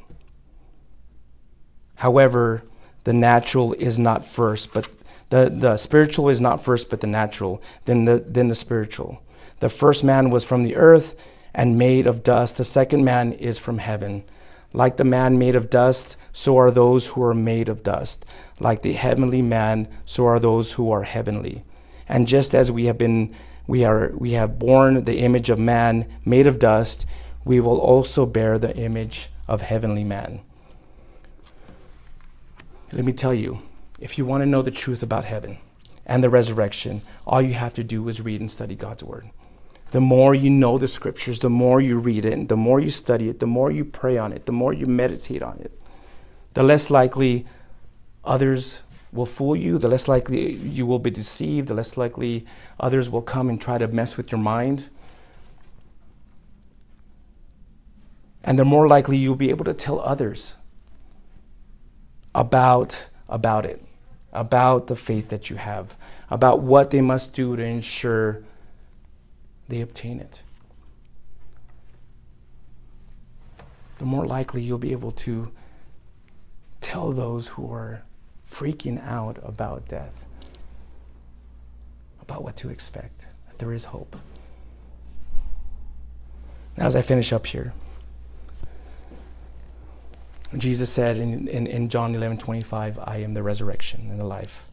However, 1.94 2.64
the 3.04 3.12
natural 3.12 3.74
is 3.74 3.96
not 3.96 4.26
first, 4.26 4.74
but 4.74 4.88
the, 5.30 5.48
the 5.48 5.76
spiritual 5.76 6.28
is 6.28 6.40
not 6.40 6.62
first, 6.62 6.90
but 6.90 7.00
the 7.00 7.06
natural, 7.06 7.62
then 7.84 8.04
the, 8.04 8.24
then 8.26 8.48
the 8.48 8.54
spiritual. 8.54 9.22
The 9.60 9.68
first 9.68 10.04
man 10.04 10.30
was 10.30 10.44
from 10.44 10.62
the 10.62 10.76
earth 10.76 11.14
and 11.54 11.78
made 11.78 12.06
of 12.06 12.22
dust. 12.22 12.56
The 12.56 12.64
second 12.64 13.04
man 13.04 13.32
is 13.32 13.58
from 13.58 13.78
heaven. 13.78 14.24
Like 14.72 14.96
the 14.96 15.04
man 15.04 15.38
made 15.38 15.54
of 15.54 15.70
dust, 15.70 16.16
so 16.32 16.58
are 16.58 16.70
those 16.70 17.08
who 17.08 17.22
are 17.22 17.34
made 17.34 17.68
of 17.68 17.82
dust. 17.82 18.26
Like 18.58 18.82
the 18.82 18.92
heavenly 18.92 19.40
man, 19.40 19.88
so 20.04 20.26
are 20.26 20.40
those 20.40 20.72
who 20.72 20.90
are 20.90 21.04
heavenly. 21.04 21.64
And 22.08 22.26
just 22.26 22.54
as 22.54 22.70
we 22.72 22.86
have 22.86 22.98
been 22.98 23.34
we 23.66 23.84
are 23.84 24.12
we 24.16 24.32
have 24.32 24.58
borne 24.58 25.04
the 25.04 25.20
image 25.20 25.48
of 25.48 25.58
man 25.58 26.06
made 26.24 26.46
of 26.46 26.58
dust, 26.58 27.06
we 27.44 27.60
will 27.60 27.78
also 27.78 28.26
bear 28.26 28.58
the 28.58 28.76
image 28.76 29.30
of 29.48 29.62
heavenly 29.62 30.04
man. 30.04 30.40
Let 32.92 33.04
me 33.04 33.12
tell 33.12 33.34
you, 33.34 33.62
if 34.04 34.18
you 34.18 34.26
want 34.26 34.42
to 34.42 34.46
know 34.46 34.60
the 34.60 34.70
truth 34.70 35.02
about 35.02 35.24
heaven 35.24 35.56
and 36.04 36.22
the 36.22 36.28
resurrection, 36.28 37.00
all 37.26 37.40
you 37.40 37.54
have 37.54 37.72
to 37.72 37.82
do 37.82 38.06
is 38.06 38.20
read 38.20 38.38
and 38.38 38.50
study 38.50 38.74
God's 38.74 39.02
word. 39.02 39.30
The 39.92 40.00
more 40.00 40.34
you 40.34 40.50
know 40.50 40.76
the 40.76 40.88
scriptures, 40.88 41.38
the 41.38 41.48
more 41.48 41.80
you 41.80 41.98
read 41.98 42.26
it, 42.26 42.34
and 42.34 42.46
the 42.46 42.56
more 42.56 42.80
you 42.80 42.90
study 42.90 43.30
it, 43.30 43.40
the 43.40 43.46
more 43.46 43.70
you 43.70 43.82
pray 43.82 44.18
on 44.18 44.30
it, 44.34 44.44
the 44.44 44.52
more 44.52 44.74
you 44.74 44.84
meditate 44.84 45.42
on 45.42 45.58
it, 45.58 45.72
the 46.52 46.62
less 46.62 46.90
likely 46.90 47.46
others 48.24 48.82
will 49.10 49.24
fool 49.24 49.56
you, 49.56 49.78
the 49.78 49.88
less 49.88 50.06
likely 50.06 50.52
you 50.52 50.84
will 50.84 50.98
be 50.98 51.10
deceived, 51.10 51.68
the 51.68 51.74
less 51.74 51.96
likely 51.96 52.44
others 52.78 53.08
will 53.08 53.22
come 53.22 53.48
and 53.48 53.58
try 53.58 53.78
to 53.78 53.88
mess 53.88 54.18
with 54.18 54.30
your 54.30 54.40
mind. 54.40 54.90
And 58.42 58.58
the 58.58 58.66
more 58.66 58.86
likely 58.86 59.16
you'll 59.16 59.34
be 59.34 59.48
able 59.48 59.64
to 59.64 59.72
tell 59.72 59.98
others 60.00 60.56
about, 62.34 63.06
about 63.30 63.64
it, 63.64 63.83
about 64.34 64.88
the 64.88 64.96
faith 64.96 65.28
that 65.28 65.48
you 65.48 65.56
have, 65.56 65.96
about 66.30 66.60
what 66.60 66.90
they 66.90 67.00
must 67.00 67.32
do 67.32 67.56
to 67.56 67.62
ensure 67.62 68.42
they 69.68 69.80
obtain 69.80 70.20
it. 70.20 70.42
The 73.98 74.04
more 74.04 74.26
likely 74.26 74.60
you'll 74.60 74.78
be 74.78 74.92
able 74.92 75.12
to 75.12 75.52
tell 76.80 77.12
those 77.12 77.48
who 77.48 77.72
are 77.72 78.02
freaking 78.44 79.02
out 79.06 79.38
about 79.42 79.88
death, 79.88 80.26
about 82.20 82.42
what 82.42 82.56
to 82.56 82.68
expect, 82.68 83.26
that 83.46 83.58
there 83.58 83.72
is 83.72 83.86
hope. 83.86 84.16
Now, 86.76 86.86
as 86.86 86.96
I 86.96 87.02
finish 87.02 87.32
up 87.32 87.46
here, 87.46 87.72
Jesus 90.58 90.90
said 90.90 91.18
in, 91.18 91.48
in, 91.48 91.66
in 91.66 91.88
John 91.88 92.14
11 92.14 92.38
25, 92.38 92.98
I 93.02 93.16
am 93.18 93.34
the 93.34 93.42
resurrection 93.42 94.08
and 94.10 94.20
the 94.20 94.24
life. 94.24 94.68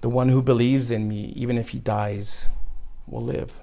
The 0.00 0.08
one 0.08 0.30
who 0.30 0.42
believes 0.42 0.90
in 0.90 1.08
me, 1.08 1.32
even 1.36 1.58
if 1.58 1.70
he 1.70 1.78
dies, 1.78 2.50
will 3.06 3.22
live. 3.22 3.60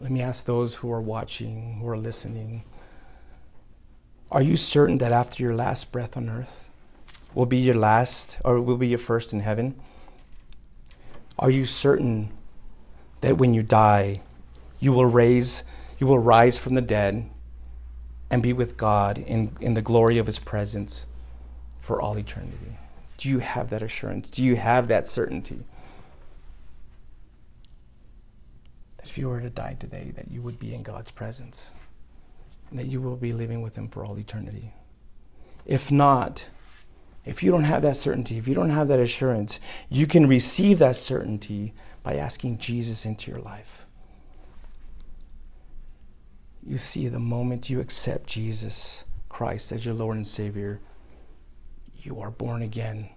Let 0.00 0.10
me 0.10 0.20
ask 0.20 0.44
those 0.44 0.76
who 0.76 0.92
are 0.92 1.00
watching, 1.00 1.78
who 1.80 1.88
are 1.88 1.96
listening, 1.96 2.64
are 4.30 4.42
you 4.42 4.56
certain 4.56 4.98
that 4.98 5.12
after 5.12 5.42
your 5.42 5.54
last 5.54 5.90
breath 5.90 6.16
on 6.16 6.28
earth 6.28 6.68
will 7.34 7.46
be 7.46 7.56
your 7.56 7.74
last 7.74 8.38
or 8.44 8.60
will 8.60 8.76
be 8.76 8.88
your 8.88 8.98
first 8.98 9.32
in 9.32 9.40
heaven? 9.40 9.74
Are 11.38 11.50
you 11.50 11.64
certain 11.64 12.30
that 13.22 13.38
when 13.38 13.54
you 13.54 13.62
die, 13.62 14.20
you 14.80 14.92
will 14.92 15.06
raise, 15.06 15.64
you 15.98 16.06
will 16.06 16.18
rise 16.18 16.58
from 16.58 16.74
the 16.74 16.82
dead 16.82 17.30
and 18.30 18.42
be 18.42 18.52
with 18.52 18.76
God 18.76 19.18
in, 19.18 19.56
in 19.60 19.74
the 19.74 19.82
glory 19.82 20.18
of 20.18 20.26
his 20.26 20.38
presence 20.38 21.06
for 21.80 22.00
all 22.00 22.18
eternity? 22.18 22.78
Do 23.16 23.28
you 23.28 23.38
have 23.38 23.70
that 23.70 23.82
assurance? 23.82 24.30
Do 24.30 24.42
you 24.42 24.56
have 24.56 24.88
that 24.88 25.08
certainty? 25.08 25.64
That 28.98 29.06
if 29.06 29.18
you 29.18 29.28
were 29.28 29.40
to 29.40 29.50
die 29.50 29.76
today, 29.78 30.12
that 30.16 30.30
you 30.30 30.42
would 30.42 30.58
be 30.58 30.74
in 30.74 30.82
God's 30.82 31.10
presence? 31.10 31.72
and 32.70 32.78
that 32.78 32.86
you 32.86 33.00
will 33.00 33.16
be 33.16 33.32
living 33.32 33.62
with 33.62 33.76
Him 33.76 33.88
for 33.88 34.04
all 34.04 34.18
eternity. 34.18 34.72
If 35.64 35.90
not, 35.90 36.48
if 37.24 37.42
you 37.42 37.50
don't 37.50 37.64
have 37.64 37.82
that 37.82 37.96
certainty, 37.96 38.38
if 38.38 38.48
you 38.48 38.54
don't 38.54 38.70
have 38.70 38.88
that 38.88 38.98
assurance, 38.98 39.60
you 39.88 40.06
can 40.06 40.26
receive 40.26 40.78
that 40.78 40.96
certainty 40.96 41.74
by 42.02 42.16
asking 42.16 42.58
Jesus 42.58 43.04
into 43.04 43.30
your 43.30 43.40
life. 43.40 43.86
You 46.68 46.76
see, 46.76 47.08
the 47.08 47.18
moment 47.18 47.70
you 47.70 47.80
accept 47.80 48.26
Jesus 48.26 49.06
Christ 49.30 49.72
as 49.72 49.86
your 49.86 49.94
Lord 49.94 50.16
and 50.16 50.26
Savior, 50.26 50.80
you 52.02 52.20
are 52.20 52.30
born 52.30 52.60
again. 52.60 53.08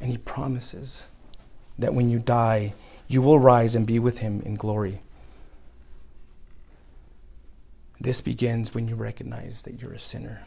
And 0.00 0.10
He 0.10 0.16
promises 0.16 1.06
that 1.78 1.92
when 1.92 2.08
you 2.08 2.18
die, 2.18 2.72
you 3.08 3.20
will 3.20 3.38
rise 3.38 3.74
and 3.74 3.86
be 3.86 3.98
with 3.98 4.18
Him 4.20 4.40
in 4.40 4.54
glory. 4.54 5.02
This 8.00 8.22
begins 8.22 8.72
when 8.72 8.88
you 8.88 8.94
recognize 8.94 9.64
that 9.64 9.82
you're 9.82 9.92
a 9.92 9.98
sinner, 9.98 10.46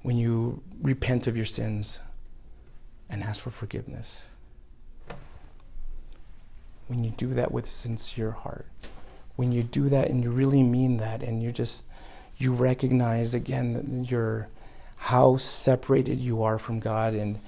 when 0.00 0.16
you 0.16 0.62
repent 0.80 1.26
of 1.26 1.36
your 1.36 1.44
sins 1.44 2.00
and 3.10 3.22
ask 3.22 3.42
for 3.42 3.50
forgiveness. 3.50 4.28
When 6.86 7.04
you 7.04 7.10
do 7.10 7.34
that 7.34 7.52
with 7.52 7.66
sincere 7.66 8.30
heart, 8.30 8.64
when 9.36 9.52
you 9.52 9.62
do 9.62 9.88
that 9.88 10.08
and 10.08 10.24
you 10.24 10.30
really 10.30 10.62
mean 10.62 10.96
that 10.96 11.22
and 11.22 11.42
you 11.42 11.52
just 11.52 11.84
you 12.38 12.52
recognize 12.52 13.34
again 13.34 14.04
your 14.08 14.48
how 14.96 15.36
separated 15.36 16.18
you 16.18 16.42
are 16.42 16.58
from 16.58 16.80
God 16.80 17.14
and 17.14 17.38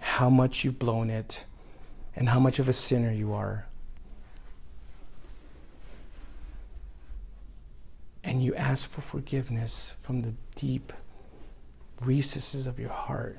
how 0.00 0.30
much 0.30 0.64
you've 0.64 0.78
blown 0.78 1.10
it 1.10 1.44
and 2.14 2.28
how 2.28 2.38
much 2.38 2.58
of 2.58 2.68
a 2.68 2.72
sinner 2.72 3.10
you 3.10 3.32
are. 3.32 3.66
And 8.22 8.42
you 8.42 8.54
ask 8.54 8.88
for 8.88 9.00
forgiveness 9.00 9.96
from 10.00 10.22
the 10.22 10.34
deep 10.54 10.92
recesses 12.00 12.66
of 12.66 12.78
your 12.78 12.90
heart. 12.90 13.38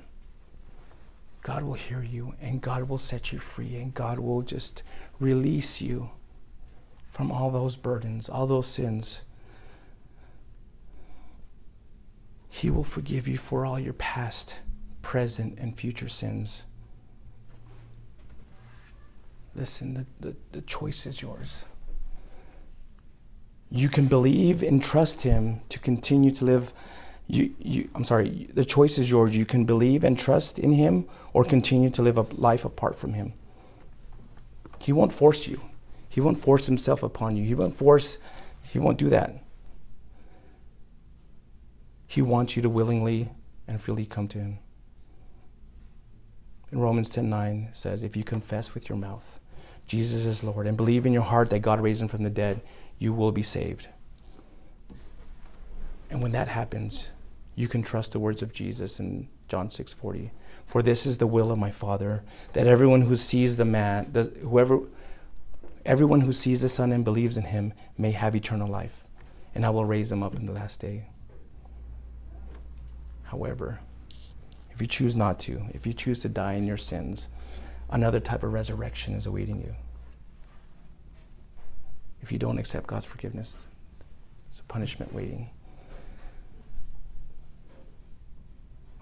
God 1.41 1.63
will 1.63 1.73
hear 1.73 2.01
you 2.01 2.33
and 2.41 2.61
God 2.61 2.89
will 2.89 2.97
set 2.97 3.31
you 3.31 3.39
free 3.39 3.75
and 3.75 3.93
God 3.93 4.19
will 4.19 4.41
just 4.41 4.83
release 5.19 5.81
you 5.81 6.09
from 7.13 7.31
all 7.31 7.51
those 7.51 7.75
burdens, 7.75 8.27
all 8.27 8.47
those 8.47 8.65
sins. 8.65 9.21
He 12.49 12.71
will 12.71 12.83
forgive 12.83 13.27
you 13.27 13.37
for 13.37 13.65
all 13.65 13.79
your 13.79 13.93
past, 13.93 14.59
present, 15.03 15.59
and 15.59 15.77
future 15.77 16.09
sins. 16.09 16.65
Listen, 19.55 19.93
the, 19.93 20.05
the, 20.19 20.35
the 20.53 20.61
choice 20.61 21.05
is 21.05 21.21
yours. 21.21 21.65
You 23.69 23.89
can 23.89 24.07
believe 24.07 24.63
and 24.63 24.83
trust 24.83 25.21
Him 25.21 25.61
to 25.69 25.77
continue 25.77 26.31
to 26.31 26.45
live. 26.45 26.73
You, 27.27 27.53
you, 27.59 27.89
I'm 27.93 28.05
sorry, 28.05 28.47
the 28.51 28.65
choice 28.65 28.97
is 28.97 29.11
yours. 29.11 29.35
You 29.35 29.45
can 29.45 29.65
believe 29.65 30.03
and 30.03 30.17
trust 30.17 30.57
in 30.57 30.71
Him 30.71 31.07
or 31.31 31.43
continue 31.43 31.91
to 31.91 32.01
live 32.01 32.17
a 32.17 32.23
life 32.33 32.65
apart 32.65 32.97
from 32.97 33.13
Him. 33.13 33.33
He 34.79 34.91
won't 34.91 35.13
force 35.13 35.47
you. 35.47 35.61
He 36.13 36.21
won't 36.21 36.39
force 36.39 36.67
Himself 36.67 37.01
upon 37.01 37.35
you. 37.35 37.43
He 37.43 37.55
won't 37.55 37.75
force, 37.75 38.19
He 38.61 38.79
won't 38.79 38.97
do 38.97 39.09
that. 39.09 39.43
He 42.05 42.21
wants 42.21 42.55
you 42.55 42.61
to 42.61 42.69
willingly 42.69 43.31
and 43.67 43.81
freely 43.81 44.05
come 44.05 44.27
to 44.29 44.37
Him. 44.37 44.59
In 46.71 46.79
Romans 46.79 47.09
10:9 47.09 47.69
says, 47.71 48.03
"If 48.03 48.15
you 48.15 48.23
confess 48.23 48.73
with 48.73 48.89
your 48.89 48.97
mouth 48.97 49.39
Jesus 49.87 50.25
is 50.25 50.43
Lord 50.43 50.67
and 50.67 50.77
believe 50.77 51.05
in 51.05 51.13
your 51.13 51.23
heart 51.23 51.49
that 51.49 51.59
God 51.59 51.79
raised 51.79 52.01
him 52.01 52.07
from 52.07 52.23
the 52.23 52.29
dead, 52.29 52.61
you 52.97 53.13
will 53.13 53.31
be 53.31 53.43
saved. 53.43 53.89
And 56.09 56.21
when 56.21 56.31
that 56.31 56.47
happens, 56.47 57.11
you 57.55 57.67
can 57.67 57.83
trust 57.83 58.11
the 58.11 58.19
words 58.19 58.41
of 58.41 58.53
Jesus 58.53 58.99
in 58.99 59.27
John 59.47 59.69
6:40. 59.69 60.31
For 60.65 60.81
this 60.81 61.05
is 61.05 61.17
the 61.17 61.27
will 61.27 61.51
of 61.51 61.59
my 61.59 61.71
Father, 61.71 62.23
that 62.53 62.67
everyone 62.67 63.01
who 63.01 63.15
sees 63.15 63.57
the 63.57 63.65
man, 63.65 64.11
does, 64.11 64.29
whoever, 64.41 64.79
everyone 65.85 66.21
who 66.21 66.31
sees 66.31 66.61
the 66.61 66.69
Son 66.69 66.91
and 66.91 67.03
believes 67.03 67.37
in 67.37 67.45
him 67.45 67.73
may 67.97 68.11
have 68.11 68.35
eternal 68.35 68.67
life, 68.67 69.05
and 69.53 69.65
I 69.65 69.69
will 69.69 69.85
raise 69.85 70.09
them 70.09 70.23
up 70.23 70.35
in 70.35 70.45
the 70.45 70.53
last 70.53 70.79
day. 70.79 71.07
However, 73.23 73.79
if 74.71 74.81
you 74.81 74.87
choose 74.87 75.15
not 75.15 75.39
to, 75.41 75.65
if 75.73 75.85
you 75.85 75.93
choose 75.93 76.19
to 76.21 76.29
die 76.29 76.53
in 76.53 76.65
your 76.65 76.77
sins, 76.77 77.29
another 77.89 78.19
type 78.19 78.43
of 78.43 78.53
resurrection 78.53 79.13
is 79.13 79.25
awaiting 79.25 79.59
you. 79.59 79.75
If 82.21 82.31
you 82.31 82.39
don't 82.39 82.57
accept 82.57 82.87
God's 82.87 83.05
forgiveness, 83.05 83.65
it's 84.49 84.59
a 84.59 84.63
punishment 84.63 85.13
waiting. 85.13 85.49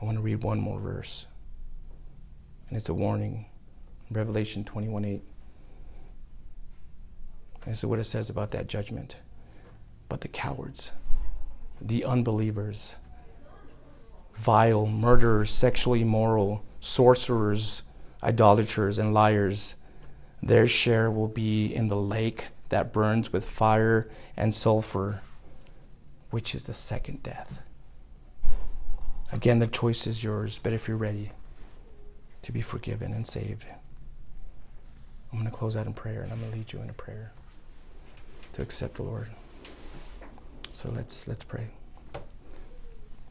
I 0.02 0.06
want 0.06 0.18
to 0.18 0.24
read 0.24 0.44
one 0.44 0.60
more 0.60 0.80
verse, 0.80 1.28
and 2.70 2.78
it's 2.78 2.90
a 2.90 2.94
warning. 2.94 3.46
Revelation 4.10 4.64
21 4.64 5.06
8. 5.06 5.22
This 7.66 7.80
is 7.80 7.86
what 7.86 8.00
it 8.00 8.06
says 8.06 8.30
about 8.30 8.50
that 8.52 8.68
judgment. 8.68 9.22
But 10.10 10.22
the 10.22 10.28
cowards, 10.28 10.92
the 11.80 12.04
unbelievers, 12.04 12.98
vile, 14.34 14.88
murderers, 14.88 15.52
sexually 15.52 16.02
immoral, 16.02 16.66
sorcerers, 16.80 17.84
idolaters, 18.24 18.98
and 18.98 19.14
liars, 19.14 19.76
their 20.42 20.68
share 20.68 21.12
will 21.12 21.28
be 21.28 21.74
in 21.74 21.88
the 21.88 21.96
lake 21.96 22.48
that 22.70 22.92
burns 22.92 23.32
with 23.32 23.46
fire 23.46 24.10
and 24.36 24.56
sulfur, 24.56 25.22
which 26.32 26.56
is 26.56 26.64
the 26.64 26.74
second 26.74 27.22
death. 27.22 27.62
Again, 29.32 29.60
the 29.60 29.68
choice 29.68 30.08
is 30.08 30.24
yours, 30.24 30.60
but 30.62 30.74
if 30.74 30.88
you're 30.88 30.98
ready 30.98 31.32
to 32.42 32.52
be 32.52 32.62
forgiven 32.62 33.14
and 33.14 33.26
saved, 33.26 33.66
I'm 35.32 35.40
going 35.40 35.50
to 35.50 35.56
close 35.56 35.78
out 35.78 35.86
in 35.86 35.94
prayer 35.94 36.24
and 36.24 36.32
I'm 36.32 36.40
going 36.40 36.52
to 36.52 36.58
lead 36.58 36.74
you 36.74 36.82
in 36.82 36.90
a 36.90 36.94
prayer 36.94 37.32
to 38.54 38.62
accept 38.62 38.96
the 38.96 39.04
Lord. 39.04 39.30
So 40.74 40.90
let's 40.90 41.28
let's 41.28 41.44
pray. 41.44 41.70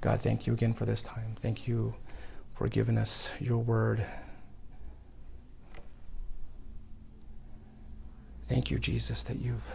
God, 0.00 0.20
thank 0.20 0.46
you 0.46 0.52
again 0.52 0.72
for 0.72 0.86
this 0.86 1.02
time. 1.02 1.36
Thank 1.42 1.68
you 1.68 1.94
for 2.54 2.68
giving 2.68 2.96
us 2.96 3.30
your 3.38 3.58
word. 3.58 4.04
Thank 8.46 8.70
you, 8.70 8.78
Jesus, 8.78 9.22
that 9.24 9.40
you've 9.40 9.74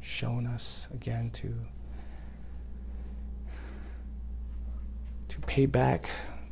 shown 0.00 0.46
us 0.46 0.88
again 0.92 1.30
to 1.30 1.54
to 5.28 5.40
pay 5.42 5.66
back 5.66 6.08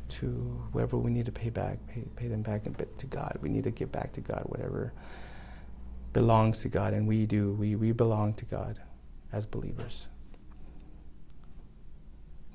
to 0.09 0.61
whoever 0.71 0.97
we 0.97 1.11
need 1.11 1.25
to 1.25 1.31
pay 1.31 1.49
back, 1.49 1.77
pay, 1.87 2.03
pay 2.15 2.27
them 2.27 2.41
back 2.41 2.63
but 2.77 2.97
to 2.97 3.05
God. 3.05 3.37
We 3.41 3.49
need 3.49 3.63
to 3.63 3.71
give 3.71 3.91
back 3.91 4.13
to 4.13 4.21
God 4.21 4.43
whatever 4.45 4.93
belongs 6.13 6.59
to 6.59 6.69
God, 6.69 6.93
and 6.93 7.07
we 7.07 7.25
do. 7.25 7.53
We, 7.53 7.75
we 7.75 7.91
belong 7.91 8.35
to 8.35 8.45
God 8.45 8.79
as 9.31 9.45
believers. 9.45 10.07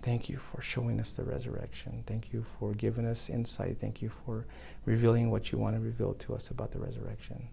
Thank 0.01 0.29
you 0.29 0.39
for 0.39 0.63
showing 0.63 1.01
us 1.01 1.13
the 1.13 1.25
resurrection. 1.25 2.05
Thank 2.07 2.33
you 2.33 2.45
for 2.59 2.73
giving 2.73 3.05
us 3.05 3.29
insight. 3.29 3.79
Thank 3.81 4.01
you 4.01 4.09
for 4.09 4.47
revealing 4.85 5.31
what 5.31 5.51
you 5.51 5.59
want 5.59 5.75
to 5.75 5.81
reveal 5.81 6.15
to 6.15 6.35
us 6.35 6.51
about 6.51 6.71
the 6.71 6.79
resurrection. 6.79 7.49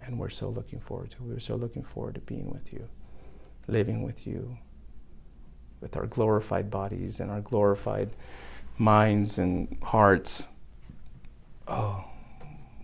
And 0.00 0.18
we're 0.18 0.28
so 0.28 0.48
looking 0.48 0.78
forward 0.78 1.10
to 1.10 1.22
We're 1.24 1.40
so 1.40 1.56
looking 1.56 1.82
forward 1.82 2.14
to 2.14 2.20
being 2.20 2.50
with 2.50 2.72
you, 2.72 2.88
living 3.66 4.04
with 4.04 4.26
you, 4.26 4.56
with 5.80 5.96
our 5.96 6.06
glorified 6.06 6.70
bodies 6.70 7.18
and 7.18 7.30
our 7.30 7.40
glorified 7.40 8.10
minds 8.78 9.38
and 9.38 9.76
hearts. 9.82 10.46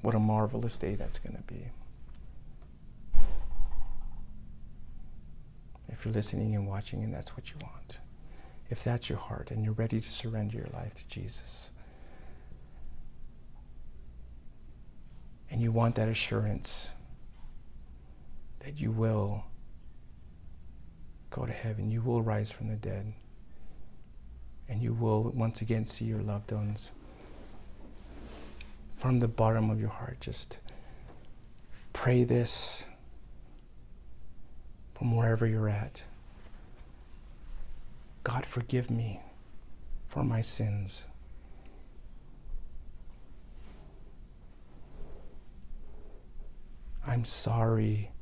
What 0.03 0.17
a 0.17 0.19
marvelous 0.19 0.77
day 0.79 0.97
that's 0.97 1.21
going 1.21 1.37
to 1.37 1.43
be. 1.43 1.71
If 5.89 6.05
you're 6.05 6.13
listening 6.13 6.57
and 6.57 6.67
watching 6.67 7.05
and 7.05 7.15
that's 7.15 7.37
what 7.37 7.51
you 7.51 7.57
want, 7.63 8.01
if 8.69 8.83
that's 8.83 9.09
your 9.09 9.19
heart 9.19 9.53
and 9.53 9.65
you're 9.65 9.75
ready 9.75 10.01
to 10.01 10.11
surrender 10.11 10.57
your 10.59 10.67
life 10.73 10.95
to 10.95 11.07
Jesus, 11.07 11.71
and 15.51 15.61
you 15.61 15.71
want 15.71 15.95
that 15.95 16.09
assurance 16.09 16.93
that 18.61 18.81
you 18.81 18.91
will 18.91 19.45
go 21.31 21.47
to 21.47 21.53
heaven, 21.53 21.91
you 21.91 22.03
will 22.03 22.23
rise 22.23 22.51
from 22.51 22.69
the 22.69 22.77
dead, 22.77 23.13
and 24.69 24.83
you 24.83 24.95
will 24.95 25.31
once 25.35 25.61
again 25.61 25.87
see 25.87 26.07
your 26.07 26.23
loved 26.23 26.51
ones 26.51 26.93
from 29.03 29.19
the 29.19 29.27
bottom 29.27 29.69
of 29.69 29.81
your 29.81 29.89
heart. 29.89 30.21
Just 30.21 30.61
pray 31.93 32.23
this 32.23 32.87
from 34.95 35.17
wherever 35.17 35.45
you're 35.45 35.69
at. 35.69 36.05
God, 38.23 38.47
forgive 38.47 38.93
me 38.93 39.21
for 40.07 40.23
my 40.23 40.41
sins. 40.41 41.09
I'm 47.05 47.25
sorry 47.25 48.13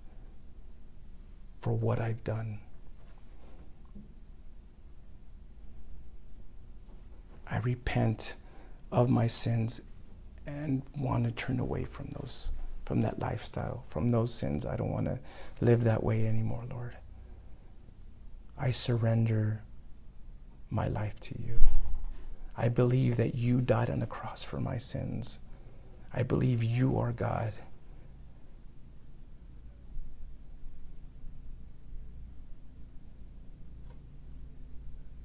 for 1.61 1.74
what 1.74 2.01
I've 2.01 2.24
done. 2.24 2.61
I 7.47 7.59
repent 7.59 8.37
of 8.91 9.11
my 9.11 9.26
sins 9.26 9.83
and 10.51 10.83
want 10.97 11.25
to 11.25 11.33
turn 11.33 11.61
away 11.61 11.85
from 11.85 12.09
those 12.19 12.51
from 12.85 13.03
that 13.03 13.21
lifestyle, 13.21 13.85
from 13.87 14.09
those 14.09 14.35
sins. 14.35 14.67
I 14.67 14.77
don't 14.77 14.91
want 14.91 15.07
to 15.07 15.21
live 15.61 15.85
that 15.85 16.03
way 16.03 16.27
anymore, 16.27 16.65
Lord. 16.69 16.97
I 18.59 18.73
surrender 18.73 19.63
my 20.71 20.89
life 20.89 21.19
to 21.21 21.41
you. 21.41 21.61
I 22.57 22.69
believe 22.69 23.17
that 23.17 23.37
you 23.37 23.61
died 23.61 23.91
on 23.91 24.01
the 24.01 24.07
cross 24.07 24.43
for 24.43 24.61
my 24.61 24.77
sins. 24.77 25.39
I 26.13 26.25
believe 26.25 26.65
you 26.65 26.99
are 26.99 27.13
God. 27.13 27.53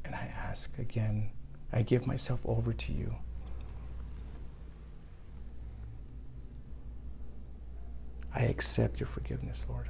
And 0.03 0.13
I 0.13 0.31
ask 0.37 0.77
again, 0.77 1.31
I 1.73 1.81
give 1.81 2.05
myself 2.05 2.41
over 2.45 2.73
to 2.73 2.93
you. 2.93 3.15
I 8.35 8.43
accept 8.43 8.99
your 8.99 9.07
forgiveness, 9.07 9.65
Lord. 9.69 9.89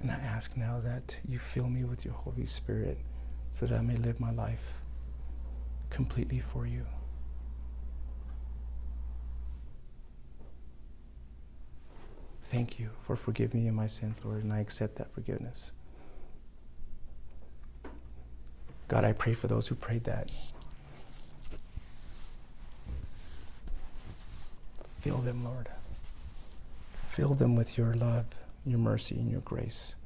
And 0.00 0.10
I 0.10 0.16
ask 0.16 0.56
now 0.56 0.80
that 0.80 1.18
you 1.26 1.38
fill 1.38 1.68
me 1.68 1.84
with 1.84 2.04
your 2.04 2.14
Holy 2.14 2.44
Spirit 2.44 2.98
so 3.52 3.64
that 3.64 3.78
I 3.78 3.80
may 3.80 3.96
live 3.96 4.20
my 4.20 4.32
life 4.32 4.82
completely 5.90 6.40
for 6.40 6.66
you. 6.66 6.84
thank 12.54 12.78
you 12.78 12.90
for 13.02 13.16
forgiving 13.16 13.64
me 13.64 13.68
of 13.68 13.74
my 13.74 13.88
sins, 13.88 14.20
Lord, 14.24 14.44
and 14.44 14.52
I 14.52 14.60
accept 14.60 14.94
that 14.96 15.12
forgiveness. 15.12 15.72
God, 18.86 19.04
I 19.04 19.12
pray 19.12 19.32
for 19.32 19.48
those 19.48 19.66
who 19.66 19.74
prayed 19.74 20.04
that. 20.04 20.30
Fill 25.04 25.18
them, 25.18 25.44
Lord. 25.44 25.68
Fill 27.08 27.34
them 27.34 27.56
with 27.56 27.76
your 27.76 27.92
love, 27.92 28.24
your 28.64 28.78
mercy, 28.78 29.16
and 29.16 29.30
your 29.30 29.42
grace. 29.42 29.96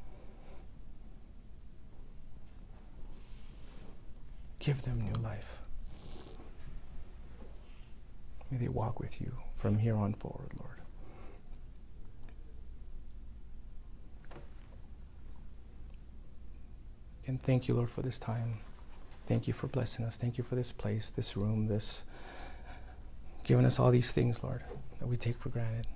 Give 4.59 4.83
them 4.83 5.01
new 5.01 5.23
life. 5.23 5.61
May 8.51 8.59
they 8.59 8.67
walk 8.67 8.99
with 8.99 9.21
you 9.21 9.33
from 9.55 9.79
here 9.79 9.95
on 9.95 10.15
forward, 10.15 10.51
Lord. 10.59 10.81
And 17.25 17.41
thank 17.41 17.69
you, 17.69 17.75
Lord, 17.75 17.91
for 17.91 18.03
this 18.03 18.19
time. 18.19 18.59
Thank 19.29 19.47
you 19.47 19.53
for 19.53 19.69
blessing 19.69 20.05
us. 20.05 20.17
Thank 20.17 20.39
you 20.39 20.43
for 20.43 20.57
this 20.57 20.73
place, 20.73 21.11
this 21.11 21.37
room, 21.37 21.69
this 21.69 22.03
giving 23.49 23.65
us 23.65 23.81
all 23.81 23.91
these 23.91 24.13
things, 24.13 24.45
Lord, 24.45 24.63
that 24.99 25.07
we 25.07 25.17
take 25.17 25.39
for 25.39 25.49
granted. 25.49 25.87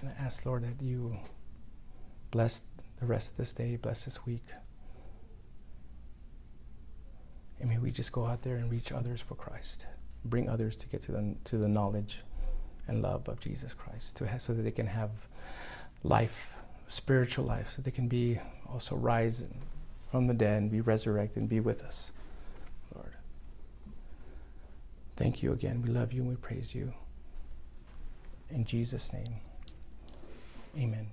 And 0.00 0.08
I 0.08 0.12
ask, 0.22 0.46
Lord, 0.46 0.62
that 0.62 0.80
you 0.80 1.18
bless 2.30 2.62
the 3.00 3.06
rest 3.06 3.32
of 3.32 3.38
this 3.38 3.52
day, 3.52 3.74
bless 3.74 4.04
this 4.04 4.24
week. 4.24 4.44
And 7.58 7.68
may 7.68 7.78
we 7.78 7.90
just 7.90 8.12
go 8.12 8.24
out 8.24 8.42
there 8.42 8.54
and 8.54 8.70
reach 8.70 8.92
others 8.92 9.20
for 9.20 9.34
Christ, 9.34 9.86
bring 10.24 10.48
others 10.48 10.76
to 10.76 10.86
get 10.86 11.02
to 11.02 11.12
the, 11.12 11.34
to 11.46 11.58
the 11.58 11.68
knowledge 11.68 12.20
and 12.86 13.02
love 13.02 13.28
of 13.28 13.40
Jesus 13.40 13.74
Christ, 13.74 14.14
to 14.18 14.28
have, 14.28 14.40
so 14.40 14.54
that 14.54 14.62
they 14.62 14.70
can 14.70 14.86
have 14.86 15.10
life, 16.04 16.52
spiritual 16.86 17.44
life, 17.44 17.70
so 17.70 17.82
they 17.82 17.90
can 17.90 18.06
be 18.06 18.38
also 18.72 18.94
rise 18.94 19.44
from 20.12 20.28
the 20.28 20.34
dead 20.34 20.62
and 20.62 20.70
be 20.70 20.82
resurrected 20.82 21.38
and 21.38 21.48
be 21.48 21.58
with 21.58 21.82
us. 21.82 22.12
Thank 25.18 25.42
you 25.42 25.52
again. 25.52 25.82
We 25.82 25.88
love 25.88 26.12
you 26.12 26.20
and 26.20 26.30
we 26.30 26.36
praise 26.36 26.76
you. 26.76 26.94
In 28.50 28.64
Jesus' 28.64 29.12
name, 29.12 29.40
amen. 30.78 31.10